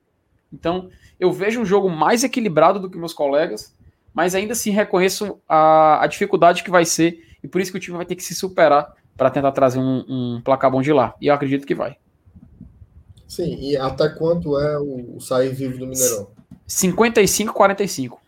[0.53, 3.75] Então, eu vejo um jogo mais equilibrado do que meus colegas,
[4.15, 7.81] mas ainda assim reconheço a, a dificuldade que vai ser, e por isso que o
[7.81, 11.13] time vai ter que se superar para tentar trazer um, um placar bom de lá.
[11.21, 11.97] E eu acredito que vai.
[13.29, 16.29] Sim, e até quanto é o, sair vivo do Mineirão?
[16.69, 18.19] 55-45.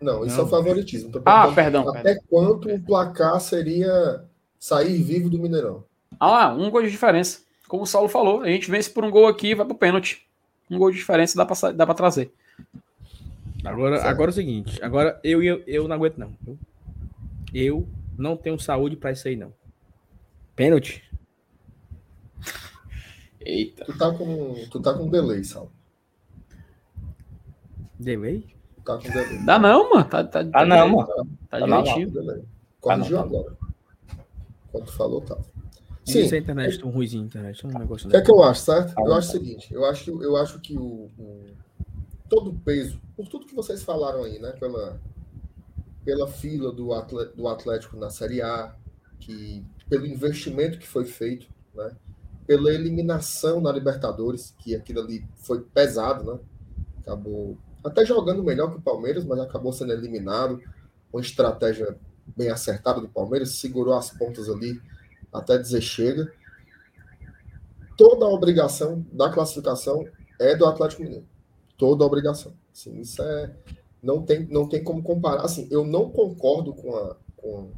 [0.00, 0.46] Não, isso Não.
[0.46, 1.10] é favoritismo.
[1.24, 1.88] ah, perdão.
[1.88, 2.24] Até perdão.
[2.28, 4.24] quanto o placar seria
[4.58, 5.84] sair vivo do Mineirão?
[6.18, 7.40] Ah, um gol de diferença.
[7.68, 10.26] Como o Saulo falou, a gente vence por um gol aqui e vai pro pênalti.
[10.70, 12.32] Um gol de diferença dá pra, dá pra trazer.
[13.64, 16.32] Agora, agora é o seguinte, agora eu, eu, eu não aguento não.
[17.52, 19.52] Eu não tenho saúde para isso aí, não.
[20.54, 21.02] Pênalti.
[23.46, 23.84] Eita.
[23.84, 25.70] Tu tá com, tu tá com delay, Sal.
[27.98, 28.44] Delay?
[28.84, 29.44] Tá com delay.
[29.44, 30.08] Dá não, mano.
[30.08, 31.06] Tá, tá, ah, não, mano.
[31.48, 32.44] Tá, tá direitinho.
[32.80, 33.56] Corrigiu ah, agora.
[34.72, 35.38] Quando tu falou, tá.
[36.04, 36.22] Sim.
[36.22, 37.66] Essa internet tão ruimzinho, internet.
[37.66, 38.94] Um negócio o que é que eu acho, certo?
[38.98, 39.72] Eu acho o seguinte.
[39.72, 41.44] Eu acho que, eu acho que o, o
[42.28, 44.52] todo o peso, por tudo que vocês falaram aí, né?
[44.52, 45.00] Pela,
[46.04, 46.90] pela fila do,
[47.34, 48.74] do Atlético na Série A,
[49.18, 51.96] que, pelo investimento que foi feito, né?
[52.46, 56.38] Pela eliminação na Libertadores, que aquilo ali foi pesado, né?
[57.00, 60.60] Acabou até jogando melhor que o Palmeiras, mas acabou sendo eliminado.
[61.12, 61.96] Uma estratégia
[62.36, 64.80] bem acertada do Palmeiras, segurou as pontas ali
[65.32, 66.32] até dizer chega.
[67.96, 70.04] Toda a obrigação da classificação
[70.40, 71.26] é do Atlético Mineiro.
[71.78, 72.52] Toda a obrigação.
[72.72, 73.54] Assim, isso é.
[74.02, 75.42] Não tem, não tem como comparar.
[75.42, 77.70] Assim, eu não concordo com a, com,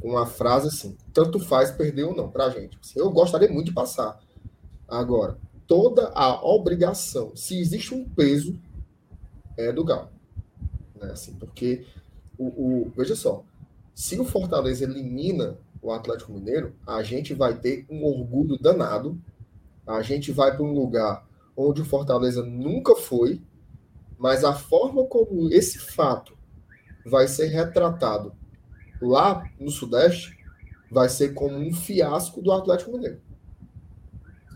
[0.00, 2.78] com a frase assim, tanto faz perder ou não, pra gente.
[2.82, 4.18] Assim, eu gostaria muito de passar.
[4.86, 8.58] Agora, toda a obrigação, se existe um peso,
[9.56, 10.08] é do Galo.
[10.94, 11.10] Né?
[11.10, 11.84] Assim, porque
[12.38, 13.44] o, o, veja só,
[13.94, 19.20] se o Fortaleza elimina o Atlético Mineiro, a gente vai ter um orgulho danado.
[19.86, 21.26] A gente vai para um lugar
[21.56, 23.42] onde o Fortaleza nunca foi,
[24.16, 26.36] mas a forma como esse fato
[27.04, 28.32] vai ser retratado
[29.00, 30.36] lá no Sudeste
[30.90, 33.20] vai ser como um fiasco do Atlético Mineiro.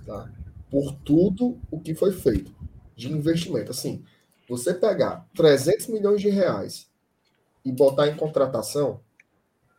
[0.07, 0.31] Tá?
[0.71, 2.55] Por tudo o que foi feito
[2.97, 3.71] de investimento.
[3.71, 4.05] Assim,
[4.49, 6.91] você pegar 300 milhões de reais
[7.65, 9.01] e botar em contratação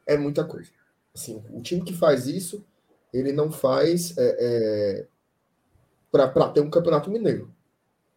[0.06, 0.70] é muita coisa.
[1.14, 2.66] Assim, o time que faz isso,
[3.14, 5.08] ele não faz é, é,
[6.12, 7.54] para ter um campeonato mineiro.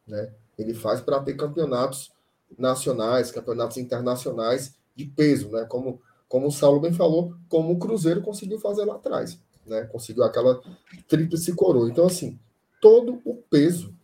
[0.07, 0.33] Né?
[0.59, 2.13] Ele faz para ter campeonatos
[2.59, 5.65] nacionais, campeonatos internacionais de peso, né?
[5.65, 6.01] como,
[6.37, 9.41] como o Saulo bem falou, como o Cruzeiro conseguiu fazer lá atrás.
[9.65, 9.85] Né?
[9.85, 10.61] Conseguiu aquela
[11.09, 11.89] tríplice coroa.
[11.89, 12.39] Então, assim,
[12.79, 13.97] todo o peso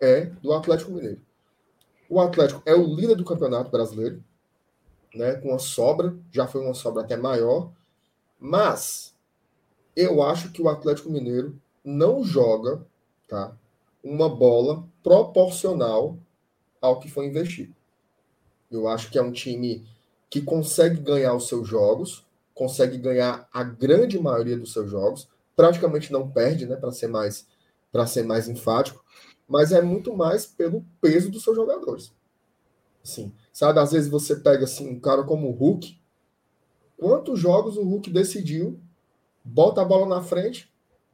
[0.00, 1.20] é do Atlético Mineiro.
[2.10, 4.20] O Atlético é o líder do campeonato brasileiro,
[5.14, 5.36] né?
[5.36, 7.70] com a sobra, já foi uma sobra até maior,
[8.40, 9.14] mas
[9.94, 12.84] eu acho que o Atlético Mineiro não joga
[13.28, 13.56] tá,
[14.02, 16.18] uma bola proporcional
[16.80, 17.72] ao que foi investido.
[18.68, 19.86] Eu acho que é um time
[20.30, 26.12] que consegue ganhar os seus jogos, consegue ganhar a grande maioria dos seus jogos, praticamente
[26.12, 27.46] não perde, né, para ser mais
[27.90, 29.02] para ser mais enfático,
[29.48, 32.12] mas é muito mais pelo peso dos seus jogadores.
[33.02, 35.98] Sim, sabe, às vezes você pega assim um cara como o Hulk,
[36.98, 38.80] Quantos jogos o Hulk decidiu,
[39.44, 40.68] bota a bola na frente,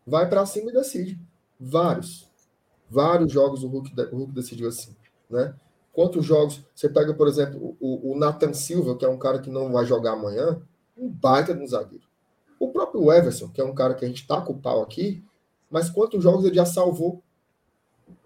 [0.07, 1.21] vai para cima e decide?
[1.61, 2.27] Vários.
[2.89, 4.97] Vários jogos o Hulk, o Hulk decidiu assim,
[5.29, 5.55] né?
[5.95, 9.49] Quantos jogos você pega, por exemplo, o, o Nathan Silva, que é um cara que
[9.49, 10.61] não vai jogar amanhã,
[10.99, 12.05] um baita de um zagueiro.
[12.59, 15.25] O próprio Everson, que é um cara que a gente tá com o pau aqui,
[15.71, 17.23] mas quantos jogos ele já salvou?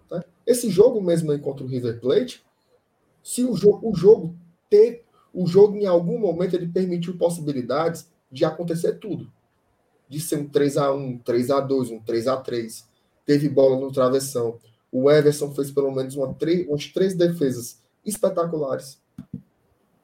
[0.09, 0.23] Né?
[0.45, 2.43] Esse jogo mesmo aí contra o River Plate,
[3.23, 4.35] se o jogo, o jogo
[4.67, 9.31] ter o jogo em algum momento ele permitiu possibilidades de acontecer tudo.
[10.07, 12.89] De ser um 3 a 1 3 a 2 um 3 a 3
[13.25, 14.57] Teve bola no travessão.
[14.91, 18.99] O Everson fez pelo menos uma, três, umas três defesas espetaculares.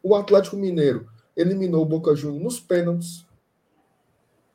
[0.04, 3.26] O Atlético Mineiro eliminou o Boca Juniors nos pênaltis.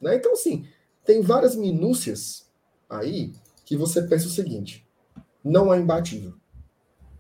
[0.01, 0.17] Né?
[0.17, 0.67] Então, assim,
[1.05, 2.49] tem várias minúcias
[2.89, 3.33] aí
[3.65, 4.87] que você pensa o seguinte:
[5.43, 6.35] não é imbatível.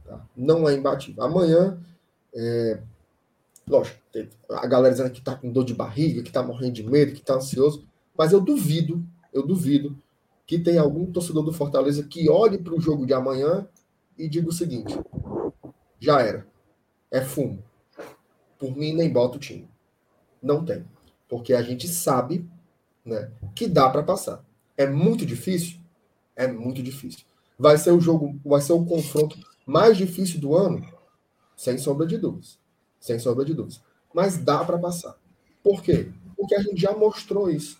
[0.04, 0.24] Tá?
[0.36, 1.24] Não é imbatível.
[1.24, 1.80] Amanhã,
[2.32, 2.80] é,
[3.70, 4.00] Lógico,
[4.50, 7.22] a galera dizendo que tá com dor de barriga, que tá morrendo de medo, que
[7.22, 7.86] tá ansioso,
[8.18, 9.96] mas eu duvido, eu duvido
[10.50, 13.68] que tem algum torcedor do Fortaleza que olhe para o jogo de amanhã
[14.18, 14.92] e diga o seguinte:
[16.00, 16.44] já era,
[17.08, 17.62] é fumo.
[18.58, 19.70] Por mim, nem bota o time.
[20.42, 20.84] Não tem.
[21.28, 22.50] Porque a gente sabe
[23.04, 24.44] né, que dá para passar.
[24.76, 25.78] É muito difícil?
[26.34, 27.24] É muito difícil.
[27.56, 30.84] Vai ser o jogo, vai ser o confronto mais difícil do ano?
[31.56, 32.58] Sem sombra de dúvidas
[33.00, 33.80] sem sombra de dúvidas.
[34.12, 35.16] Mas dá para passar.
[35.62, 36.10] Por quê?
[36.36, 37.78] Porque a gente já mostrou isso.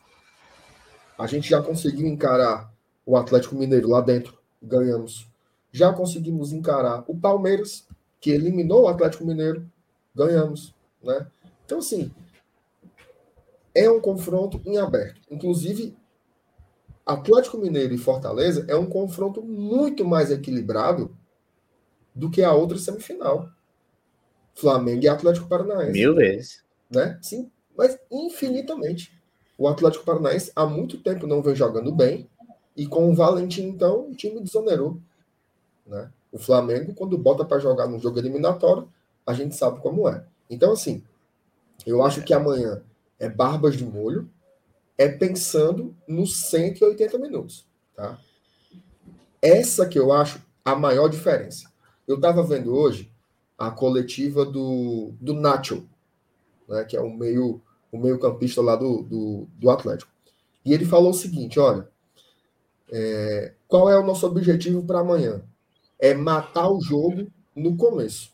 [1.20, 2.72] A gente já conseguiu encarar
[3.04, 5.30] o Atlético Mineiro lá dentro, ganhamos.
[5.70, 7.86] Já conseguimos encarar o Palmeiras,
[8.18, 9.70] que eliminou o Atlético Mineiro,
[10.14, 11.26] ganhamos, né?
[11.66, 12.10] Então assim,
[13.74, 15.20] é um confronto em aberto.
[15.30, 15.94] Inclusive,
[17.04, 21.14] Atlético Mineiro e Fortaleza é um confronto muito mais equilibrado
[22.14, 23.46] do que a outra semifinal.
[24.54, 25.92] Flamengo e Atlético Paranaense.
[25.92, 26.64] Mil vezes.
[26.90, 27.18] Né?
[27.20, 29.19] Sim, mas infinitamente.
[29.60, 32.26] O Atlético Paranaense há muito tempo não vem jogando bem.
[32.74, 34.96] E com o Valentim, então, o time desonerou.
[35.86, 36.10] Né?
[36.32, 38.88] O Flamengo, quando bota para jogar num jogo eliminatório,
[39.26, 40.24] a gente sabe como é.
[40.48, 41.04] Então, assim,
[41.86, 42.82] Eu acho que amanhã
[43.18, 44.30] é barbas de molho,
[44.96, 48.18] é pensando nos 180 minutos, tá?
[49.42, 51.70] Essa que eu acho a maior diferença.
[52.08, 53.10] Eu estava vendo hoje
[53.58, 55.86] a coletiva do, do Nacho,
[56.68, 57.62] né, que é o meio
[57.92, 60.10] o meio campista lá do, do, do Atlético.
[60.64, 61.88] E ele falou o seguinte, olha,
[62.90, 65.42] é, qual é o nosso objetivo para amanhã?
[65.98, 68.32] É matar o jogo no começo.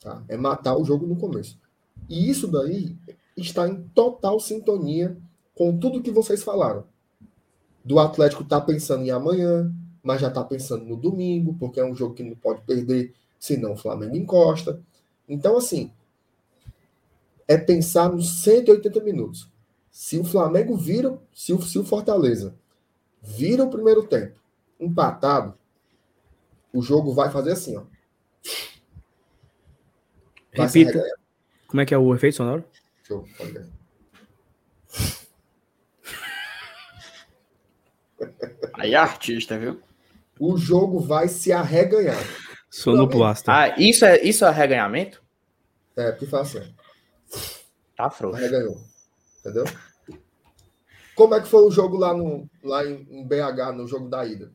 [0.00, 0.22] Tá?
[0.28, 1.58] É matar o jogo no começo.
[2.08, 2.96] E isso daí
[3.36, 5.16] está em total sintonia
[5.54, 6.84] com tudo que vocês falaram.
[7.84, 9.72] Do Atlético tá pensando em amanhã,
[10.02, 13.72] mas já está pensando no domingo, porque é um jogo que não pode perder, senão
[13.72, 14.80] o Flamengo encosta.
[15.28, 15.90] Então, assim,
[17.48, 19.50] é pensar nos 180 minutos.
[19.90, 22.54] Se o Flamengo vira, se o, se o Fortaleza
[23.22, 24.38] vira o primeiro tempo
[24.78, 25.54] empatado,
[26.72, 27.82] o jogo vai fazer assim, ó.
[30.56, 31.02] Vai Repita.
[31.66, 32.64] Como é que é o efeito sonoro?
[33.02, 33.66] Show, pode ver.
[38.74, 39.80] Aí é artista, viu?
[40.38, 42.22] O jogo vai se arreganhar.
[42.70, 43.52] Sonoplasta.
[43.52, 45.22] Ah, isso é, isso é arreganhamento?
[45.96, 46.72] É, porque faz assim.
[47.98, 48.38] Tá frouxo.
[48.38, 48.80] Arreganhou.
[49.40, 49.64] Entendeu?
[51.16, 54.52] Como é que foi o jogo lá, no, lá em, BH, no jogo da ida?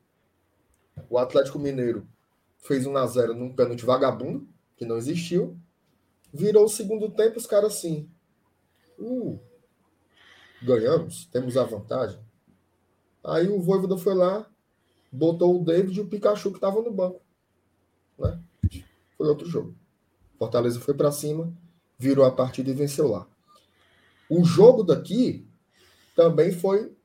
[1.10, 2.08] O Atlético Mineiro
[2.60, 4.48] fez 1 a 0 num pênalti vagabundo,
[4.78, 5.58] que não existiu.
[6.34, 8.10] Virou o segundo tempo, os caras assim.
[8.98, 9.38] Uh,
[10.62, 12.24] ganhamos, temos a vantagem.
[13.22, 14.50] Aí o Voivoda foi lá,
[15.12, 17.22] botou o David e o Pikachu que estava no banco.
[18.18, 18.42] Né?
[19.18, 19.76] Foi outro jogo.
[20.40, 21.54] Fortaleza foi para cima,
[21.98, 23.28] virou a partida e venceu lá.
[24.30, 25.48] O jogo daqui
[26.16, 26.96] também foi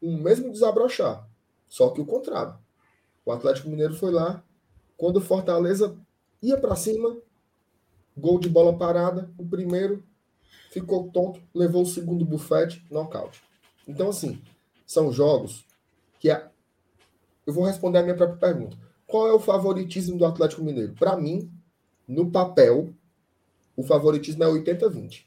[0.00, 1.28] o mesmo desabrochar,
[1.68, 2.58] só que o contrário.
[3.24, 4.42] O Atlético Mineiro foi lá,
[4.96, 5.96] quando o Fortaleza
[6.42, 7.16] ia para cima,
[8.16, 10.04] gol de bola parada, o primeiro
[10.70, 13.42] ficou tonto, levou o segundo bufete, nocaute.
[13.86, 14.40] Então, assim,
[14.86, 15.66] são jogos
[16.18, 16.50] que a...
[17.46, 18.76] eu vou responder a minha própria pergunta.
[19.06, 20.94] Qual é o favoritismo do Atlético Mineiro?
[20.94, 21.50] Para mim,
[22.06, 22.92] no papel,
[23.76, 25.24] o favoritismo é 80-20.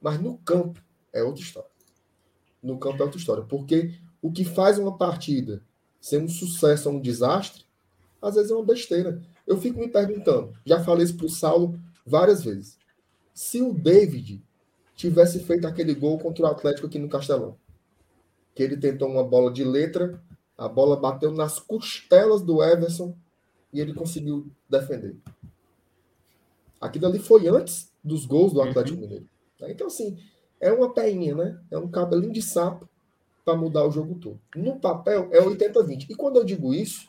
[0.00, 0.82] Mas no campo
[1.12, 1.70] é outra história.
[2.62, 3.42] No campo é outra história.
[3.44, 5.62] Porque o que faz uma partida
[6.00, 7.64] ser um sucesso ou um desastre,
[8.20, 9.20] às vezes é uma besteira.
[9.46, 12.78] Eu fico me perguntando, já falei isso para o Saulo várias vezes.
[13.34, 14.42] Se o David
[14.94, 17.56] tivesse feito aquele gol contra o Atlético aqui no Castelão,
[18.54, 20.22] que ele tentou uma bola de letra,
[20.56, 23.14] a bola bateu nas costelas do Everson
[23.72, 25.16] e ele conseguiu defender.
[26.80, 29.02] Aquilo ali foi antes dos gols do Atlético uhum.
[29.02, 29.28] Mineiro.
[29.60, 30.18] Então, assim,
[30.60, 31.60] é uma peinha, né?
[31.70, 32.88] É um cabelinho de sapo
[33.44, 34.40] para mudar o jogo todo.
[34.54, 36.06] No papel, é 80-20.
[36.10, 37.08] E quando eu digo isso,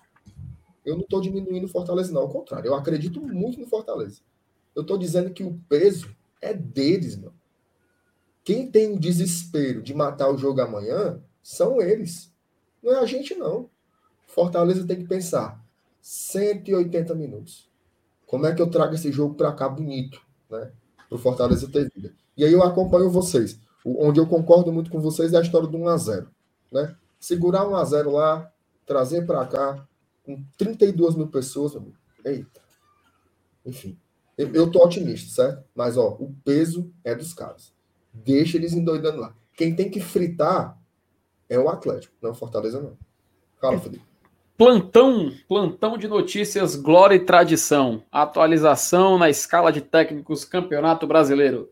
[0.85, 2.21] eu não estou diminuindo o Fortaleza, não.
[2.21, 4.21] Ao contrário, eu acredito muito no Fortaleza.
[4.75, 7.33] Eu estou dizendo que o peso é deles, mano.
[8.43, 12.31] Quem tem o desespero de matar o jogo amanhã são eles.
[12.81, 13.69] Não é a gente, não.
[14.25, 15.61] Fortaleza tem que pensar
[16.01, 17.69] 180 minutos.
[18.25, 20.71] Como é que eu trago esse jogo para cá bonito, né?
[21.09, 22.13] Para o Fortaleza ter vida.
[22.37, 23.59] E aí eu acompanho vocês.
[23.83, 26.27] onde eu concordo muito com vocês é a história do 1x0.
[26.71, 26.95] Né?
[27.19, 28.51] Segurar 1x0 lá,
[28.85, 29.87] trazer para cá,
[30.23, 31.75] com 32 mil pessoas.
[32.23, 32.61] Eita.
[33.65, 33.97] Enfim.
[34.37, 35.63] Eu, eu tô otimista, certo?
[35.73, 37.73] Mas, ó, o peso é dos caras.
[38.13, 39.33] Deixa eles endoidando lá.
[39.53, 40.77] Quem tem que fritar
[41.49, 42.97] é o Atlético, não é o Fortaleza, não.
[43.59, 44.05] Fala, Felipe.
[44.57, 48.03] Plantão, plantão de notícias, glória e tradição.
[48.11, 51.69] Atualização na escala de técnicos Campeonato Brasileiro.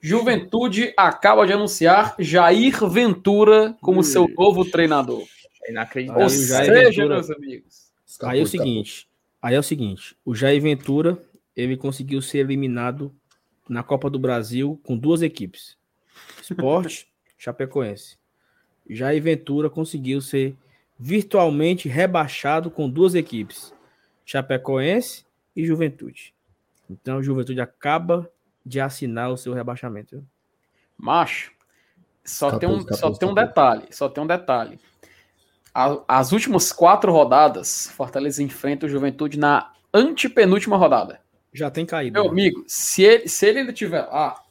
[0.00, 5.24] Juventude acaba de anunciar Jair Ventura como seu novo treinador.
[5.64, 6.22] É inacreditável.
[6.22, 7.08] Ou seja, Ventura...
[7.08, 7.88] meus amigos.
[8.22, 9.08] Aí é o seguinte,
[9.40, 11.22] aí é o seguinte, o Jair Ventura,
[11.54, 13.14] ele conseguiu ser eliminado
[13.68, 15.76] na Copa do Brasil com duas equipes.
[16.40, 17.06] Esporte,
[17.36, 18.16] Chapecoense.
[18.88, 20.56] Jair Ventura conseguiu ser
[20.98, 23.72] virtualmente rebaixado com duas equipes,
[24.24, 26.34] Chapecoense e Juventude.
[26.90, 28.28] Então, Juventude acaba
[28.68, 30.24] de assinar o seu rebaixamento.
[30.96, 31.52] Macho,
[32.24, 34.78] só, tem, um, só tem um detalhe, só tem um detalhe.
[36.06, 41.20] as últimas quatro rodadas, Fortaleza enfrenta o Juventude na antepenúltima rodada.
[41.52, 42.12] Já tem caído.
[42.12, 42.30] Meu né?
[42.30, 44.42] amigo, se ele, se ele tiver lá,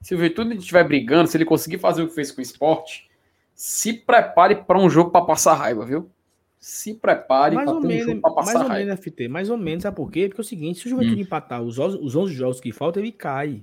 [0.00, 3.10] se o Juventude estiver brigando, se ele conseguir fazer o que fez com o esporte,
[3.54, 6.10] se prepare para um jogo para passar raiva, viu?
[6.58, 8.72] Se prepare para ter um jogo para passar mais raiva.
[8.72, 10.28] Ou menos, FT, mais ou menos, sabe por quê?
[10.28, 11.24] Porque é o seguinte, se o Juventude hum.
[11.24, 13.62] empatar os, os 11 jogos que faltam, ele cai.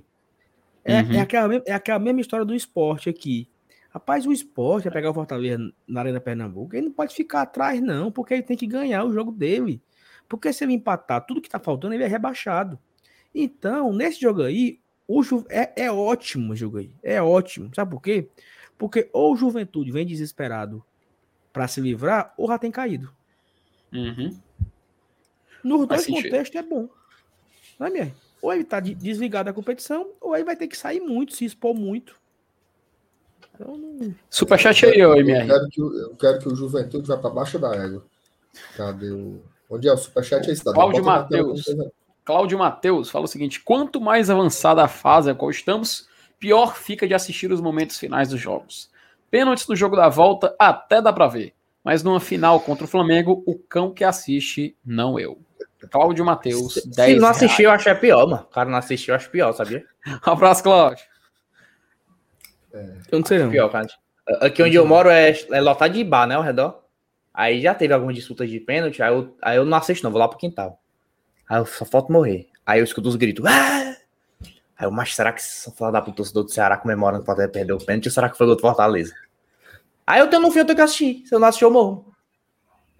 [0.84, 1.12] É, uhum.
[1.12, 3.48] é, aquela, é aquela mesma história do esporte aqui.
[3.90, 7.80] Rapaz, o esporte vai pegar o Fortaleza na Arena Pernambuco, ele não pode ficar atrás,
[7.80, 9.80] não, porque ele tem que ganhar o jogo dele.
[10.28, 12.78] Porque se ele empatar tudo que tá faltando, ele é rebaixado.
[13.34, 15.44] Então, nesse jogo aí, o Ju...
[15.48, 16.90] é, é ótimo o jogo aí.
[17.02, 17.70] É ótimo.
[17.74, 18.28] Sabe por quê?
[18.76, 20.84] Porque ou o Juventude vem desesperado
[21.54, 23.10] para se livrar, ou já tem caído.
[23.92, 24.36] Uhum.
[25.62, 26.88] Nos dois contextos é bom.
[27.78, 28.14] Não é mesmo?
[28.42, 31.72] Ou ele tá desligado da competição, ou ele vai ter que sair muito, se expor
[31.72, 32.16] muito.
[33.54, 34.12] Então, não...
[34.28, 35.42] Superchat aí, ô MR.
[35.42, 38.04] Eu quero, que, eu quero que o Juventude vá para baixo da égua.
[38.76, 39.40] Cadê o.
[39.70, 40.50] Onde é o superchat?
[40.50, 41.64] Aí, Cláudio Matheus.
[42.24, 46.08] Cláudio Matheus fala o seguinte: quanto mais avançada a fase a qual estamos,
[46.38, 48.92] pior fica de assistir os momentos finais dos jogos.
[49.34, 53.42] Pênaltis no jogo da volta até dá para ver, mas numa final contra o Flamengo,
[53.44, 55.40] o cão que assiste, não eu.
[55.90, 58.42] Cláudio Matheus, 10 Se não assistiu, eu acho é pior, mano.
[58.44, 59.84] O cara não assistiu, eu acho pior, sabia?
[60.24, 61.04] abraço, Cláudio.
[62.72, 62.78] É.
[63.10, 63.50] Eu não sei não.
[63.50, 63.88] Pior, cara.
[64.40, 66.84] Aqui onde eu moro é, é lotado de bar, né, ao redor.
[67.34, 70.20] Aí já teve algumas disputas de pênalti, aí eu, aí eu não assisto não, vou
[70.20, 70.78] lá pro quintal.
[71.48, 72.46] Aí eu só falta morrer.
[72.64, 73.44] Aí eu escuto os gritos.
[73.44, 73.96] Ah!
[74.78, 77.72] Aí eu, mas será que essa fala da puta torcedor do Ceará comemorando pra perder
[77.72, 79.23] o pênalti ou será que foi o do Fortaleza?
[80.06, 81.26] Aí eu tenho no fim, eu tenho que assistir.
[81.26, 82.12] Se eu não assistir, eu morro.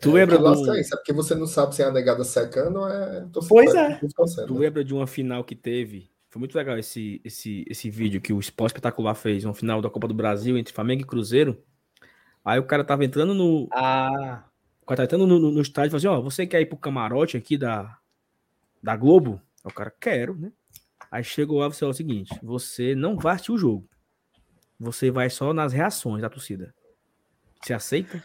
[0.01, 0.75] Tu lembra do...
[0.75, 3.27] É isso, é porque você não sabe se é a negada secando ou é...
[3.49, 4.01] Pois é.
[4.47, 6.11] Tu lembra de uma final que teve...
[6.31, 9.89] Foi muito legal esse, esse, esse vídeo que o Esporte Espetacular fez, uma final da
[9.89, 11.63] Copa do Brasil entre Flamengo e Cruzeiro.
[12.45, 13.69] Aí o cara tava entrando no...
[13.73, 14.45] Ah...
[14.83, 16.67] O cara tava entrando no, no, no estádio e falou assim, ó, você quer ir
[16.67, 17.97] pro camarote aqui da,
[18.83, 19.41] da Globo?
[19.65, 20.53] Aí o cara, quero, né?
[21.11, 23.89] Aí chegou lá, você falou o seguinte, você não vai assistir o jogo.
[24.79, 26.75] Você vai só nas reações da torcida.
[27.65, 28.23] Você aceita?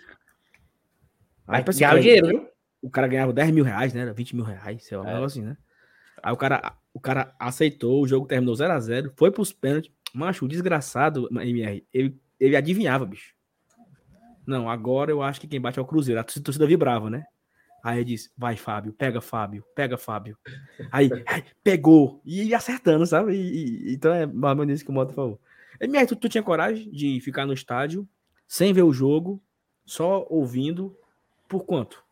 [1.47, 2.49] Aí, Vai ganhar dinheiro, viu?
[2.81, 4.01] O cara ganhava 10 mil reais, né?
[4.01, 5.23] Era 20 mil reais, sei lá, é.
[5.23, 5.57] assim, né?
[6.21, 9.91] Aí o cara, o cara aceitou, o jogo terminou 0x0, foi pros pênaltis.
[10.13, 13.33] Macho, o desgraçado, MR, ele, ele adivinhava, bicho.
[14.45, 16.19] Não, agora eu acho que quem bate é o Cruzeiro.
[16.19, 17.23] A torcida vibrava, né?
[17.83, 20.37] Aí ele disse: vai, Fábio, pega, Fábio, pega, Fábio.
[20.91, 21.09] Aí,
[21.63, 23.33] pegou, e ia acertando, sabe?
[23.33, 25.39] E, e, então é mais ou menos isso que o Mota falou.
[25.79, 28.07] MR, tu, tu tinha coragem de ficar no estádio
[28.49, 29.39] sem ver o jogo,
[29.85, 30.97] só ouvindo
[31.47, 32.03] por quanto?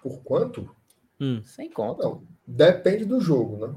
[0.00, 0.70] Por quanto?
[1.20, 1.42] Hum.
[1.44, 2.04] Sem conta.
[2.04, 3.74] Não, depende do jogo, né?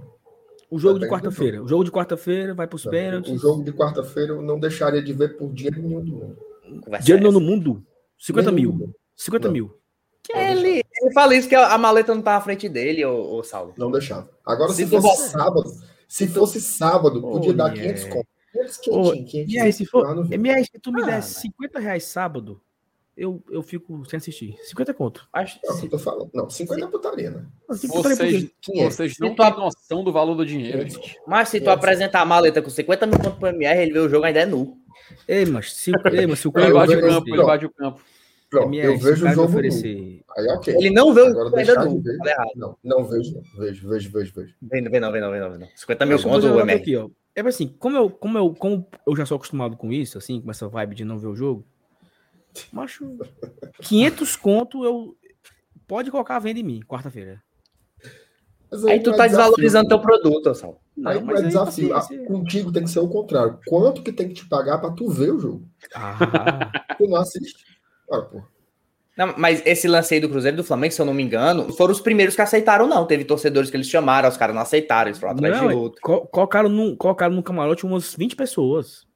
[0.69, 1.63] O jogo depende de quarta-feira.
[1.63, 3.33] O jogo de quarta-feira vai para os pênaltis.
[3.33, 6.37] O jogo de quarta-feira eu não deixaria de ver por dinheiro nenhum do mundo.
[7.01, 7.83] Dinheiro no mundo?
[8.19, 8.95] 50 Nem mil.
[9.15, 9.53] 50 não.
[9.53, 9.77] mil.
[10.33, 13.73] Ele, ele fala isso que a maleta não tá à frente dele, ô, ô Saulo.
[13.77, 14.29] Não deixava.
[14.45, 15.73] Agora, se, se fosse sábado,
[16.07, 18.34] se fosse sábado, podia dar 500 conto.
[18.55, 22.61] 500, 500, 500, MR, se, for, MR, se tu me ah, desse 50 reais sábado,
[23.17, 24.57] eu, eu fico sem assistir.
[24.63, 25.27] 50 conto.
[25.31, 25.87] Acho não, se...
[25.87, 26.29] tô falando.
[26.33, 27.45] Não, 50 é putaria, né?
[27.67, 31.17] Vocês, vocês não têm noção do valor do dinheiro, gente.
[31.25, 34.09] Mas se tu apresentar a maleta com 50 mil pontos pro MR, ele vê o
[34.09, 34.77] jogo ainda é nu.
[35.27, 38.01] Ei, mas se, ei, mas se o cara invade o campo, ele invade o campo.
[38.49, 40.21] Pronto, MR, eu vejo o jogo oferecer...
[40.37, 40.75] Aí, ok.
[40.75, 42.03] Ele não vê o jogo ainda nu.
[42.55, 43.41] Não, não vejo, não.
[43.57, 44.53] Vejo, vejo, vejo, vejo.
[44.61, 45.67] Vem, vem não, vem não, vem não, vem não.
[45.73, 46.81] 50 mil pontos o MR.
[46.81, 47.09] Aqui, ó.
[47.35, 50.49] É assim, como eu, como, eu, como eu já sou acostumado com isso, assim, com
[50.49, 51.65] essa vibe de não ver o jogo,
[52.71, 53.17] Macho,
[53.81, 55.17] 500 conto eu
[55.87, 57.43] pode colocar a venda em mim, quarta-feira.
[58.71, 60.81] Aí, aí, tu tá desvalorizando teu produto, Sal.
[60.97, 61.95] Não, aí mas é desafio.
[61.95, 63.59] Ah, contigo tem que ser o contrário.
[63.67, 65.67] Quanto que tem que te pagar para tu ver o jogo?
[65.93, 66.71] Ah.
[66.97, 67.65] tu não assiste.
[68.09, 68.41] Ora, pô.
[69.17, 71.71] Não, mas esse lance aí do Cruzeiro e do Flamengo, se eu não me engano,
[71.73, 73.05] foram os primeiros que aceitaram, não.
[73.05, 76.01] Teve torcedores que eles chamaram, os caras não aceitaram, eles foram atrás não, de outro.
[76.01, 79.07] Colocaram no, colocaram no camarote umas 20 pessoas.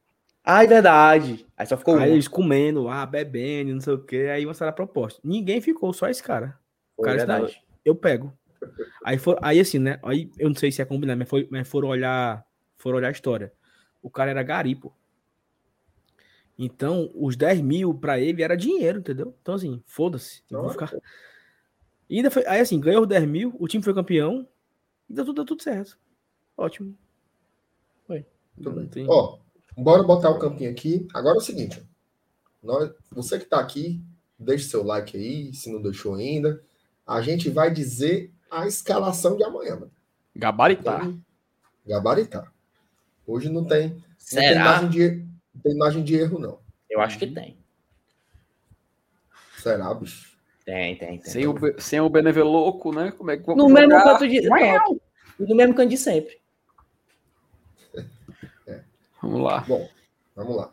[0.44, 1.46] Ah, é verdade.
[1.58, 2.14] Aí só ficou Aí um.
[2.14, 4.30] eles comendo, ah, bebendo, não sei o quê.
[4.34, 5.20] Aí mostraram a proposta.
[5.24, 6.58] Ninguém ficou, só esse cara.
[6.96, 7.62] O cara verdade.
[7.84, 8.34] eu pego.
[9.04, 10.00] Aí, for, aí assim, né?
[10.04, 12.46] Aí eu não sei se é combinado, mas, foi, mas foram olhar,
[12.78, 13.52] foram olhar a história.
[14.02, 14.94] O cara era gari, pô.
[16.61, 19.34] Então, os 10 mil pra ele era dinheiro, entendeu?
[19.41, 20.44] Então, assim, foda-se.
[20.52, 20.94] vou ficar.
[22.10, 22.45] E ainda foi.
[22.45, 24.45] Aí, assim, ganhou os 10 mil, o time foi campeão.
[25.10, 25.98] E deu tudo, deu tudo certo.
[26.57, 26.94] Ótimo.
[28.06, 28.26] Foi.
[29.07, 29.40] Ó,
[29.77, 31.07] Bora botar o campinho aqui.
[31.14, 31.81] Agora é o seguinte.
[32.61, 34.03] Nós, você que está aqui,
[34.38, 36.61] deixe seu like aí, se não deixou ainda.
[37.07, 39.76] A gente vai dizer a escalação de amanhã.
[39.76, 39.91] Mano.
[40.36, 41.06] Gabaritar.
[41.06, 41.22] Então,
[41.88, 42.53] gabaritar.
[43.26, 44.41] Hoje não tem, Será?
[44.41, 45.29] Não tem, margem de,
[45.60, 46.60] não tem margem de erro, não.
[46.90, 47.57] Eu acho que tem.
[49.57, 50.38] Será, bicho?
[50.65, 51.31] Tem, tem, tem.
[51.31, 53.11] Sem o, sem o Beneveloco, né?
[53.11, 54.41] Como é que No mesmo canto de.
[55.40, 56.40] no mesmo canto de sempre.
[59.22, 59.60] Vamos lá.
[59.68, 59.90] Bom,
[60.34, 60.72] vamos lá.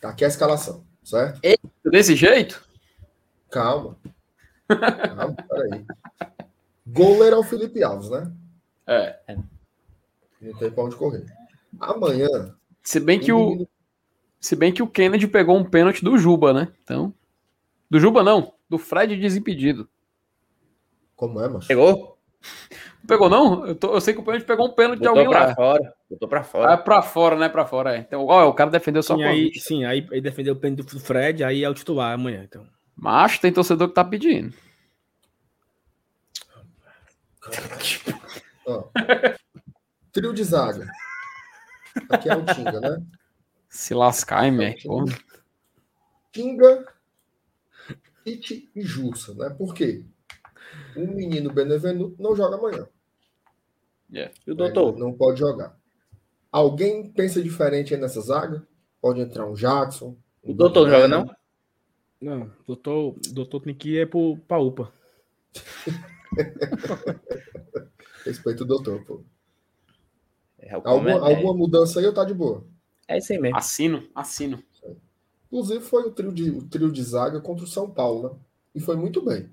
[0.00, 1.40] Tá aqui a escalação, certo?
[1.84, 2.66] Desse jeito?
[3.50, 3.98] Calma.
[4.66, 5.84] Calma, peraí.
[6.86, 8.32] Goleiro é o Felipe Alves, né?
[8.86, 9.18] É.
[10.40, 11.26] Não tem pra onde correr.
[11.78, 12.56] Amanhã.
[12.82, 13.66] Se bem que o.
[14.44, 16.68] Se bem que o Kennedy pegou um pênalti do Juba, né?
[16.82, 17.14] Então.
[17.88, 19.88] Do Juba não, do Fred desimpedido.
[21.16, 21.64] Como é, mano?
[21.66, 22.18] Pegou?
[23.00, 23.66] Não pegou, não?
[23.66, 25.54] Eu, tô, eu sei que o pênalti pegou um pênalti de alguém pra lá.
[25.54, 25.94] fora.
[26.10, 26.74] Botou pra fora.
[26.74, 27.48] Ah, pra fora, né?
[27.48, 28.00] Pra fora, é.
[28.00, 29.66] Então, ó, o cara defendeu só Sim, aí, vista.
[29.66, 32.44] sim, aí, aí defendeu o pênalti do Fred, aí é o titular amanhã.
[32.44, 32.66] Então.
[32.94, 34.52] Macho, tem torcedor que tá pedindo.
[38.66, 38.88] Ó.
[40.12, 40.86] Trio de zaga.
[42.10, 43.02] Aqui é o Tinga, né?
[43.74, 44.76] Se lascar, hein?
[44.84, 45.06] Porra.
[46.30, 46.86] Tinga,
[48.24, 49.50] Tite e Jussa, né?
[49.50, 50.04] Por quê?
[50.96, 52.86] O menino Benevenuto não joga amanhã.
[54.46, 54.96] E o doutor?
[54.96, 55.76] Não pode jogar.
[56.52, 58.64] Alguém pensa diferente aí nessa zaga?
[59.00, 60.16] Pode entrar um Jackson.
[60.44, 61.36] um O doutor não joga, não?
[62.20, 64.92] Não, doutor, doutor tem que ir pro, pra UPA.
[68.24, 69.24] Respeito o doutor, pô.
[70.60, 72.64] É, Alguma, é, alguma mudança aí ou tá de boa?
[73.08, 73.56] É isso aí mesmo.
[73.56, 74.62] Assino, assino.
[75.46, 78.30] Inclusive foi o trio de, o trio de zaga contra o São Paulo, né?
[78.74, 79.48] E foi muito bem.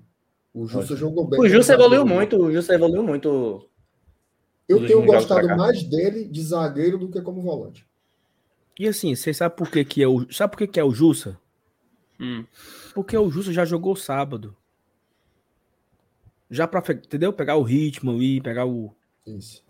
[0.52, 1.40] O Jussa jogou bem.
[1.40, 3.68] O Justo evoluiu muito, o Justo evoluiu muito.
[4.68, 7.86] Eu tenho gostado mais dele de zagueiro do que como volante.
[8.78, 10.30] E assim, vocês sabem por que, que é o.
[10.32, 11.38] Sabe por que, que é o Jussa?
[12.18, 12.44] Hum.
[12.94, 14.56] Porque o Jussa já jogou sábado.
[16.50, 17.32] Já pra, entendeu?
[17.32, 18.94] Pegar o ritmo ali, pegar o.
[19.26, 19.62] Isso.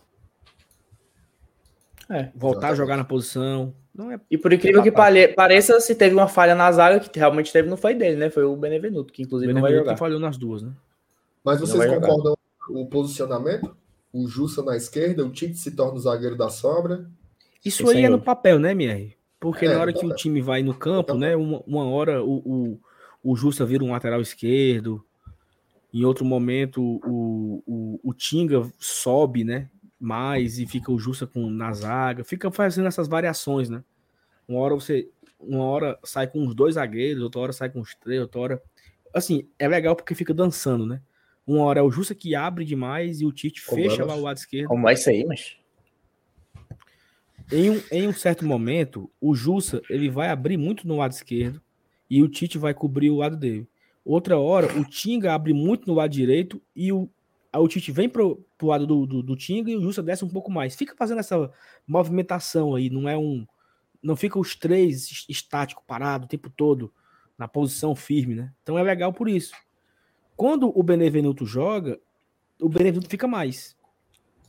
[2.10, 2.30] É.
[2.34, 2.76] Voltar a Exatamente.
[2.76, 3.74] jogar na posição.
[3.94, 4.18] Não é.
[4.30, 7.68] E por incrível que pare- pareça, se teve uma falha na zaga, que realmente teve,
[7.68, 8.30] não foi dele, né?
[8.30, 9.98] Foi o Benevenuto, que inclusive não vai Benevenuto jogar.
[9.98, 10.72] falhou nas duas, né?
[11.44, 13.76] Mas vocês concordam com o posicionamento?
[14.12, 17.06] O Jussa na esquerda, o Tite se torna o zagueiro da sobra.
[17.64, 19.14] Isso aí é no papel, né, MR?
[19.40, 21.34] Porque É, na hora que o time vai no campo, né?
[21.36, 22.80] Uma, uma hora o, o,
[23.32, 25.04] o Justa vira um lateral esquerdo,
[25.92, 29.68] em outro momento o, o, o Tinga sobe, né?
[30.04, 33.84] Mais e fica o Justa com, na zaga, fica fazendo essas variações, né?
[34.48, 35.08] Uma hora você.
[35.38, 38.62] Uma hora sai com os dois zagueiros, outra hora sai com os três, outra hora.
[39.14, 41.00] Assim, é legal porque fica dançando, né?
[41.46, 44.16] Uma hora é o Justa que abre demais e o Tite Como fecha é, lá
[44.16, 44.66] o lado esquerdo.
[44.66, 45.56] Como vai ser aí, mas.
[47.52, 51.62] Em um, em um certo momento, o Jussa ele vai abrir muito no lado esquerdo
[52.10, 53.68] e o Tite vai cobrir o lado dele.
[54.04, 57.08] Outra hora, o Tinga abre muito no lado direito e o,
[57.58, 60.28] o Tite vem pro, pro lado do, do, do Tinga e o Jussa desce um
[60.28, 60.74] pouco mais.
[60.74, 61.52] Fica fazendo essa
[61.86, 63.46] movimentação aí, não é um.
[64.02, 66.92] Não fica os três es- estático, parado o tempo todo,
[67.36, 68.52] na posição firme, né?
[68.62, 69.54] Então é legal por isso.
[70.36, 72.00] Quando o Benevenuto joga,
[72.60, 73.76] o Benevenuto fica mais.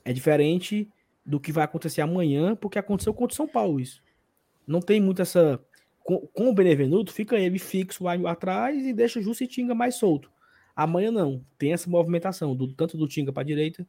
[0.05, 0.89] É diferente
[1.25, 4.01] do que vai acontecer amanhã, porque aconteceu contra o São Paulo isso.
[4.65, 5.63] Não tem muito essa.
[6.03, 9.75] Com, com o Benevenuto, fica ele fixo lá atrás e deixa o Justo e Tinga
[9.75, 10.31] mais solto.
[10.75, 11.45] Amanhã não.
[11.57, 13.87] Tem essa movimentação, do, tanto do Tinga para direita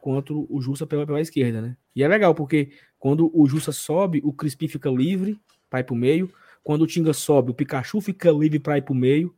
[0.00, 1.76] quanto o Justa pela, pela esquerda, né?
[1.94, 5.94] E é legal, porque quando o Justa sobe, o Crispim fica livre para ir pro
[5.96, 6.32] meio.
[6.62, 9.34] Quando o Tinga sobe, o Pikachu fica livre para ir pro meio.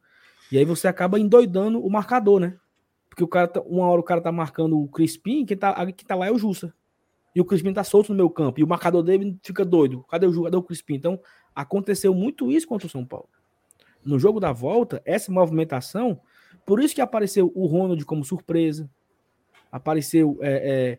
[0.53, 2.57] E aí você acaba endoidando o marcador, né?
[3.09, 6.07] Porque o cara tá- uma hora o cara tá marcando o Crispim, quem tá, quem
[6.07, 6.75] tá lá é o Justa.
[7.35, 8.61] E o Crispim tá solto no meu campo.
[8.61, 10.05] E o marcador dele fica doido.
[10.09, 10.95] Cadê o, o Crispim?
[10.95, 11.21] Então,
[11.55, 13.29] aconteceu muito isso contra o São Paulo.
[14.05, 16.21] No jogo da volta, essa movimentação,
[16.65, 18.89] por isso que apareceu o Ronald como surpresa.
[19.71, 20.99] Apareceu é,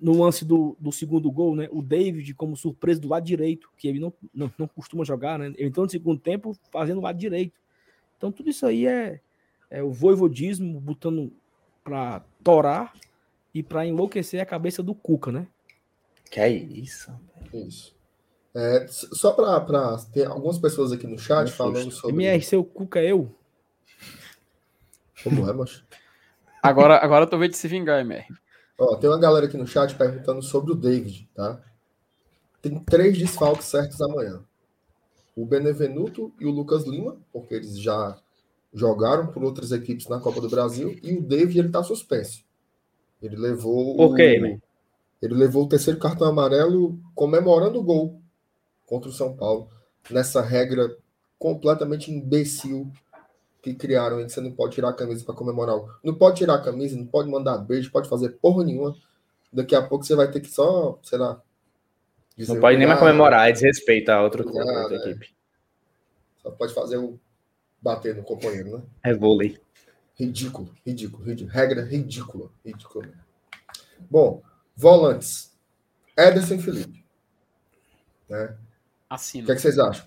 [0.00, 1.68] no lance do, do segundo gol, né?
[1.70, 5.46] O David como surpresa do lado direito, que ele não, não, não costuma jogar, né?
[5.56, 7.58] Ele entrou no segundo tempo fazendo o lado direito.
[8.16, 9.20] Então, tudo isso aí é,
[9.70, 11.32] é o voivodismo botando
[11.82, 12.92] para torar
[13.54, 15.46] e para enlouquecer a cabeça do Cuca, né?
[16.30, 17.10] Que é isso?
[17.52, 17.96] Isso.
[18.54, 22.00] É, só para ter algumas pessoas aqui no chat Um falando susto.
[22.00, 22.16] sobre.
[22.16, 23.34] MR, seu Cuca é eu.
[25.22, 25.84] Como é, macho?
[26.62, 28.26] Agora, agora eu tô vendo de se vingar, MR.
[28.78, 31.60] Ó, tem uma galera aqui no chat perguntando sobre o David, tá?
[32.62, 34.42] Tem três desfalques certos amanhã.
[35.36, 38.18] O Benevenuto e o Lucas Lima, porque eles já
[38.72, 42.44] jogaram por outras equipes na Copa do Brasil, e o David ele tá suspenso.
[43.22, 44.58] Ele levou Por quê, o, man?
[45.22, 48.20] ele levou o terceiro cartão amarelo comemorando o gol
[48.86, 49.68] contra o São Paulo,
[50.10, 50.96] nessa regra
[51.38, 52.90] completamente imbecil
[53.72, 55.76] que criaram, em que você não pode tirar a camisa para comemorar.
[55.76, 58.96] o- Não pode tirar a camisa, não pode mandar beijo, pode fazer porra nenhuma.
[59.52, 61.40] Daqui a pouco você vai ter que só, sei lá.
[62.36, 65.00] dizer Não pode nem mais comemorar, é desrespeito a outra, Obrigado, a outra é.
[65.10, 65.34] equipe.
[66.42, 67.18] Só pode fazer o
[67.82, 68.82] bater no companheiro, né?
[69.02, 69.58] É vôlei.
[70.14, 71.52] Ridículo, ridículo, ridículo.
[71.52, 73.08] Regra ridícula, ridícula.
[74.10, 74.42] Bom,
[74.76, 75.52] volantes.
[76.16, 77.04] Ederson e Felipe.
[78.28, 78.56] Né?
[79.10, 79.46] O Assino.
[79.46, 80.06] que, é que vocês acham?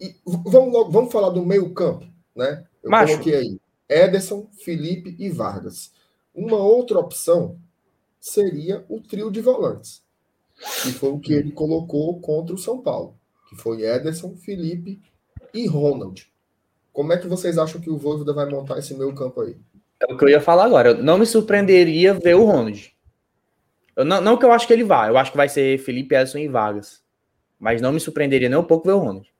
[0.00, 2.64] E vamos, logo, vamos falar do meio campo, né?
[2.82, 3.12] Eu Macho.
[3.12, 5.92] coloquei aí Ederson, Felipe e Vargas.
[6.34, 7.58] Uma outra opção
[8.18, 10.02] seria o trio de volantes,
[10.82, 13.16] que foi o que ele colocou contra o São Paulo,
[13.48, 15.00] que foi Ederson, Felipe
[15.52, 16.30] e Ronald.
[16.92, 19.56] Como é que vocês acham que o Voivoda vai montar esse meio campo aí?
[20.00, 20.90] É o que eu ia falar agora.
[20.90, 22.92] Eu não me surpreenderia ver o Ronald.
[23.96, 25.08] Eu, não, não que eu acho que ele vá.
[25.08, 27.02] Eu acho que vai ser Felipe Edson e Vargas.
[27.58, 29.31] Mas não me surpreenderia nem um pouco ver o Ronald.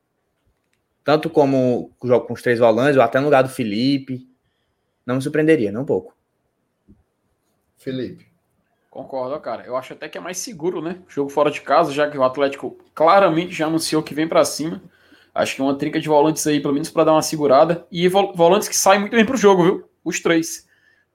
[1.04, 4.26] Tanto como o jogo com os três volantes, ou até no lugar do Felipe.
[5.04, 6.14] Não me surpreenderia, nem um pouco.
[7.76, 8.26] Felipe.
[8.88, 9.64] Concordo, cara.
[9.64, 10.98] Eu acho até que é mais seguro, né?
[11.08, 14.82] Jogo fora de casa, já que o Atlético claramente já anunciou que vem para cima.
[15.34, 17.86] Acho que uma trinca de volantes aí, pelo menos para dar uma segurada.
[17.90, 19.88] E volantes que saem muito bem pro jogo, viu?
[20.04, 20.68] Os três.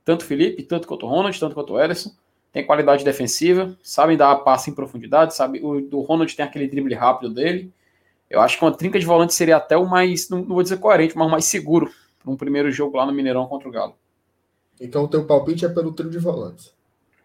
[0.03, 2.11] Tanto o Felipe, tanto quanto o Ronald, tanto quanto o Ederson.
[2.51, 5.59] Tem qualidade defensiva, sabem dar a passe em profundidade, sabe?
[5.63, 7.71] O do Ronald tem aquele drible rápido dele.
[8.29, 10.77] Eu acho que uma trinca de volantes seria até o mais, não, não vou dizer
[10.77, 13.95] coerente, mas o mais seguro para um primeiro jogo lá no Mineirão contra o Galo.
[14.79, 16.75] Então o teu palpite é pelo trio de volantes.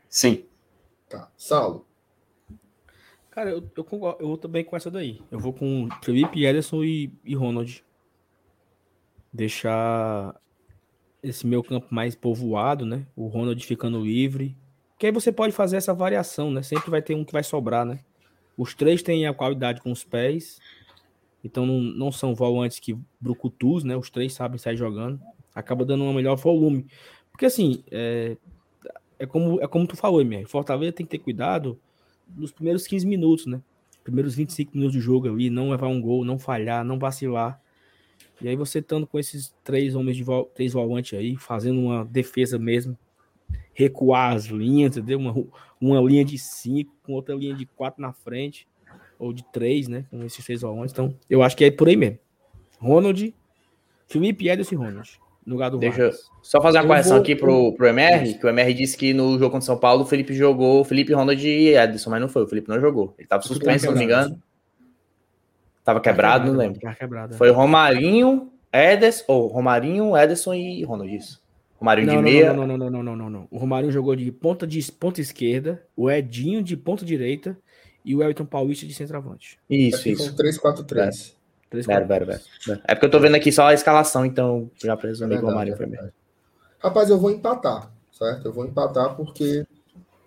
[0.08, 0.44] Sim.
[1.08, 1.30] Tá.
[1.36, 1.86] Saulo.
[3.30, 5.20] Cara, eu, eu, eu vou também com essa daí.
[5.30, 7.82] Eu vou com Felipe, Ederson e, e Ronald.
[9.32, 10.38] Deixar
[11.22, 13.06] esse meu campo mais povoado, né?
[13.16, 14.56] O Ronald ficando livre.
[14.98, 16.62] Que aí você pode fazer essa variação, né?
[16.62, 18.00] Sempre vai ter um que vai sobrar, né?
[18.56, 20.60] Os três têm a qualidade com os pés.
[21.44, 23.97] Então não, não são volantes que brucutus, né?
[23.97, 25.20] Os três sabem sair jogando.
[25.55, 26.86] Acaba dando um melhor volume.
[27.31, 28.36] Porque assim, é,
[29.19, 30.47] é como, é como tu falou, Emer.
[30.47, 31.78] Fortaleza tem que ter cuidado
[32.36, 33.60] nos primeiros 15 minutos, né?
[34.05, 37.60] Primeiros 25 minutos de jogo ali, não levar um gol, não falhar, não vacilar.
[38.40, 42.05] E aí você estando com esses três homens de vol três volantes aí, fazendo uma
[42.05, 42.98] defesa mesmo,
[43.73, 45.19] recuar as linhas, entendeu?
[45.19, 45.35] Uma,
[45.81, 48.66] uma linha de cinco com outra linha de quatro na frente,
[49.22, 50.04] ou de três, né?
[50.10, 50.92] Com esses três volantes.
[50.92, 52.18] Então, eu acho que é por aí mesmo.
[52.78, 53.32] Ronald,
[54.08, 57.22] Felipe Ederson e Ronald no lugar do Deixa eu só fazer uma eu correção vou...
[57.22, 60.06] aqui pro, pro MR, que o MR disse que no jogo contra São Paulo o
[60.06, 63.14] Felipe jogou Felipe Ronald e Edson, mas não foi, o Felipe não jogou.
[63.18, 64.40] Ele tava suspenso, se não me engano.
[65.84, 66.80] Tava quebrado, não lembro.
[66.96, 67.36] Quebrado, é.
[67.36, 71.42] foi Romarinho, Ederson, ou Romarinho, Ederson e Ronald, isso.
[71.76, 72.52] Romarinho não, de não, meia.
[72.52, 73.48] Não, não, não, não, não, não, não.
[73.50, 77.56] O Romarinho jogou de ponta de ponta esquerda, o Edinho de ponta direita
[78.04, 79.58] e o Elton Paulista de centroavante.
[79.68, 80.34] Isso, isso.
[80.34, 81.34] 3-4-3.
[81.70, 82.40] 3, vero, vero, vero.
[82.84, 85.76] É porque eu tô vendo aqui só a escalação, então já é que o Romário
[85.76, 86.12] foi mesmo.
[86.78, 88.46] Rapaz, eu vou empatar, certo?
[88.46, 89.64] Eu vou empatar porque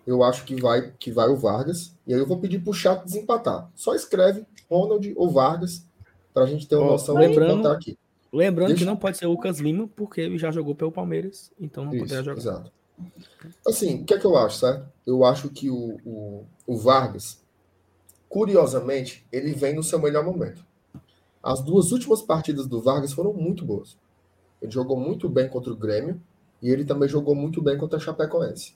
[0.06, 1.94] eu acho que vai que vai o Vargas.
[2.06, 3.70] E aí eu vou pedir pro chat desempatar.
[3.74, 5.86] Só escreve Ronald ou Vargas
[6.32, 7.98] pra gente ter uma oh, noção lembrando, de aqui.
[8.32, 8.82] Lembrando Deixa...
[8.82, 11.94] que não pode ser o Lucas Lima, porque ele já jogou pelo Palmeiras, então não
[11.94, 12.38] Isso, poderá jogar.
[12.38, 12.72] Exato.
[13.66, 14.86] Assim, o que é que eu acho, certo?
[15.06, 17.42] Eu acho que o, o, o Vargas,
[18.28, 20.64] curiosamente, ele vem no seu melhor momento.
[21.42, 23.96] As duas últimas partidas do Vargas foram muito boas.
[24.60, 26.20] Ele jogou muito bem contra o Grêmio
[26.60, 28.74] e ele também jogou muito bem contra a Chapecoense.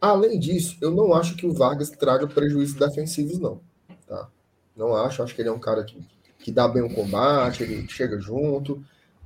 [0.00, 3.60] Além disso, eu não acho que o Vargas traga prejuízos defensivos, não.
[4.06, 4.28] Tá?
[4.76, 5.22] Não acho.
[5.22, 6.04] Acho que ele é um cara que,
[6.38, 8.84] que dá bem o combate, ele chega junto.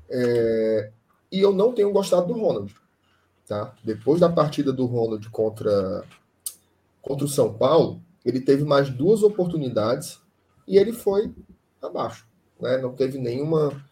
[0.08, 0.90] É...
[1.32, 2.74] E eu não tenho gostado do Ronald.
[3.46, 3.74] Tá?
[3.82, 6.04] Depois da partida do Ronald contra,
[7.02, 8.00] contra o São Paulo,
[8.30, 10.20] ele teve mais duas oportunidades
[10.66, 11.32] e ele foi
[11.82, 12.30] abaixo
[12.60, 12.78] né?
[12.78, 13.82] Não teve nenhuma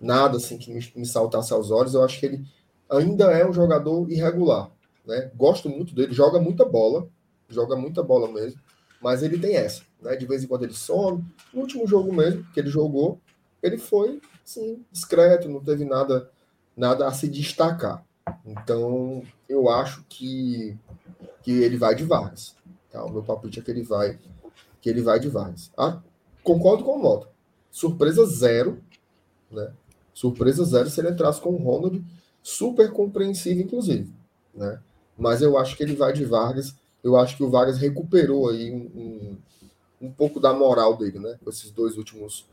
[0.00, 1.94] nada assim que me, me saltasse aos olhos.
[1.94, 2.46] Eu acho que ele
[2.90, 4.70] ainda é um jogador irregular,
[5.04, 5.30] né?
[5.34, 7.08] Gosto muito dele, joga muita bola,
[7.48, 8.60] joga muita bola mesmo,
[9.00, 10.16] mas ele tem essa, né?
[10.16, 11.24] De vez em quando ele some.
[11.52, 13.20] No último jogo mesmo que ele jogou,
[13.62, 14.20] ele foi
[14.90, 16.30] discreto, não teve nada
[16.76, 18.04] nada a se destacar.
[18.44, 20.76] Então, eu acho que
[21.42, 22.56] que ele vai de Vargas.
[22.96, 23.04] Tá?
[23.04, 24.18] O meu palpite é que ele vai
[24.80, 25.70] que ele vai de Vargas.
[25.76, 26.00] Ah,
[26.42, 27.28] concordo com o Moto
[27.76, 28.82] surpresa zero,
[29.50, 29.70] né?
[30.14, 32.02] Surpresa zero se ele entrasse com o Ronald,
[32.42, 34.10] super compreensivo, inclusive,
[34.54, 34.80] né?
[35.18, 36.74] Mas eu acho que ele vai de Vargas.
[37.04, 39.36] Eu acho que o Vargas recuperou aí um, um,
[40.06, 41.38] um pouco da moral dele, né?
[41.44, 42.46] Com esses dois últimos,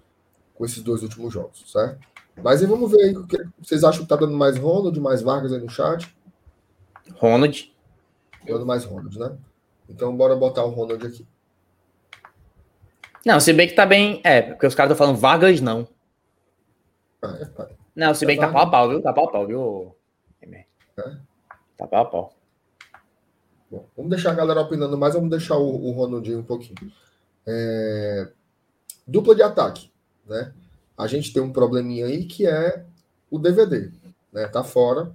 [0.56, 2.06] com esses dois últimos jogos, certo?
[2.44, 5.22] Mas aí vamos ver aí o que vocês acham que tá dando mais Ronald, mais
[5.22, 6.14] Vargas aí no chat?
[7.15, 7.74] Ronald.
[8.45, 9.38] Dando mais Ronald, né?
[9.90, 11.26] Então bora botar o Ronald aqui.
[13.26, 14.20] Não, se bem que tá bem.
[14.24, 15.88] É, porque os caras estão falando Vargas não.
[17.96, 19.02] Não, se bem que tá pau a pau, viu?
[19.02, 19.96] Tá pau a pau, viu?
[20.42, 20.66] É.
[21.78, 22.34] Tá pau a pau.
[23.72, 26.76] Bom, vamos deixar a galera opinando mais, vamos deixar o, o Ronaldinho um pouquinho.
[27.46, 28.30] É...
[29.08, 29.92] Dupla de ataque,
[30.26, 30.54] né?
[30.98, 32.86] A gente tem um probleminha aí que é
[33.32, 33.92] o DVD,
[34.32, 34.48] né?
[34.48, 35.12] Tá fora.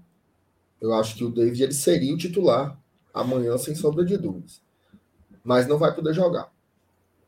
[0.81, 2.79] Eu acho que o David ele seria o titular
[3.21, 4.63] amanhã, sem sombra de dúvidas.
[5.43, 6.53] Mas não vai poder jogar.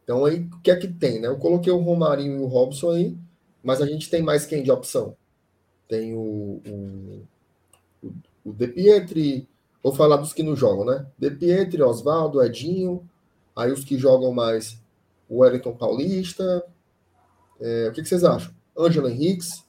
[0.05, 1.29] Então aí o que é que tem, né?
[1.29, 3.17] Eu coloquei o Romarinho e o Robson aí,
[3.63, 5.17] mas a gente tem mais quem de opção?
[5.89, 8.09] Tem o, o,
[8.45, 9.49] o De Pietri,
[9.83, 11.07] vou falar dos que não jogam, né?
[11.19, 13.09] De Pietri, Oswaldo, Edinho,
[13.55, 14.81] aí os que jogam mais,
[15.29, 16.65] o Wellington Paulista.
[17.61, 18.53] É, o que, que vocês acham?
[18.77, 19.65] Ângelo Henriques.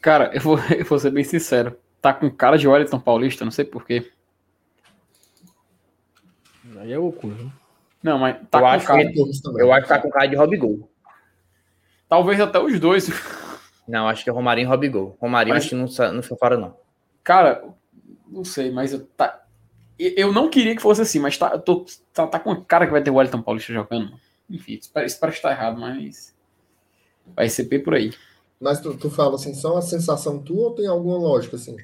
[0.00, 1.76] Cara, eu vou, eu vou ser bem sincero.
[2.00, 4.10] Tá com cara de Wellington Paulista, não sei porquê.
[6.78, 7.34] Aí é loucura.
[8.02, 9.10] Não, mas tá eu, acho cara...
[9.10, 9.18] que,
[9.58, 10.88] eu acho que tá com cara de Robigol.
[12.08, 13.08] Talvez até os dois.
[13.86, 15.16] Não, acho que é Romarinho e Robigol.
[15.20, 15.64] Romarinho mas...
[15.64, 16.76] acho que não, não foi fora, não.
[17.24, 17.64] Cara,
[18.28, 19.42] não sei, mas eu, tá,
[19.98, 23.02] eu não queria que fosse assim, mas tá, tô, tá, tá com cara que vai
[23.02, 24.18] ter o Wellington Paulista jogando.
[24.48, 26.34] Enfim, isso parece, parece estar errado, mas
[27.34, 28.12] vai ser P por aí.
[28.60, 31.76] Mas tu, tu fala assim, só uma sensação tua ou tem alguma lógica assim?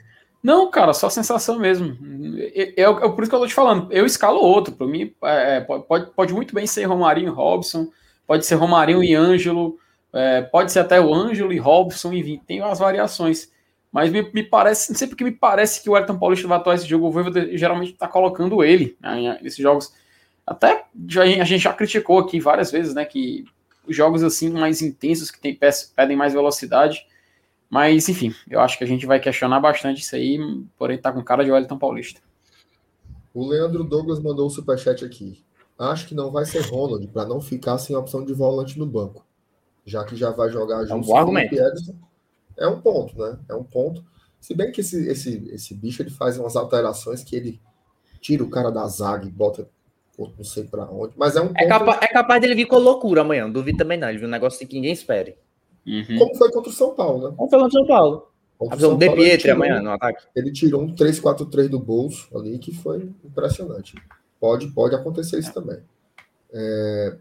[0.42, 1.96] Não, cara, só sensação mesmo.
[2.38, 3.90] É, é, é, por isso que eu tô te falando.
[3.90, 4.74] Eu escalo outro.
[4.74, 7.88] Para mim, é, pode, pode muito bem ser Romarinho e Robson,
[8.26, 9.78] pode ser Romarinho e Ângelo,
[10.12, 13.50] é, pode ser até o Ângelo e Robson, enfim, tem as variações.
[13.90, 16.74] Mas me, me parece, não sei porque me parece que o Ayrton Paulista vai atuar
[16.74, 19.94] esse jogo, o Voivoda geralmente está colocando ele né, nesses jogos.
[20.46, 20.84] Até
[21.16, 23.44] a gente já criticou aqui várias vezes, né, que
[23.88, 25.58] jogos assim mais intensos, que tem,
[25.94, 27.06] pedem mais velocidade,
[27.68, 30.38] mas, enfim, eu acho que a gente vai questionar bastante isso aí,
[30.78, 32.20] porém tá com cara de Wellington Paulista.
[33.32, 35.44] O Leandro Douglas mandou o um superchat aqui.
[35.76, 39.26] Acho que não vai ser Ronald, para não ficar sem opção de volante no banco.
[39.84, 41.96] Já que já vai jogar junto é um com Ederson.
[42.56, 43.38] É um ponto, né?
[43.48, 44.04] É um ponto.
[44.40, 47.60] Se bem que esse, esse, esse bicho ele faz umas alterações que ele
[48.20, 49.68] tira o cara da zaga e bota
[50.18, 51.14] não sei para onde.
[51.16, 53.44] Mas é um é, capa é capaz dele vir com loucura amanhã.
[53.44, 54.08] Não duvido também não.
[54.08, 55.36] Ele viu um negócio assim que ninguém espere.
[55.86, 56.18] Uhum.
[56.18, 57.34] Como foi contra o São Paulo, né?
[57.36, 58.28] Como foi contra o São Paulo.
[58.56, 60.24] Contra De Pietri amanhã no ataque.
[60.34, 63.94] Ele tirou um 3-4-3 do bolso ali, que foi impressionante.
[64.40, 65.78] Pode, pode acontecer isso também.
[66.52, 67.16] É,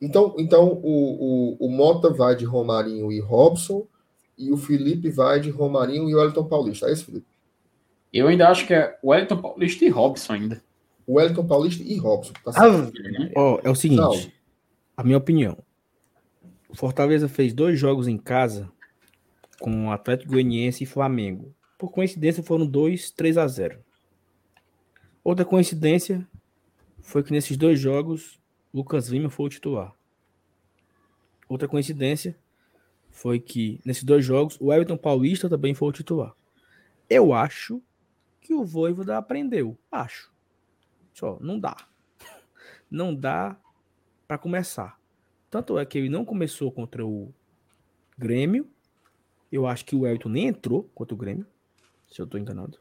[0.00, 3.86] então, então o, o, o, Mota vai de Romarinho e Robson,
[4.36, 6.88] e o Felipe vai de Romarinho e Wellington Paulista.
[6.88, 7.26] É isso, Felipe?
[8.12, 10.62] Eu ainda acho que é Wellington Paulista e Robson ainda.
[11.08, 12.32] Wellington Paulista e Robson.
[12.44, 12.90] Tá ah,
[13.34, 14.34] oh, é o seguinte,
[14.96, 15.56] a minha opinião.
[16.68, 18.70] O Fortaleza fez dois jogos em casa
[19.58, 21.54] com o Atlético Goianiense e Flamengo.
[21.78, 23.78] Por coincidência, foram dois 3 a 0
[25.24, 26.26] Outra coincidência
[27.00, 28.38] foi que nesses dois jogos,
[28.72, 29.94] Lucas Lima foi o titular.
[31.48, 32.36] Outra coincidência
[33.10, 36.34] foi que nesses dois jogos, o Everton Paulista também foi o titular.
[37.08, 37.82] Eu acho
[38.40, 39.78] que o Voivoda aprendeu.
[39.90, 40.30] Acho.
[41.18, 41.76] Só, não dá.
[42.88, 43.56] Não dá
[44.28, 45.00] para começar.
[45.50, 47.34] Tanto é que ele não começou contra o
[48.16, 48.70] Grêmio.
[49.50, 51.44] Eu acho que o Elton nem entrou contra o Grêmio,
[52.08, 52.78] se eu estou enganado.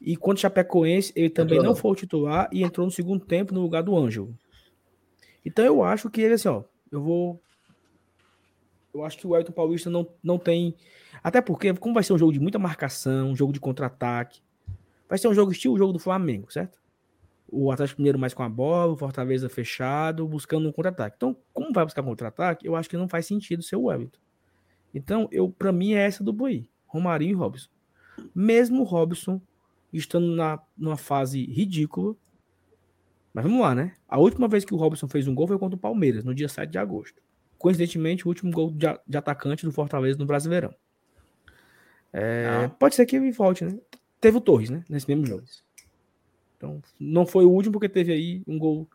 [0.00, 3.52] E contra o Chapecoense, ele também não foi o titular e entrou no segundo tempo
[3.52, 4.32] no lugar do Ângelo.
[5.44, 7.42] Então eu acho que ele, assim, ó, eu vou.
[8.94, 10.76] Eu acho que o Elton Paulista não, não tem.
[11.20, 14.40] Até porque, como vai ser um jogo de muita marcação, um jogo de contra-ataque,
[15.08, 16.83] vai ser um jogo estilo o jogo do Flamengo, certo?
[17.48, 21.16] O Atlético Mineiro mais com a bola, o Fortaleza fechado, buscando um contra-ataque.
[21.16, 24.18] Então, como vai buscar um contra-ataque, eu acho que não faz sentido ser o Everton.
[24.92, 27.68] Então, eu para mim é essa do Boi, Romarinho e Robson.
[28.34, 29.40] Mesmo o Robson
[29.92, 32.16] estando na, numa fase ridícula,
[33.32, 33.94] mas vamos lá, né?
[34.08, 36.48] A última vez que o Robson fez um gol foi contra o Palmeiras, no dia
[36.48, 37.20] 7 de agosto.
[37.58, 40.72] Coincidentemente, o último gol de, de atacante do Fortaleza no Brasileirão.
[42.12, 43.76] É, pode ser que ele volte, né?
[44.20, 44.84] Teve o Torres, né?
[44.88, 45.42] Nesse mesmo jogo.
[46.64, 48.88] Então, não foi o último porque teve aí um gol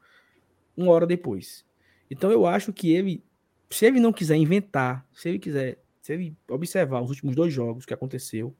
[0.76, 1.64] uma hora depois.
[2.10, 3.24] Então, eu acho que ele,
[3.70, 7.86] se ele não quiser inventar, se ele quiser, se ele observar os últimos dois jogos
[7.86, 8.56] que aconteceu,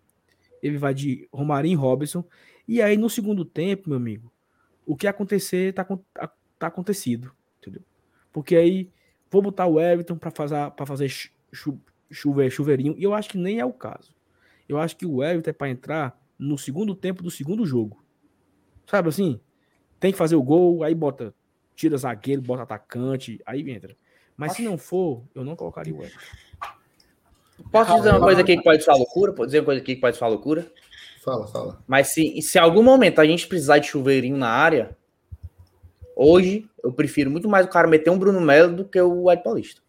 [0.61, 2.23] ele vai de Romarinho e Robson.
[2.68, 4.31] E aí, no segundo tempo, meu amigo,
[4.86, 5.84] o que acontecer tá,
[6.60, 7.81] tá, acontecido, entendeu?
[8.31, 8.91] Porque aí
[9.31, 11.80] vou botar o Everton para fazer para fazer chu,
[12.11, 14.14] chuve, chuveirinho e eu acho que nem é o caso.
[14.68, 18.03] Eu acho que o Everton é para entrar no segundo tempo do segundo jogo.
[18.90, 19.40] Sabe assim?
[19.99, 21.34] Tem que fazer o gol, aí bota,
[21.76, 23.95] tira zagueiro, bota atacante, aí entra.
[24.36, 26.18] Mas se não for, eu não colocaria o Everton.
[27.72, 29.34] Posso dizer uma coisa aqui que pode falar loucura?
[29.34, 30.72] Pode dizer uma coisa aqui que pode falar loucura?
[31.24, 31.84] Fala, fala.
[31.86, 34.98] Mas se, se em algum momento a gente precisar de chuveirinho na área,
[36.16, 39.44] hoje eu prefiro muito mais o cara meter um Bruno Melo do que o Ed
[39.44, 39.82] Paulista.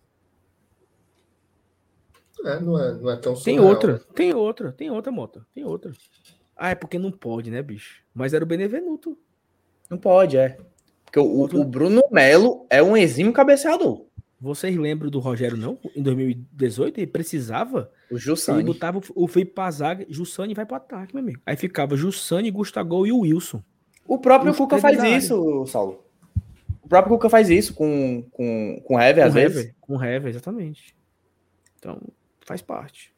[2.44, 3.44] É, não é, não é tão surreal.
[3.44, 5.46] Tem outra, tem outra, tem outra, Mota.
[5.54, 5.92] Tem outra.
[6.62, 8.02] Ah, é porque não pode, né, bicho?
[8.12, 9.16] Mas era o Benevenuto.
[9.88, 10.58] Não pode, é.
[11.06, 14.04] Porque o, o Bruno Melo é um exímio cabeceador.
[14.38, 15.78] Vocês lembram do Rogério, não?
[15.96, 17.90] Em 2018, ele precisava.
[18.10, 18.58] O Jussani.
[18.58, 21.40] Ele botava o Felipe Pazaga, Jussani vai pro ataque, meu amigo.
[21.46, 23.62] Aí ficava Jussani, Gustavo e o Wilson.
[24.06, 26.04] O próprio Cuca faz isso, Saulo.
[26.82, 29.74] O próprio Cuca faz isso com, com, com Hever, às Hever, vezes.
[29.80, 30.94] Com Hever, exatamente.
[31.78, 31.98] Então,
[32.44, 33.14] faz parte.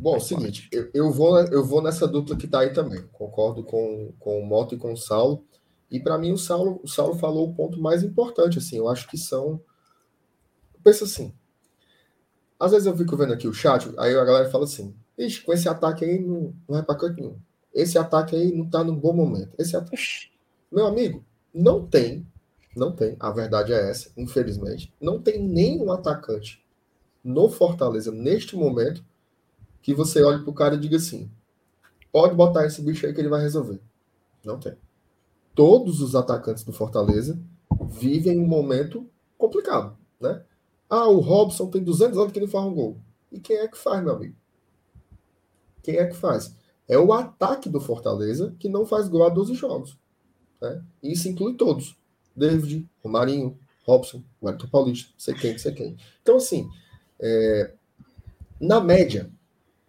[0.00, 3.02] Bom, é o seguinte, eu, eu, vou, eu vou nessa dupla que tá aí também.
[3.12, 5.44] Concordo com, com o Moto e com o Saulo.
[5.90, 9.08] E para mim o Saulo, o Saulo falou o ponto mais importante, assim, eu acho
[9.08, 9.60] que são
[10.84, 11.34] pensa assim,
[12.58, 15.52] Às vezes eu fico vendo aqui o chat, aí a galera fala assim: Ixi, com
[15.52, 17.38] esse ataque aí não, não vai pra canto nenhum.
[17.74, 19.54] Esse ataque aí não tá num bom momento.
[19.58, 20.30] Esse ataque...
[20.70, 22.26] Meu amigo, não tem,
[22.76, 26.64] não tem, a verdade é essa, infelizmente, não tem nenhum atacante
[27.24, 29.04] no Fortaleza neste momento
[29.82, 31.30] que você olhe pro cara e diga assim:
[32.12, 33.80] pode botar esse bicho aí que ele vai resolver.
[34.44, 34.76] Não tem.
[35.54, 37.40] Todos os atacantes do Fortaleza
[37.88, 40.42] vivem um momento complicado, né?
[40.88, 42.98] Ah, o Robson tem 200 anos que não faz um gol.
[43.30, 44.34] E quem é que faz, meu amigo?
[45.82, 46.54] Quem é que faz?
[46.86, 49.98] É o ataque do Fortaleza que não faz gol a 12 jogos.
[50.60, 50.82] Né?
[51.02, 51.96] E isso inclui todos.
[52.34, 55.96] David, Romarinho, Robson, Wellington Paulista, sei quem, sei quem.
[56.22, 56.68] Então, assim,
[57.20, 57.72] é,
[58.60, 59.30] na média,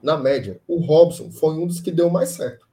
[0.02, 2.68] na média, o Robson foi um dos que deu mais certo.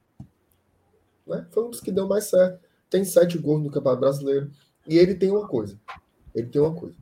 [1.25, 1.45] Né?
[1.51, 2.59] Foi um dos que deu mais certo.
[2.89, 4.49] Tem sete gols no Campeonato Brasileiro.
[4.87, 5.77] E ele tem uma coisa.
[6.33, 6.95] Ele tem uma coisa.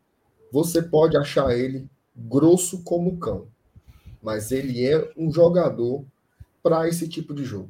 [0.52, 3.48] Você pode achar ele grosso como cão.
[4.22, 6.04] Mas ele é um jogador
[6.64, 7.70] para esse tipo de jogo.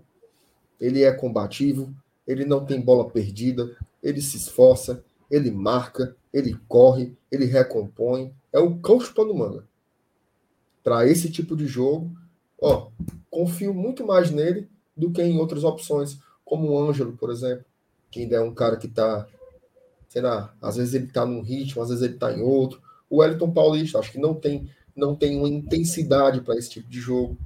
[0.80, 1.94] Ele é combativo,
[2.26, 8.34] ele não tem bola perdida, ele se esforça, ele marca, ele corre, ele recompõe.
[8.54, 9.68] É o cão chupando manga.
[10.82, 12.16] Para esse tipo de jogo,
[12.62, 12.90] ó,
[13.30, 17.66] confio muito mais nele do que em outras opções, como o Ângelo, por exemplo,
[18.10, 19.28] que ainda é um cara que está,
[20.08, 22.82] sei lá, às vezes ele está num ritmo, às vezes ele está em outro.
[23.10, 27.00] O Wellington Paulista, acho que não tem, não tem uma intensidade para esse tipo de
[27.00, 27.38] jogo.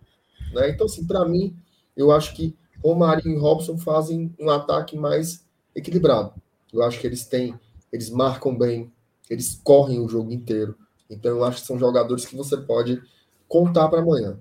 [0.53, 0.69] Né?
[0.69, 1.55] Então, assim, para mim,
[1.95, 5.43] eu acho que Romarinho e Robson fazem um ataque mais
[5.75, 6.33] equilibrado.
[6.71, 7.59] Eu acho que eles têm,
[7.91, 8.91] eles marcam bem,
[9.29, 10.77] eles correm o jogo inteiro.
[11.09, 13.01] Então, eu acho que são jogadores que você pode
[13.47, 14.39] contar para amanhã.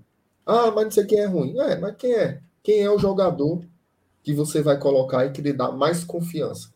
[0.48, 1.58] Ah, mas não sei quem é ruim.
[1.58, 2.40] É, mas quem é?
[2.62, 3.62] Quem é o jogador
[4.22, 6.70] que você vai colocar e que lhe dá mais confiança?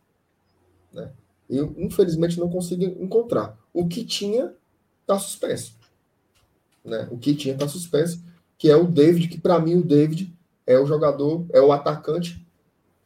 [0.93, 1.11] Né?
[1.49, 3.59] Eu, infelizmente, não consigo encontrar.
[3.73, 4.53] O que tinha
[5.01, 5.75] está suspenso.
[6.85, 7.09] Né?
[7.11, 8.23] O que tinha está suspenso,
[8.59, 10.37] que é o David, que para mim o David
[10.67, 12.47] é o jogador, é o atacante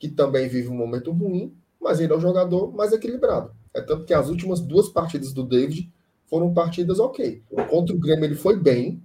[0.00, 3.52] que também vive um momento ruim, mas ele é o jogador mais equilibrado.
[3.72, 5.92] É tanto que as últimas duas partidas do David
[6.26, 7.40] foram partidas ok.
[7.70, 9.00] Contra o Grêmio ele foi bem,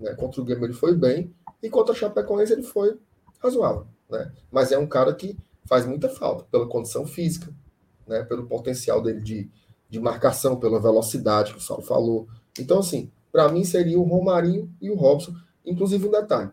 [0.00, 0.14] né?
[0.14, 1.32] Contra o Grêmio ele foi bem.
[1.62, 2.98] E contra o Chapecoense ele foi
[3.38, 3.86] razoável.
[4.08, 4.32] Né?
[4.50, 5.36] Mas é um cara que
[5.66, 7.52] faz muita falta pela condição física,
[8.06, 8.24] né?
[8.24, 9.50] pelo potencial dele de,
[9.88, 12.26] de marcação, pela velocidade que o Saulo falou.
[12.58, 15.34] Então, assim, para mim seria o Romarinho e o Robson.
[15.64, 16.50] Inclusive, um detalhe.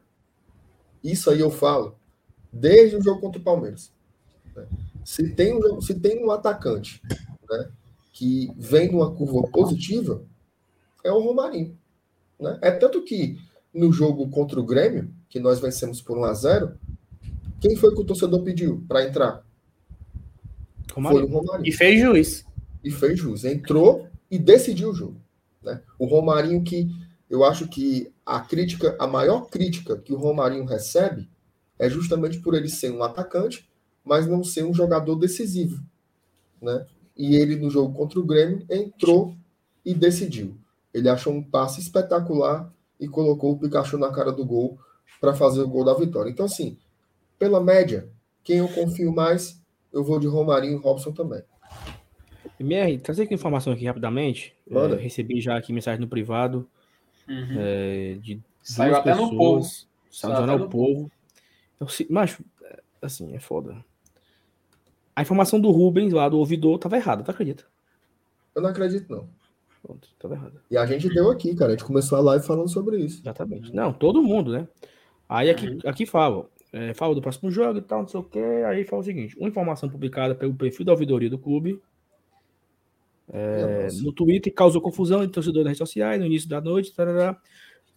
[1.03, 1.95] Isso aí eu falo
[2.51, 3.91] desde o jogo contra o Palmeiras.
[4.55, 4.67] Né?
[5.05, 7.01] Se, tem um, se tem um atacante
[7.49, 7.69] né,
[8.11, 10.21] que vem numa curva positiva,
[11.03, 11.77] é o Romarinho.
[12.39, 12.57] Né?
[12.61, 13.37] É tanto que
[13.73, 16.77] no jogo contra o Grêmio, que nós vencemos por 1 a 0
[17.59, 19.43] quem foi que o torcedor pediu para entrar?
[20.93, 21.27] Romarinho.
[21.27, 21.67] Foi o Romarinho.
[21.67, 22.45] E fez juiz.
[22.83, 23.43] E fez juiz.
[23.43, 25.19] Entrou e decidiu o jogo.
[25.63, 25.81] Né?
[25.97, 26.89] O Romarinho que
[27.29, 31.29] eu acho que a crítica, a maior crítica que o Romarinho recebe
[31.77, 33.67] é justamente por ele ser um atacante,
[34.03, 35.83] mas não ser um jogador decisivo.
[36.61, 36.85] Né?
[37.15, 39.35] E ele, no jogo contra o Grêmio, entrou
[39.83, 40.55] e decidiu.
[40.93, 44.79] Ele achou um passe espetacular e colocou o Pikachu na cara do gol
[45.19, 46.29] para fazer o gol da vitória.
[46.29, 46.77] Então, assim,
[47.37, 48.09] pela média,
[48.43, 49.61] quem eu confio mais,
[49.91, 51.41] eu vou de Romarinho e Robson também.
[52.59, 54.55] MR, trazer aqui informação aqui rapidamente.
[54.69, 56.67] É, recebi já aqui mensagem no privado
[57.27, 57.55] uhum.
[57.57, 59.67] é, de Saiu até pessoas, no povo.
[60.11, 61.11] Saiu no Jornal Povo.
[61.75, 62.37] Então, se, mas,
[63.01, 63.83] assim, é foda.
[65.15, 67.63] A informação do Rubens lá do ouvidor tava errada, tu acredita?
[68.53, 69.29] Eu não acredito, não.
[69.81, 70.59] Pronto, tava errado.
[70.69, 71.71] E a gente deu aqui, cara.
[71.71, 73.21] A gente começou a live falando sobre isso.
[73.21, 73.73] Exatamente.
[73.73, 74.67] Não, todo mundo, né?
[75.29, 75.79] Aí aqui, uhum.
[75.85, 78.63] aqui fala, é, fala do próximo jogo e tal, não sei o quê.
[78.65, 81.81] Aí fala o seguinte: uma informação publicada pelo perfil da ouvidoria do clube
[83.29, 86.93] é, no Twitter causou confusão entre torcedores das redes sociais no início da noite.
[86.93, 87.37] Tarará,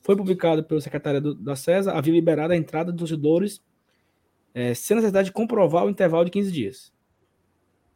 [0.01, 3.63] foi publicado pelo secretário da CESA, havia liberado a entrada de torcedores
[4.53, 6.93] é, sem necessidade de comprovar o intervalo de 15 dias.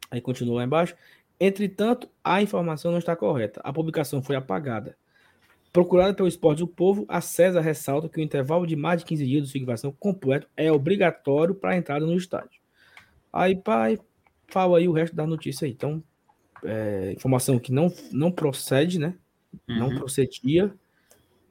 [0.09, 0.95] Aí continua lá embaixo.
[1.39, 3.61] Entretanto, a informação não está correta.
[3.63, 4.97] A publicação foi apagada.
[5.71, 9.25] Procurada pelo Esporte do Povo, a César ressalta que o intervalo de mais de 15
[9.25, 12.61] dias de figuração completo é obrigatório para a entrada no estádio.
[13.31, 13.99] Aí, pai,
[14.47, 15.71] fala aí o resto da notícia aí.
[15.71, 16.01] Então,
[16.63, 19.15] é, informação que não, não procede, né?
[19.67, 19.79] Uhum.
[19.79, 20.73] Não procedia.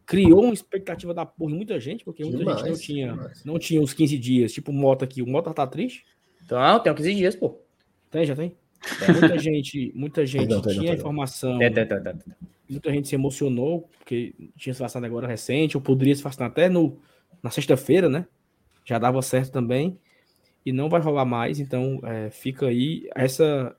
[0.06, 3.58] Criou uma expectativa da porra em muita gente, porque muita demais, gente não tinha, não
[3.58, 4.52] tinha os 15 dias.
[4.52, 5.20] Tipo o Mota aqui.
[5.20, 6.06] O Mota tá triste?
[6.42, 7.58] Então, tem 15 dias, pô.
[8.10, 8.56] Tem, já tem?
[9.20, 11.58] Muita gente, muita gente não, tinha não, informação.
[12.68, 16.68] Muita gente se emocionou, porque tinha se vacinado agora recente, ou poderia se vacinar até
[16.68, 16.98] no,
[17.42, 18.26] na sexta-feira, né?
[18.84, 19.98] Já dava certo também.
[20.64, 23.76] E não vai rolar mais, então é, fica aí essa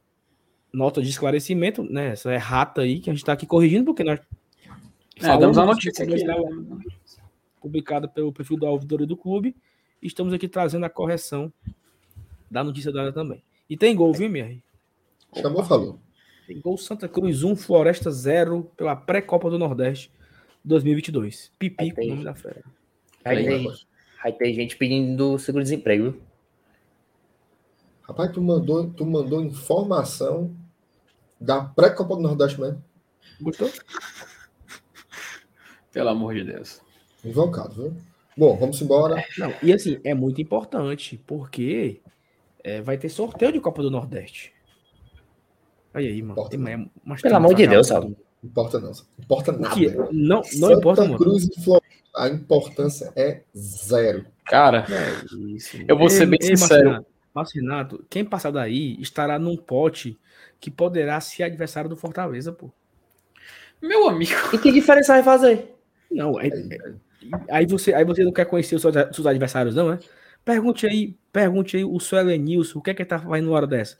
[0.71, 2.09] nota de esclarecimento, né?
[2.09, 4.19] Essa errata aí que a gente está aqui corrigindo, porque nós
[5.21, 6.23] É, damos a notícia aqui.
[6.23, 6.35] Né?
[7.59, 9.55] Publicada pelo perfil do Alvidor do clube.
[10.01, 11.51] Estamos aqui trazendo a correção
[12.51, 13.41] da notícia dada também.
[13.67, 14.59] E tem gol, viu, Mier?
[15.41, 15.99] Chamou, falou.
[16.47, 20.11] Tem gol Santa Cruz 1, Floresta 0 pela pré-copa do Nordeste
[20.63, 21.51] 2022.
[21.57, 22.63] Pipi com o nome da fera.
[23.23, 23.71] Aí tem,
[24.23, 26.21] aí tem gente pedindo seguro-desemprego.
[28.03, 30.55] Rapaz, tu mandou, tu mandou informação
[31.41, 32.83] da pré-copa do Nordeste mesmo.
[33.41, 33.71] Gostou?
[35.91, 36.81] Pelo amor de Deus.
[37.23, 37.97] Invocado, viu?
[38.37, 39.23] Bom, vamos embora.
[39.37, 42.01] Não, e assim, é muito importante, porque
[42.63, 44.54] é, vai ter sorteio de Copa do Nordeste.
[45.95, 46.33] Aí aí, mano.
[46.33, 48.15] Importa, Tem, mas Pelo amor de Deus, Saulo.
[48.43, 48.91] Importa não.
[49.17, 49.73] Importa nada.
[49.73, 51.17] Que, não, não Santa importa, mano.
[51.17, 54.25] Cruz e Floresta, a importância é zero.
[54.45, 55.77] Cara, É isso.
[55.87, 56.83] eu vou ser bem sincero.
[56.89, 60.17] Marcinato, Marcinato, quem passar daí estará num pote
[60.59, 62.69] que poderá ser adversário do Fortaleza, pô.
[63.81, 64.31] Meu amigo.
[64.53, 65.75] E que diferença vai fazer?
[66.11, 66.93] Não, é- é-
[67.49, 69.99] aí, você, aí você não quer conhecer os seus, seus adversários, não, é?
[70.43, 73.55] Pergunte aí, pergunte aí o Suelen Nilson, o que é que ele tá fazendo na
[73.55, 73.97] hora dessa?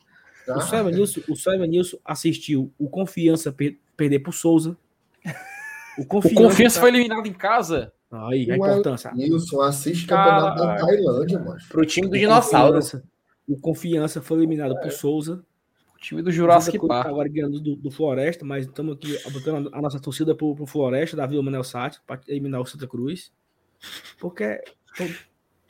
[0.47, 4.77] O Ah, Suelen Nilson, o Nilson assistiu o Confiança per- perder pro Souza.
[5.97, 7.91] O O Confiança, Confiança tá- foi eliminado em casa.
[8.11, 9.11] Aí, a importância.
[9.13, 10.85] Nilson, assiste campeonato da Caralho.
[10.87, 11.59] Tailândia, mano.
[11.69, 12.73] Pro time do O dinossauro.
[12.75, 13.03] Confiança-
[13.47, 15.43] O Confiança foi eliminado por Souza.
[15.95, 17.07] O time do Jurassic tá Park.
[17.07, 21.15] agora ganhando do, do Floresta, mas estamos aqui botando a nossa torcida pro, pro Floresta,
[21.17, 23.31] da Vila Manel Sátio, para eliminar o Santa Cruz.
[24.19, 24.61] Porque.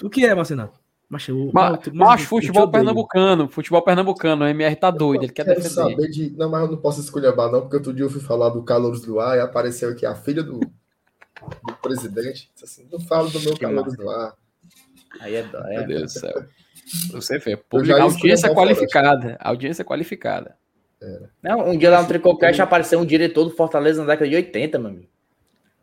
[0.04, 0.80] O que é, Marcenato?
[1.08, 5.24] Mas, o- Ma- mas- Mas mas- futebol eu pernambucano, futebol pernambucano, o MR tá doido,
[5.26, 5.70] ele quer defender.
[5.70, 6.32] saber de.
[6.36, 9.02] Não, mas eu não posso esculhambar, não, porque outro dia eu fui falar do Calouros
[9.02, 12.50] do Ar e apareceu aqui a filha do, do presidente.
[12.62, 14.34] Assim, não falo do meu Calouros do Ar.
[15.22, 15.62] Aí é dó.
[15.64, 15.84] Meu É.
[15.86, 16.46] Deus do céu.
[17.12, 19.38] Você vê, Eu público, já audiência qualificada.
[19.40, 20.56] Audiência qualificada.
[21.42, 24.80] Não, um dia lá no Tricocast apareceu um diretor do Fortaleza na década de 80,
[24.80, 25.08] meu amigo.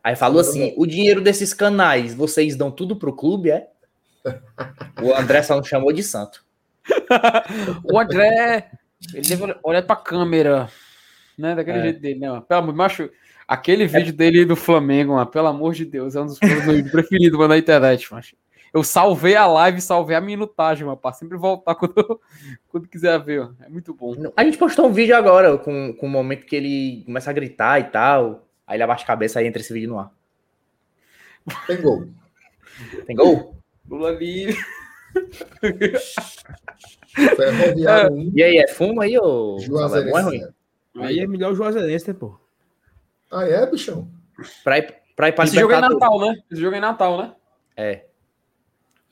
[0.03, 3.69] Aí falou assim: o dinheiro desses canais, vocês dão tudo pro clube, é?
[5.03, 6.44] O André só não chamou de santo.
[7.85, 8.70] O André,
[9.15, 10.69] ele deve olhar pra câmera,
[11.39, 11.55] né?
[11.55, 11.82] Daquele É.
[11.82, 12.28] jeito dele, né?
[12.28, 12.43] mano?
[12.43, 13.11] Pelo amor, macho,
[13.47, 16.43] aquele vídeo dele do Flamengo, mano, pelo amor de Deus, é um dos meus
[16.90, 18.36] preferidos mano, na internet, macho.
[18.74, 22.20] Eu salvei a live, salvei a minutagem, mano, pra sempre voltar quando,
[22.69, 23.51] quando quiser ver, ó.
[23.65, 24.15] É muito bom.
[24.36, 27.81] A gente postou um vídeo agora com, com o momento que ele começa a gritar
[27.81, 28.49] e tal.
[28.66, 30.11] Aí ele abaixa a cabeça e entra esse vídeo no ar.
[31.66, 32.09] Tem gol.
[33.07, 33.57] Tem gol?
[33.93, 34.56] Lula livre.
[37.36, 39.60] Ferroviário 1, E aí, é fumo aí ou.
[39.60, 40.39] É bom, é Juazeirense ruim?
[40.39, 40.55] 0.
[40.97, 42.40] Aí é melhor o Juazeirense, né, pô?
[43.31, 44.09] Ah, é, bichão?
[44.64, 45.81] Pra ir, pra ir pra Esse jogo é.
[45.81, 46.43] Natal, né?
[46.51, 47.35] Esse jogo é em Natal, né?
[47.77, 48.06] É.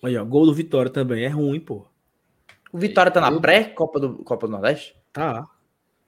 [0.02, 1.86] Aí, ó, gol do Vitória também é ruim, pô.
[2.72, 4.96] O Vitória tá na pré-Copa do, Copa do Nordeste?
[5.12, 5.46] Tá.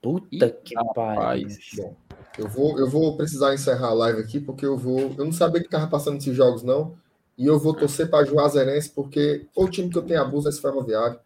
[0.01, 1.49] Puta que pariu.
[1.77, 1.97] Bom,
[2.39, 5.15] eu vou, eu vou precisar encerrar a live aqui, porque eu vou.
[5.19, 6.97] Eu não sabia que tava passando esses jogos, não.
[7.39, 10.61] E eu vou torcer para Juazeirense, porque o time que eu tenho abuso é esse
[10.61, 11.19] ferroviário.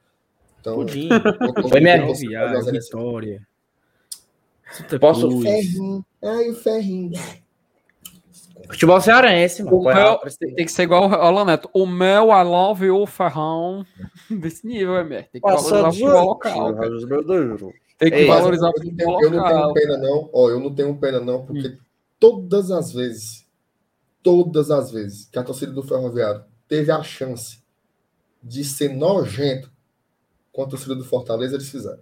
[0.61, 1.09] Então, Pudim,
[1.69, 2.27] Foi Juazeirense.
[2.73, 3.47] Vitória.
[5.01, 5.41] Posso-.
[5.43, 6.05] Ferrinho.
[6.23, 7.13] Ai, o ferrinho.
[8.69, 9.79] Futebol cearense, mano.
[9.83, 10.21] O é meu, a-
[10.57, 11.71] tem que ser igual o Alan Neto.
[11.73, 13.87] O Mel, I love you, Ferrão.
[14.31, 15.29] Desse nível, MR.
[15.31, 16.75] Tem que valorizar o futebol local.
[16.75, 16.91] cara.
[17.99, 19.75] Tem que Ei, valorizar o Eu futebol tenho, eu não tenho local.
[19.75, 20.31] pena, não.
[20.33, 21.79] Ó, eu não tenho pena, não, porque
[22.19, 23.46] todas as vezes,
[24.27, 27.63] todas as vezes que a torcida do Ferroviário teve a chance
[28.43, 29.71] de ser nojento
[30.51, 32.01] com a torcida do Fortaleza, eles fizeram.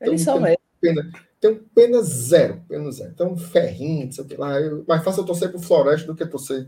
[0.00, 0.56] Eles Então, são tem-
[0.94, 1.12] mesmo.
[1.38, 3.10] Tenho pena zero, pena zero.
[3.12, 4.58] Então, ferrinho, não sei o que lá.
[4.58, 6.66] Eu, mais fácil eu torcer pro Floresta do que torcer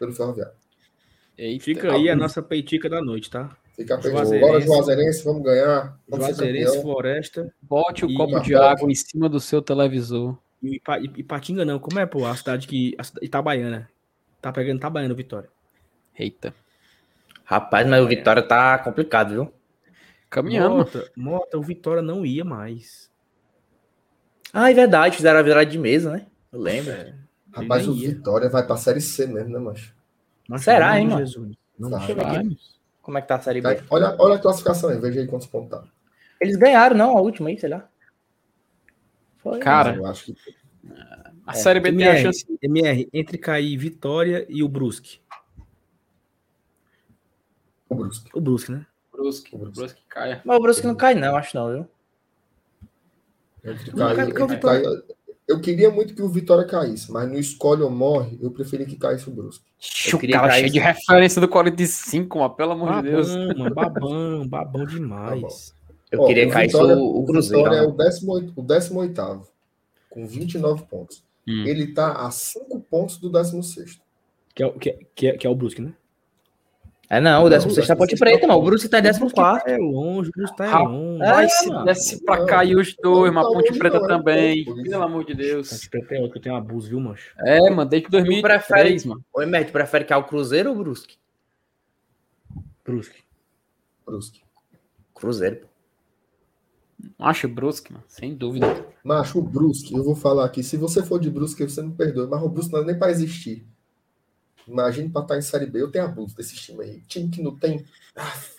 [0.00, 0.52] pelo Ferroviário.
[1.36, 1.64] Eita.
[1.64, 3.56] Fica aí a nossa peitica da noite, tá?
[3.76, 4.10] Fica perto.
[4.10, 4.50] Juazeirense.
[4.52, 6.00] Bora, Juazeirense, vamos ganhar.
[6.08, 6.82] Vamos Juazeirense.
[6.82, 10.36] Floresta Bote o E- copo de água em cima do seu televisor.
[10.60, 11.78] e e Ipatinga não.
[11.78, 12.24] Como é, pô?
[12.26, 12.94] A cidade que...
[12.98, 13.88] A cidade, Itabaiana.
[14.40, 15.48] Tá pegando Itabaiana, Vitória.
[16.18, 16.54] Eita.
[17.44, 19.52] Rapaz, mas o Vitória tá complicado, viu?
[20.30, 20.76] Caminhando.
[20.76, 23.10] Mota, Mota, o Vitória não ia mais.
[24.52, 25.16] Ah, é verdade.
[25.16, 26.26] Fizeram a virada de mesa, né?
[26.52, 26.92] Eu lembro.
[27.52, 28.10] Rapaz, o ia.
[28.10, 29.94] Vitória vai pra Série C mesmo, né, mancho?
[30.48, 31.24] Mas, Será, hein, mano?
[31.26, 31.56] Jesus.
[31.78, 32.36] Não ver Vai.
[32.38, 32.58] aqui.
[33.02, 33.74] Como é que tá a Série B?
[33.74, 35.84] Cai- Olha, olha a classificação aí, veja aí quantos pontos tá.
[36.40, 37.88] Eles ganharam, não, a última aí, sei lá.
[39.38, 39.58] Foi.
[39.60, 40.36] Cara, Eu acho que
[41.48, 41.54] A É.
[41.54, 42.46] Série B tem a MR, chance.
[42.62, 45.18] MR, entre cair Vitória e o Brusque.
[47.88, 48.30] o Brusque.
[48.34, 48.86] O Brusque, né?
[49.10, 49.56] Brusque.
[49.56, 50.42] Brusque caia.
[50.44, 51.86] Mas o Brusque não cai, não, acho não, viu?
[53.64, 55.02] Entre Não, porque o entre Vitória-
[55.48, 58.96] eu queria muito que o Vitória caísse, mas no escolhe ou morre, eu preferi que
[58.96, 59.64] caísse o Brusque.
[60.14, 63.28] O queria cara cair- cheio de referência do 45, mano, pelo amor de Deus.
[63.34, 65.74] Babão, mano, babão, babão demais.
[66.12, 67.64] Eu Ó, queria o cair o, o Cruzeiro.
[67.64, 67.88] Vitória é ó.
[67.88, 69.48] o 18, o 18
[70.10, 71.26] com 29 pontos.
[71.48, 71.64] Hum.
[71.66, 74.00] ele está a cinco pontos do 16.
[74.54, 75.94] Que é, que, que, é, que é o Brusque, né?
[77.10, 78.60] É não, o 16 tá Ponte Preta, mano.
[78.60, 79.62] O Brusque tá em 14.
[79.66, 81.18] É longe, o Brusque tá é longe.
[81.18, 84.64] Vai é, se desce pra cá e os dois, mas Ponte Preta também.
[84.64, 85.70] Pelo amor de Deus.
[85.70, 87.32] Ponte Preta é outro que tem um abuso, viu, mancho?
[87.38, 89.24] É, mano, desde 2003, prefere, mano.
[89.32, 91.16] Oi, Mer, tu prefere que é o Cruzeiro ou o Brusque?
[92.84, 93.22] Brusque.
[94.04, 94.42] Brusque.
[95.14, 95.67] Cruzeiro, pô.
[97.18, 98.86] Acho Brusque, mano, sem dúvida.
[99.04, 100.62] Macho, o Brusque, eu vou falar aqui.
[100.62, 103.10] Se você for de Brusque, você não perdoe, mas o Brusque não é nem para
[103.10, 103.66] existir.
[104.66, 105.80] Imagine para estar em Série B.
[105.80, 107.00] Eu tenho abuso desse time aí.
[107.08, 107.84] Time que não tem.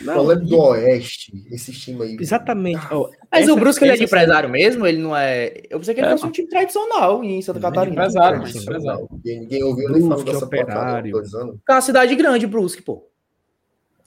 [0.00, 2.16] Não, Falando do Oeste, esse time aí.
[2.18, 2.80] Exatamente.
[2.90, 4.86] Oh, mas essa, o Brusque ele é de empresário mesmo?
[4.86, 5.62] Ele não é.
[5.70, 7.94] Eu pensei que ele é, fosse um time tradicional em Santa Catarina.
[7.94, 9.08] É empresário, mas empresário.
[9.24, 11.12] Ninguém ouviu nem falar dessa operário.
[11.12, 11.56] dois anos.
[11.68, 13.06] É uma cidade grande, Brusque, pô.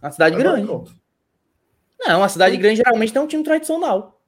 [0.01, 0.65] Uma cidade grande.
[0.65, 0.91] Pronto.
[2.07, 4.21] Não, uma cidade grande geralmente tem um time tradicional.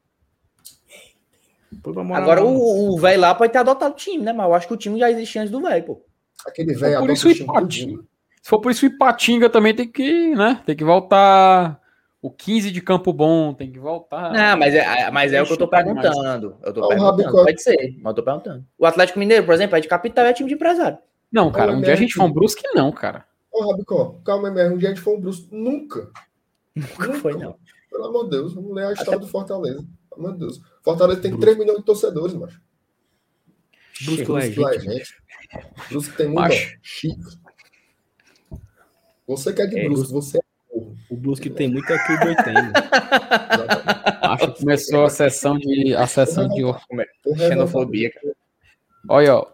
[2.13, 4.33] Agora o velho lá pode ter adotado o time, né?
[4.33, 6.01] Mas eu acho que o time já existia antes do velho, pô.
[6.45, 7.99] Aquele velho adota isso o time.
[8.41, 10.61] Se for por isso o Ipatinga também tem que, né?
[10.65, 11.79] Tem que voltar.
[12.21, 14.33] O 15 de Campo Bom tem que voltar.
[14.33, 16.57] Não, mas é, mas é o que eu tô perguntando.
[16.63, 17.31] Eu tô perguntando.
[17.31, 18.65] Pode ser, mas eu tô perguntando.
[18.77, 20.97] O Atlético Mineiro, por exemplo, é de capital, é time de empresário.
[21.31, 23.25] Não, cara, um dia a gente foi um Brusque, não, cara.
[23.51, 25.47] Ô, Rabicó, calma aí, um dia a gente foi um Brusque.
[25.51, 26.09] Nunca.
[26.77, 27.57] Nunca foi, não.
[27.89, 29.25] Pelo amor de Deus, vamos ler a história Até...
[29.25, 29.85] do Fortaleza.
[30.09, 30.61] Pelo amor de Deus.
[30.83, 31.45] Fortaleza tem Brusque.
[31.45, 32.61] 3 milhões de torcedores, macho.
[34.05, 35.15] Brusque lá é gente.
[35.89, 37.37] Brusque tem muito chifre.
[39.27, 40.41] Você quer é de é, Brusque, você é
[41.09, 42.89] o Brusque tem muito aqui do 80.
[44.21, 46.61] Acho que começou a sessão de a sessão de
[47.37, 48.35] xenofobia, cara.
[49.09, 49.47] Olha, ó.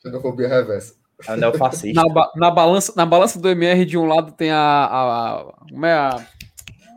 [0.00, 0.94] Xenofobia reversa.
[1.28, 2.00] É neofascista.
[2.00, 4.56] Na, ba na, balança, na balança do MR, de um lado tem a.
[4.56, 6.26] a, a como é a.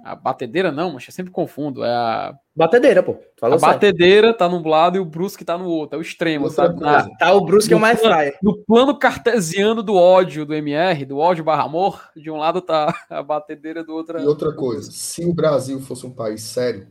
[0.04, 1.82] A batedeira, não, mas eu sempre confundo.
[1.82, 2.38] É a.
[2.54, 3.18] Batedeira, pô.
[3.38, 3.72] Falou a certo.
[3.72, 5.96] batedeira tá num lado e o Brusque tá no outro.
[5.96, 6.82] É o extremo, Outra sabe?
[6.82, 8.34] Na, tá o Brusque é o mais fraio.
[8.44, 12.94] No plano cartesiano do ódio do MR, do ódio barra amor, de um lado tá
[13.10, 14.20] a batedeira do outro.
[14.20, 16.86] E outra coisa, se o Brasil fosse um país sério,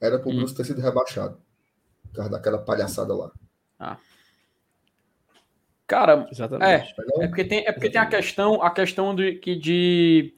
[0.00, 0.38] era pro hum.
[0.38, 1.38] Brusque ter sido rebaixado.
[2.08, 3.30] Por causa daquela palhaçada lá.
[3.78, 3.96] Ah.
[5.86, 6.92] Cara, Exatamente.
[7.20, 10.34] é, é porque tem, é porque tem a questão, a questão de que de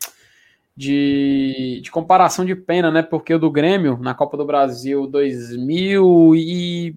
[0.79, 3.03] de, de comparação de pena, né?
[3.03, 6.95] Porque o do Grêmio, na Copa do Brasil 2000 e...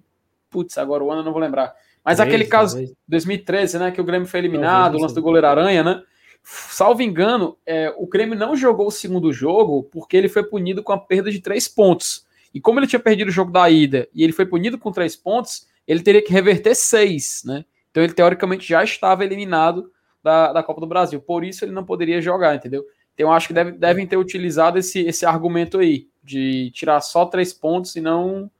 [0.48, 1.74] Putz, agora o ano eu não vou lembrar.
[2.04, 2.94] Mas 3, aquele caso, talvez.
[3.08, 3.90] 2013, né?
[3.90, 6.00] Que o Grêmio foi eliminado, o lance do goleiro Aranha, né?
[6.44, 10.92] Salvo engano, é, o Grêmio não jogou o segundo jogo porque ele foi punido com
[10.92, 12.24] a perda de três pontos.
[12.54, 15.16] E como ele tinha perdido o jogo da ida e ele foi punido com três
[15.16, 17.64] pontos, ele teria que reverter seis, né?
[17.90, 19.90] Então ele teoricamente já estava eliminado
[20.22, 21.20] da, da Copa do Brasil.
[21.20, 22.84] Por isso ele não poderia jogar, entendeu?
[23.14, 27.26] Então, eu acho que deve, devem ter utilizado esse, esse argumento aí, de tirar só
[27.26, 28.50] três pontos e não,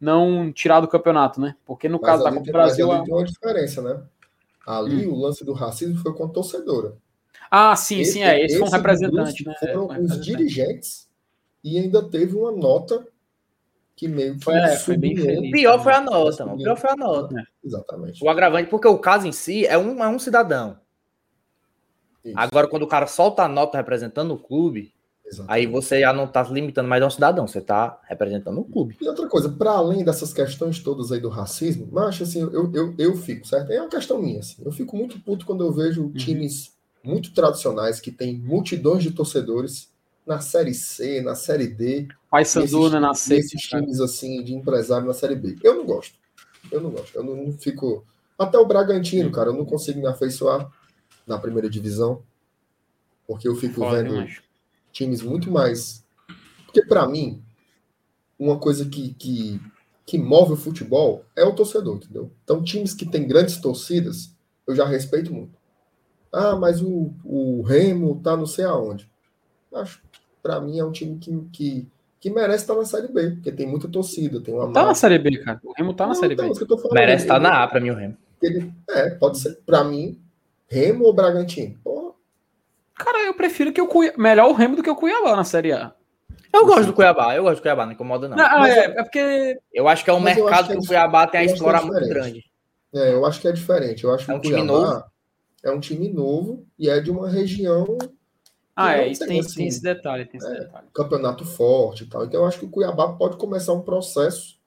[0.00, 1.56] não tirar do campeonato, né?
[1.64, 2.90] Porque no mas caso da Copa do Brasil.
[2.90, 4.02] Ali tem uma diferença, né?
[4.66, 5.12] Ali hum.
[5.12, 6.96] o lance do racismo foi com a torcedora.
[7.50, 8.36] Ah, sim, esse, sim, é.
[8.36, 9.54] Esse, esse foi um representante, né?
[9.60, 11.08] Foram é, os dirigentes
[11.62, 13.06] e ainda teve uma nota
[13.96, 15.48] que meio que foi, é, foi bem feliz.
[15.48, 16.58] O pior foi a nota, mano.
[16.58, 17.34] O pior foi a nota.
[17.64, 18.24] Exatamente.
[18.24, 20.78] O agravante, porque o caso em si é um, é um cidadão.
[22.24, 22.34] Isso.
[22.38, 24.92] Agora, quando o cara solta a nota representando o clube,
[25.26, 25.52] Exatamente.
[25.52, 28.96] aí você já não está limitando mais a um cidadão, você está representando o clube.
[29.00, 32.94] E outra coisa, para além dessas questões todas aí do racismo, mas assim, eu, eu,
[32.96, 33.72] eu fico, certo?
[33.72, 34.62] É uma questão minha, assim.
[34.64, 36.12] Eu fico muito puto quando eu vejo uhum.
[36.12, 36.72] times
[37.02, 39.92] muito tradicionais que têm multidões de torcedores
[40.26, 42.08] na Série C, na Série D.
[42.30, 43.36] Paysandu né, na C.
[43.36, 45.56] Esses times assim de empresário na Série B.
[45.62, 46.14] Eu não gosto.
[46.72, 47.14] Eu não gosto.
[47.14, 48.04] Eu não, não fico.
[48.38, 49.32] Até o Bragantino, uhum.
[49.32, 50.70] cara, eu não consigo me afeiçoar
[51.26, 52.22] na primeira divisão,
[53.26, 54.26] porque eu fico Foda, vendo
[54.92, 56.04] times muito mais.
[56.64, 57.42] Porque, para mim,
[58.38, 59.60] uma coisa que, que,
[60.06, 62.30] que move o futebol é o torcedor, entendeu?
[62.44, 64.34] Então, times que têm grandes torcidas,
[64.66, 65.58] eu já respeito muito.
[66.32, 69.08] Ah, mas o, o Remo tá não sei aonde.
[69.72, 70.02] Acho,
[70.42, 71.88] para mim, é um time que, que,
[72.20, 74.64] que merece estar na Série B, porque tem muita torcida, tem uma.
[74.64, 74.88] Tá marca.
[74.88, 75.60] na Série B, cara.
[75.62, 76.88] O Remo tá na não, Série então, B.
[76.92, 78.16] merece estar na A para mim, o Remo.
[78.42, 79.60] Ele, é, pode ser.
[79.64, 80.20] Para mim,
[80.74, 81.78] Remo ou Bragantino?
[81.84, 82.14] Porra.
[82.96, 84.18] Cara, eu prefiro que o Cuiabá.
[84.18, 85.94] Melhor o Remo do que o Cuiabá na Série A.
[86.52, 88.36] Eu gosto do Cuiabá, eu gosto do Cuiabá, não incomoda não.
[88.36, 89.58] não é, é, porque.
[89.72, 92.08] Eu acho que é um mercado que, que, o Cuiabá tem a explorar é muito
[92.08, 92.44] grande.
[92.92, 94.04] É, eu acho que é diferente.
[94.04, 95.04] Eu acho é um que o Cuiabá novo.
[95.64, 97.98] é um time novo e é de uma região.
[98.76, 100.86] Ah, é, isso tem, assim, tem, esse detalhe, tem esse é, detalhe.
[100.92, 102.24] Campeonato forte e tal.
[102.24, 104.58] Então eu acho que o Cuiabá pode começar um processo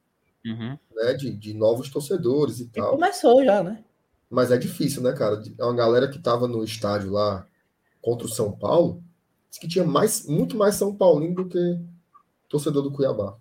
[0.46, 0.78] uhum.
[0.96, 2.92] né, de, de novos torcedores e, e tal.
[2.92, 3.84] Começou já, né?
[4.30, 5.42] Mas é difícil, né, cara?
[5.58, 7.46] É uma galera que tava no estádio lá
[8.02, 9.04] contra o São Paulo,
[9.50, 11.80] disse que tinha mais, muito mais São Paulino do que
[12.50, 13.38] torcedor do Cuiabá.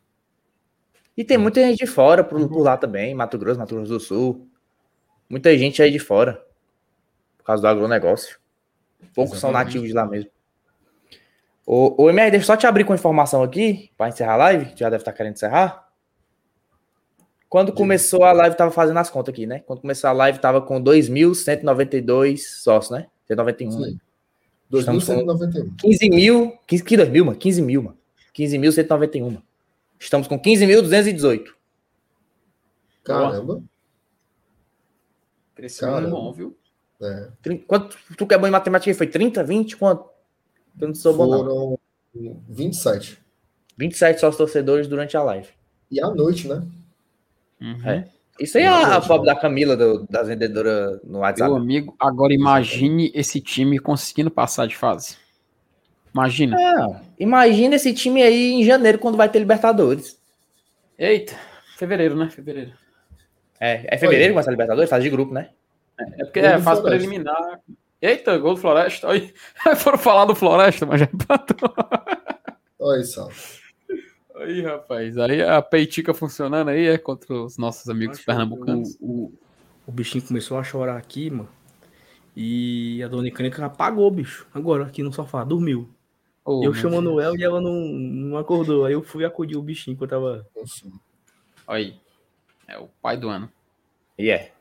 [1.17, 4.01] E tem muita gente de fora por, por lá também, Mato Grosso, Mato Grosso do
[4.01, 4.49] Sul.
[5.29, 6.45] Muita gente aí de fora.
[7.39, 8.39] Por causa do agronegócio.
[9.15, 10.31] Poucos são nativos de lá mesmo.
[11.65, 14.73] O, o MR, deixa eu só te abrir com informação aqui, para encerrar a live,
[14.77, 15.86] já deve estar querendo encerrar.
[17.49, 19.61] Quando começou a live, tava fazendo as contas aqui, né?
[19.61, 23.07] Quando começou a live, tava com 2.192 sócios, né?
[23.29, 23.71] 191.
[23.71, 24.01] Sim.
[24.71, 25.77] 2.191.
[25.77, 26.59] 15 mil.
[26.67, 27.39] 15, que 2 mil, mano?
[27.39, 27.97] 15 mil, mano.
[28.35, 29.41] 15.191.
[29.99, 31.47] Estamos com 15.218.
[33.05, 33.63] Caramba.
[35.55, 36.11] Crescimento Caramba.
[36.17, 36.57] bom, viu?
[37.01, 37.29] É.
[37.67, 39.07] Quanto tu que é bom em matemática foi?
[39.07, 39.77] 30, 20?
[39.77, 40.11] Quanto?
[40.81, 41.79] Eu não sou Foram
[42.15, 43.19] bom, 27.
[43.79, 45.49] 27 sócios torcedores durante a live.
[45.91, 46.67] E à noite, né?
[47.61, 47.89] Uhum.
[47.89, 48.09] É.
[48.39, 51.51] Isso aí é a, a pobre da Camila, do, das vendedoras no WhatsApp.
[51.51, 55.17] Meu amigo, agora imagine esse time conseguindo passar de fase.
[56.13, 56.57] Imagina.
[56.61, 60.21] É, imagina esse time aí em janeiro, quando vai ter Libertadores.
[60.99, 61.35] Eita,
[61.79, 62.29] fevereiro, né?
[62.29, 62.73] Fevereiro.
[63.59, 64.91] É, é fevereiro que vai ser Libertadores?
[64.91, 65.51] Fase de grupo, né?
[65.99, 67.61] É, é porque é fase preliminar.
[68.01, 69.11] Eita, gol do Floresta.
[69.11, 69.33] Aí,
[69.77, 71.75] foram falar do Floresta, mas já empatou.
[72.79, 73.29] Olha isso.
[74.37, 78.97] Aí, rapaz, aí a peitica funcionando aí é contra os nossos amigos pernambucanos.
[79.01, 79.33] O, o,
[79.87, 81.49] o, bichinho começou a chorar aqui, mano.
[82.37, 84.47] E a dona Icânica apagou, bicho.
[84.53, 85.89] Agora, aqui no sofá, dormiu.
[86.45, 88.85] Oh, eu chamando ela e ela não, não acordou.
[88.85, 90.47] Aí eu fui acudir o bichinho que eu tava.
[91.67, 91.99] Aí.
[92.69, 93.51] É o pai do ano.
[94.19, 94.45] E yeah.
[94.45, 94.53] é.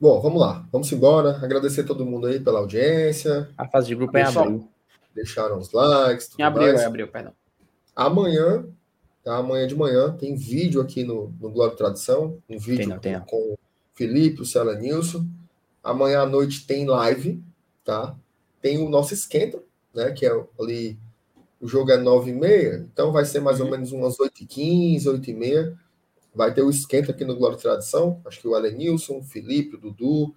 [0.00, 0.66] Bom, vamos lá.
[0.72, 1.38] Vamos embora.
[1.42, 3.48] Agradecer a todo mundo aí pela audiência.
[3.56, 4.68] A fase de grupo é abril.
[5.14, 6.28] Deixaram os likes.
[6.28, 6.80] Tudo em abril, mais.
[6.80, 7.32] é abril, perdão.
[7.96, 8.66] Amanhã,
[9.24, 9.38] tá?
[9.38, 12.38] Amanhã de manhã, tem vídeo aqui no, no Glória Tradição.
[12.46, 13.58] Um vídeo tem não, tem com o
[13.94, 15.26] Felipe, o Cela Nilson.
[15.82, 17.42] Amanhã à noite tem live,
[17.82, 18.14] tá?
[18.60, 19.62] Tem o nosso esquenta,
[19.94, 20.12] né?
[20.12, 20.98] Que é ali.
[21.58, 23.72] O jogo é 9h30, então vai ser mais ou uhum.
[23.72, 25.74] menos umas 8h15, 8h30.
[26.34, 28.20] Vai ter o esquenta aqui no Glória Tradição.
[28.26, 30.34] Acho que o Alenilson, o Felipe, o Dudu.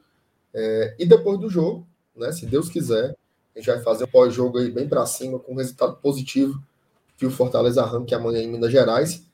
[0.54, 2.32] É, e depois do jogo, né?
[2.32, 3.18] Se Deus quiser,
[3.54, 6.64] a gente vai fazer um pós-jogo aí bem para cima, com resultado positivo
[7.20, 9.30] que o Fortaleza arranque amanhã em Minas Gerais.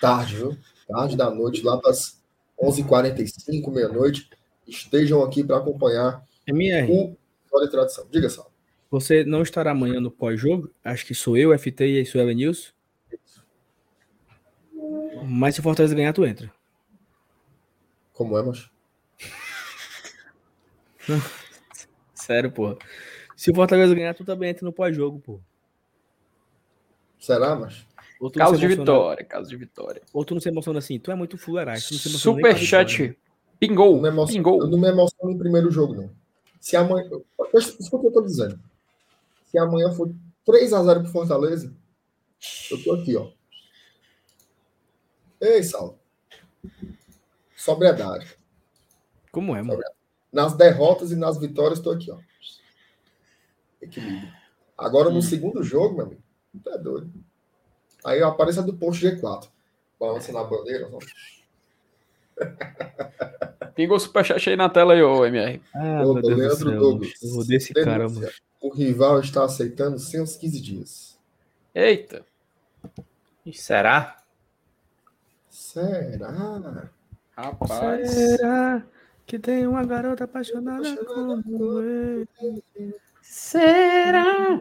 [0.00, 0.58] Tarde, viu?
[0.88, 2.20] Tarde da noite, lá das
[2.60, 4.28] 11h45, meia-noite.
[4.66, 6.92] Estejam aqui para acompanhar MR.
[6.92, 7.16] o
[7.48, 8.04] Glória Tradição.
[8.10, 8.50] Diga, Sal.
[8.90, 10.68] Você não estará amanhã no pós-jogo?
[10.82, 12.74] Acho que sou eu, FT e Suela News.
[15.22, 16.52] Mas se o Fortaleza ganhar, tu entra.
[18.12, 18.72] Como é, macho?
[22.12, 22.76] Sério, porra.
[23.36, 25.40] Se o Fortaleza ganhar, tu também entra no pós-jogo, pô.
[27.20, 27.86] Será, mas?
[28.34, 30.02] Caso de vitória, caso de vitória.
[30.12, 31.98] Ou tu não se emociona assim, tu é muito fuleiragem.
[31.98, 33.16] Superchat
[33.58, 34.60] pingou, pingou.
[34.60, 36.10] Eu não me emociono no primeiro jogo, não.
[36.58, 37.08] Se amanhã...
[37.54, 38.58] Isso que eu tô dizendo.
[39.46, 40.10] Se amanhã for
[40.46, 41.74] 3x0 pro Fortaleza,
[42.70, 43.30] eu tô aqui, ó.
[45.40, 45.98] Ei, Saulo.
[47.56, 48.36] Sobriedade.
[49.32, 49.80] Como é, mano?
[50.32, 52.18] Nas derrotas e nas vitórias, tô aqui, ó.
[53.80, 54.30] Equilíbrio.
[54.76, 55.22] Agora, no hum.
[55.22, 56.22] segundo jogo, meu amigo,
[56.64, 57.12] Tá doido.
[58.04, 59.48] Aí aparece a do posto G4.
[59.98, 60.88] Balança na bandeira.
[63.74, 65.62] Pingou o superchat aí na tela aí, ô MR.
[65.74, 67.12] Ah, Opa, Leandro Douglas.
[67.22, 68.28] Eu vou desse cara, mano.
[68.60, 71.18] O rival está aceitando sem os 15 dias.
[71.74, 72.24] Eita.
[73.52, 74.22] será?
[75.48, 76.90] Será?
[77.36, 78.10] Rapaz.
[78.10, 78.82] Será
[79.26, 82.26] que tem uma garota apaixonada, apaixonada como eu?
[83.30, 84.60] Será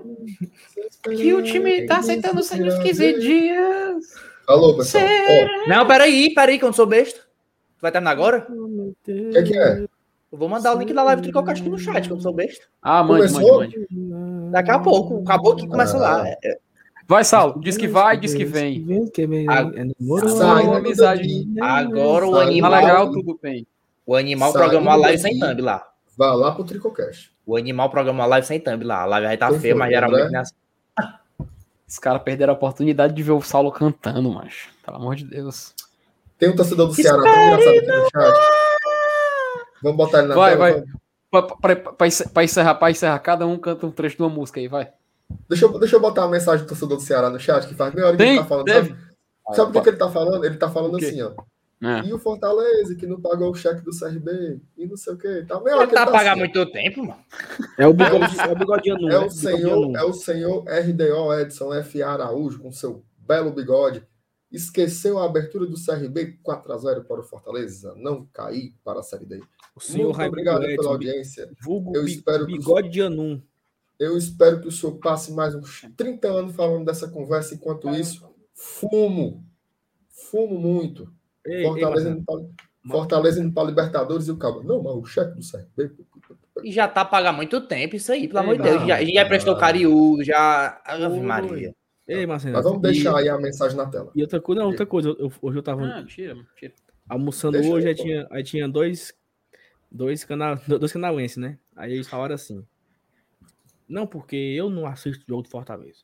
[1.04, 4.14] que o time tá aceitando sem os 15 dias?
[4.48, 5.04] Alô, pessoal.
[5.04, 5.68] Oh.
[5.68, 7.20] Não, peraí, peraí, que eu não sou besta.
[7.20, 8.46] Tu vai terminar agora?
[8.48, 9.88] O que, é que é?
[10.32, 12.22] Eu vou mandar o link da live do Tricocast aqui no chat, que eu não
[12.22, 12.64] sou besta.
[12.80, 14.52] Ah, mande, mande, mande.
[14.52, 15.24] Daqui a pouco.
[15.24, 16.02] Acabou que começa ah.
[16.02, 16.26] lá.
[17.08, 17.60] Vai, Sal.
[17.60, 18.86] Diz que vai, diz que vem.
[20.76, 21.48] Amizade.
[21.60, 22.70] Agora o animal.
[22.70, 23.66] Tá legal, tudo bem.
[24.06, 25.89] O animal programou a live sem thumb lá.
[26.20, 27.32] Vai lá pro Tricocast.
[27.46, 29.04] O animal programou a live sem thumb lá.
[29.04, 30.54] A live estar tá feia, mas geralmente não é assim.
[31.88, 34.68] Os caras perderam a oportunidade de ver o Saulo cantando, macho.
[34.86, 35.74] Pelo amor de Deus.
[36.38, 38.38] Tem um torcedor do Ceará tão engraçado aqui no chat.
[39.82, 40.86] Vamos botar ele na vai, tela.
[41.32, 41.86] Vai, vai.
[42.36, 44.92] Pra, encerrar, pra encerrar, cada um canta um trecho de uma música aí, vai.
[45.48, 47.94] Deixa eu, deixa eu botar uma mensagem do torcedor do Ceará no chat, que faz
[47.94, 48.66] meia hora que Tem, ele tá falando.
[48.66, 48.90] Deve.
[48.90, 50.44] Sabe, sabe o que, ele tá falando?
[50.44, 51.32] Ele tá falando assim, ó.
[51.82, 52.06] É.
[52.06, 55.46] E o Fortaleza, que não pagou o cheque do CRB, e não sei o quê.
[55.48, 56.40] Tá meio tá, tá pagar assim.
[56.40, 57.24] muito tempo, mano.
[57.78, 59.30] É o bigode, é o bigodinho É, o né?
[59.30, 62.04] senhor, é o senhor RDO Edson F.
[62.04, 64.06] Araújo, com seu belo bigode.
[64.52, 69.42] Esqueceu a abertura do CRB 4x0 para o Fortaleza, não cair para a Série D.
[69.76, 71.50] O senhor Muito obrigado Edson, pela audiência.
[71.64, 73.42] Vulgo eu espero bigode de Anum.
[73.98, 78.28] Eu espero que o senhor passe mais uns 30 anos falando dessa conversa, enquanto isso,
[78.54, 79.46] fumo
[80.30, 81.12] fumo muito.
[81.46, 82.36] Ei, Fortaleza, ei, indo pra,
[82.90, 84.64] Fortaleza indo para Libertadores e o cabo.
[84.64, 85.96] Não, mas o cheque do CRB.
[86.64, 88.88] E já tá pagando muito tempo isso aí, pelo amor de Deus.
[88.88, 90.82] Já, já prestou Cariúdo, já.
[90.86, 91.74] Ave Maria.
[92.08, 92.56] Ei, Marcelo.
[92.56, 93.16] Mas vamos deixar e...
[93.18, 94.12] aí a mensagem na tela.
[94.16, 95.10] E outra coisa, não, outra coisa.
[95.10, 95.86] Eu, hoje eu tava.
[95.86, 96.74] Ah, tira, tira.
[97.08, 99.14] Almoçando Deixa hoje, aí, aí tinha, aí tinha dois,
[99.92, 101.60] dois, cana, dois canauenses, né?
[101.76, 102.66] Aí eles falaram assim:
[103.88, 106.00] Não, porque eu não assisto jogo do Fortaleza.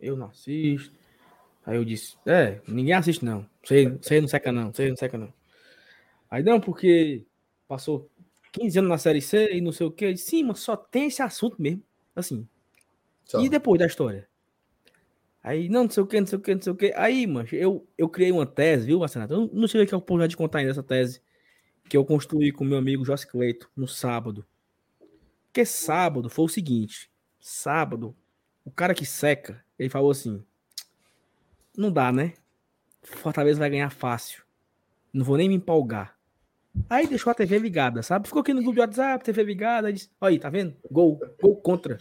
[0.00, 0.98] Eu não assisto.
[1.64, 3.46] Aí eu disse: É, ninguém assiste não.
[3.62, 5.32] Você, você não seca não, você não seca não.
[6.30, 7.24] Aí não, porque
[7.68, 8.10] passou
[8.52, 10.16] 15 anos na Série C e não sei o que.
[10.16, 11.82] Sim, mas só tem esse assunto mesmo.
[12.14, 12.46] Assim.
[13.24, 13.40] Só.
[13.40, 14.28] E depois da história?
[15.42, 16.92] Aí, não, não sei o que, não sei o que, não sei o que.
[16.96, 19.32] Aí, mano, eu, eu criei uma tese, viu, Marcenato?
[19.32, 21.22] Eu não tive aqui a oportunidade de contar ainda essa tese
[21.88, 24.46] que eu construí com meu amigo Joss Cleito no sábado.
[25.46, 27.10] Porque sábado foi o seguinte:
[27.40, 28.14] sábado,
[28.64, 30.44] o cara que seca, ele falou assim:
[31.80, 32.34] não dá, né?
[33.02, 34.42] Fortaleza vai ganhar fácil.
[35.12, 36.16] Não vou nem me empolgar.
[36.88, 38.28] Aí deixou a TV ligada, sabe?
[38.28, 39.92] Ficou aqui no grupo de WhatsApp, TV ligada.
[39.92, 40.76] Disse, Olha aí, tá vendo?
[40.90, 41.98] Gol, gol contra.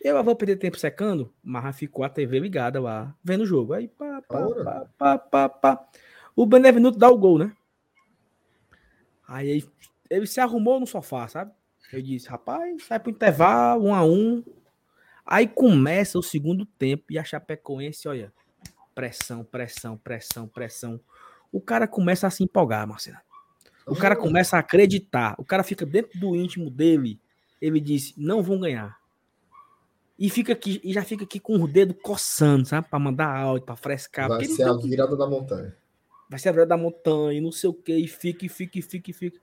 [0.00, 3.72] Eu vou perder tempo secando, mas ficou a TV ligada lá, vendo o jogo.
[3.72, 5.88] Aí, pá, pá, pá, pá, pá, pá.
[6.34, 7.52] O Benevenuto dá o gol, né?
[9.26, 9.64] Aí
[10.08, 11.52] ele se arrumou no sofá, sabe?
[11.92, 14.44] Eu disse, rapaz, sai pro intervalo, um a um.
[15.24, 18.32] Aí começa o segundo tempo e a Chapecoense, olha,
[18.96, 21.00] pressão, pressão, pressão, pressão.
[21.52, 23.18] O cara começa a se empolgar, Marcelo.
[23.86, 25.36] O cara começa a acreditar.
[25.38, 27.20] O cara fica dentro do íntimo dele.
[27.62, 28.98] Ele diz, não vão ganhar
[30.18, 32.88] e fica aqui e já fica aqui com o dedo coçando, sabe?
[32.88, 34.28] Para mandar áudio, para frescar.
[34.28, 35.76] Vai ser a virada da montanha.
[36.28, 38.82] Vai ser a virada da montanha, não sei o que, e fica, e fica, e
[38.82, 39.40] fica, e fica.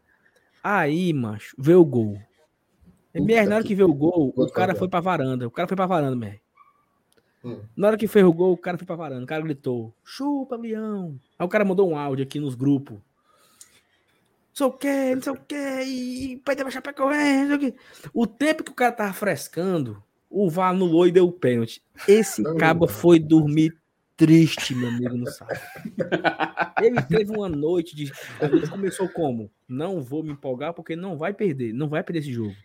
[0.64, 2.20] Aí, macho, vê o gol.
[3.14, 5.48] MR, na hora que vê o gol, o cara foi pra varanda.
[5.48, 6.42] O cara foi pra varanda, MR.
[7.44, 7.60] Hum.
[7.76, 9.24] Na hora que fez o gol, o cara foi pra varanda.
[9.24, 11.20] O cara gritou: chupa, leão.
[11.38, 12.96] Aí o cara mandou um áudio aqui nos grupos.
[12.96, 17.70] Não sei o que, não sei o que, e pai vai chapéu correndo, não sei
[17.70, 17.80] o que.
[18.14, 21.82] O tempo que o cara tava frescando, o VAR anulou e deu o pênalti.
[22.08, 23.76] Esse cabo foi dormir
[24.16, 25.60] triste, meu amigo, no sábado.
[26.82, 28.12] Ele teve uma noite de.
[28.70, 29.50] Começou como?
[29.68, 32.56] Não vou me empolgar porque não vai perder, não vai perder esse jogo.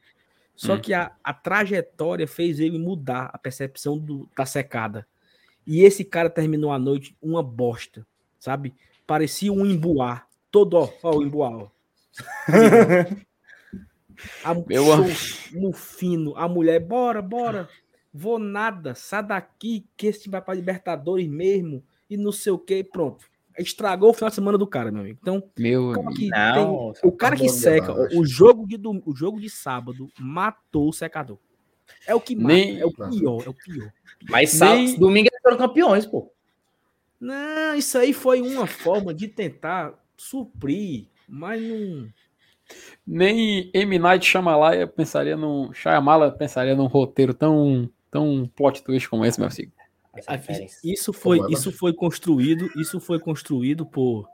[0.59, 0.81] Só hum.
[0.81, 5.07] que a, a trajetória fez ele mudar a percepção do, da secada.
[5.65, 8.05] E esse cara terminou a noite uma bosta,
[8.41, 8.75] sabe?
[9.07, 10.27] Parecia um embuá.
[10.51, 11.69] Todo, ó, ó o embuá, ó.
[14.43, 16.37] A, Meu show, fino.
[16.37, 17.69] A mulher, bora, bora.
[18.13, 21.85] Vou nada, sai daqui, que esse vai para Libertadores mesmo.
[22.11, 23.25] E não sei o que, pronto.
[23.59, 25.19] Estragou o final de semana do cara, meu amigo.
[25.21, 29.15] Então, meu o cara que, não, tem, o cara que seca, o jogo, de, o
[29.15, 31.39] jogo de sábado matou o secador.
[32.07, 32.79] É o que mata, Nem...
[32.79, 33.93] é o pior, é o pior.
[34.29, 34.99] Mas sábado, Nem...
[34.99, 36.31] domingo eles foram campeões, pô.
[37.21, 42.09] Não, isso aí foi uma forma de tentar suprir, mas não.
[43.07, 43.99] Nem M.
[43.99, 49.51] Night Shyamalan pensaria num Shyamala pensaria num roteiro tão tão plot twist como esse, meu
[49.51, 49.73] filho.
[50.85, 54.29] Isso foi isso foi construído, isso foi construído por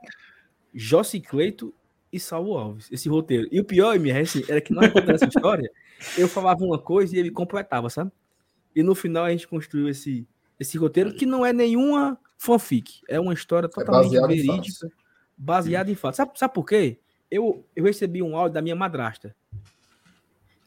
[0.73, 1.73] Jossi Cleito
[2.11, 3.47] e Salvo Alves, esse roteiro.
[3.51, 5.69] E o pior, MR, assim, era que nós contando essa história,
[6.17, 8.11] eu falava uma coisa e ele completava, sabe?
[8.75, 13.19] E no final a gente construiu esse esse roteiro que não é nenhuma fanfic, é
[13.19, 14.89] uma história é totalmente é verídica,
[15.37, 16.17] baseada em fatos.
[16.17, 16.97] Sabe, sabe por quê?
[17.29, 19.35] eu, eu recebi um áudio da minha madrasta.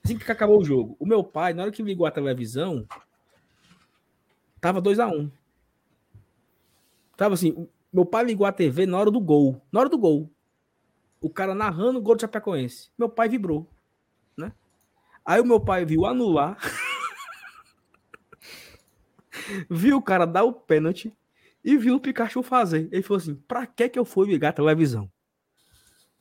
[0.05, 0.97] Assim que acabou o jogo.
[0.99, 2.87] O meu pai, na hora que ligou a televisão,
[4.61, 5.31] tava 2 a 1 um.
[7.17, 9.61] Tava assim, meu pai ligou a TV na hora do gol.
[9.73, 10.31] Na hora do gol.
[11.21, 12.91] O cara narrando o gol do Chapecoense.
[12.97, 13.67] Meu pai vibrou.
[14.37, 14.53] Né?
[15.25, 16.57] Aí o meu pai viu anular.
[19.69, 21.13] viu o cara dar o pênalti
[21.65, 22.89] e viu o Pikachu fazer.
[22.93, 25.11] Ele falou assim: pra que que eu fui ligar a televisão?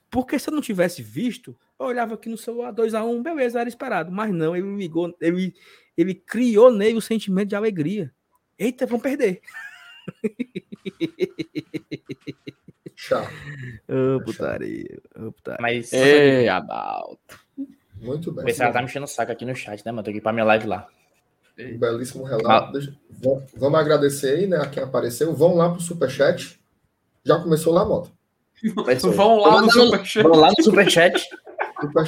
[0.09, 3.69] Porque se eu não tivesse visto, eu olhava aqui no celular 2x1, um, beleza, era
[3.69, 4.11] esperado.
[4.11, 5.53] Mas não, ele ligou, ele,
[5.95, 8.13] ele criou nele o sentimento de alegria.
[8.57, 9.41] Eita, vamos perder.
[12.95, 13.29] Chato.
[13.87, 14.99] Ô, putaria.
[15.15, 15.61] Ô, putaria.
[15.61, 15.93] Mas.
[15.93, 17.39] Ei, Adalto.
[18.01, 18.47] Muito bem.
[18.47, 20.03] Esse cara tá mexendo o saco aqui no chat, né, mano?
[20.03, 20.87] Tô aqui pra minha live lá.
[21.59, 22.77] Um belíssimo relato.
[22.77, 23.41] Ah.
[23.55, 25.33] Vamos agradecer aí, né, a quem apareceu.
[25.33, 26.59] Vão lá pro superchat.
[27.23, 28.11] Já começou lá, Mota?
[29.15, 30.23] Vão lá, no superchat.
[30.23, 31.27] Vão lá no superchat.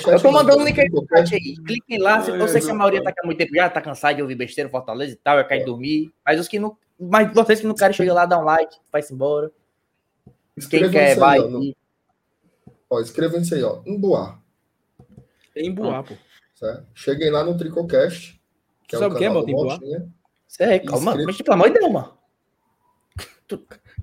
[0.07, 1.55] Eu tô mandando o link aí no chat aí.
[1.65, 2.25] Cliquem lá.
[2.27, 4.69] Eu sei que a maioria tá com muito tempo já, tá cansado de ouvir besteira,
[4.69, 6.11] Fortaleza e tal, é cair dormir.
[6.25, 6.75] Mas os que não.
[6.99, 9.51] Mas vocês que não querem, chega lá, dá um like, vai-se embora.
[10.69, 11.39] Quem quer, vai.
[11.39, 11.75] Aí,
[12.89, 13.81] ó, ó, escrevam isso aí, ó.
[13.85, 14.41] Emboar.
[15.55, 16.15] Emboar, pô.
[16.55, 16.85] Certo?
[16.93, 18.39] Cheguei lá no Tricocast.
[18.87, 19.79] Que é Sabe o que é, Emboar?
[20.47, 22.17] Você é, calma, mas pelo amor de Deus, mano.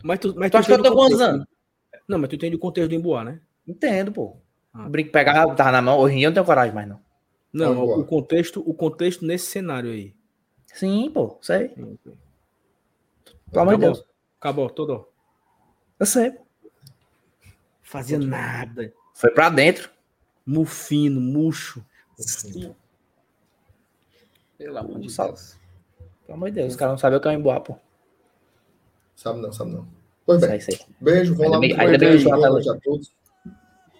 [0.02, 1.46] Mas tu, mas Tu acha que eu tô contexto- anos?
[2.08, 3.40] Não, mas tu entende o contexto do emboar, né?
[3.66, 4.36] Entendo, pô.
[4.78, 4.86] Ah.
[4.86, 7.00] O brinco pegava, tava na mão, hoje em dia eu não tenho coragem mais, não.
[7.52, 7.98] Não, Emboar.
[8.00, 10.14] o contexto, o contexto nesse cenário aí.
[10.74, 11.68] Sim, pô, sei.
[11.68, 11.86] Pelo
[13.54, 13.78] amor de Acabou.
[13.78, 14.04] Deus.
[14.38, 15.08] Acabou, todo.
[15.98, 16.34] Eu sei.
[17.82, 18.92] Fazia nada.
[19.14, 19.88] Foi pra dentro.
[20.44, 21.82] Mufino, murcho.
[24.58, 25.56] Pelo amor de Deus.
[26.26, 27.76] Pelo amor de Deus, os caras não sabem o que é um emboar, pô.
[29.14, 29.86] Sabe não, sabe não.
[30.24, 30.78] Pois bem, isso aí.
[31.00, 31.60] beijo, vamos Ainda lá.
[31.60, 33.14] bem- ainda bem, eu boa noite a todos.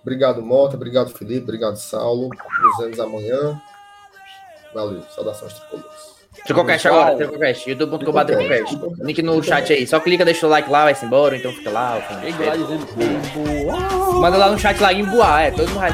[0.07, 0.77] Obrigado, Mota.
[0.77, 1.43] Obrigado, Felipe.
[1.43, 2.31] Obrigado, Saulo.
[2.31, 3.61] Nos vemos amanhã.
[4.73, 5.03] Valeu.
[5.13, 6.15] Saudações tricolores.
[6.45, 7.69] Tricocast agora, Tricocast.
[7.69, 8.79] youtube.com.br Tricocast.
[9.01, 9.85] Link no chat aí.
[9.85, 11.99] Só clica, deixa o like lá, vai-se embora, então fica lá.
[14.21, 15.51] Manda lá no chat lá, emboar, é.
[15.51, 15.91] Todo mundo vai.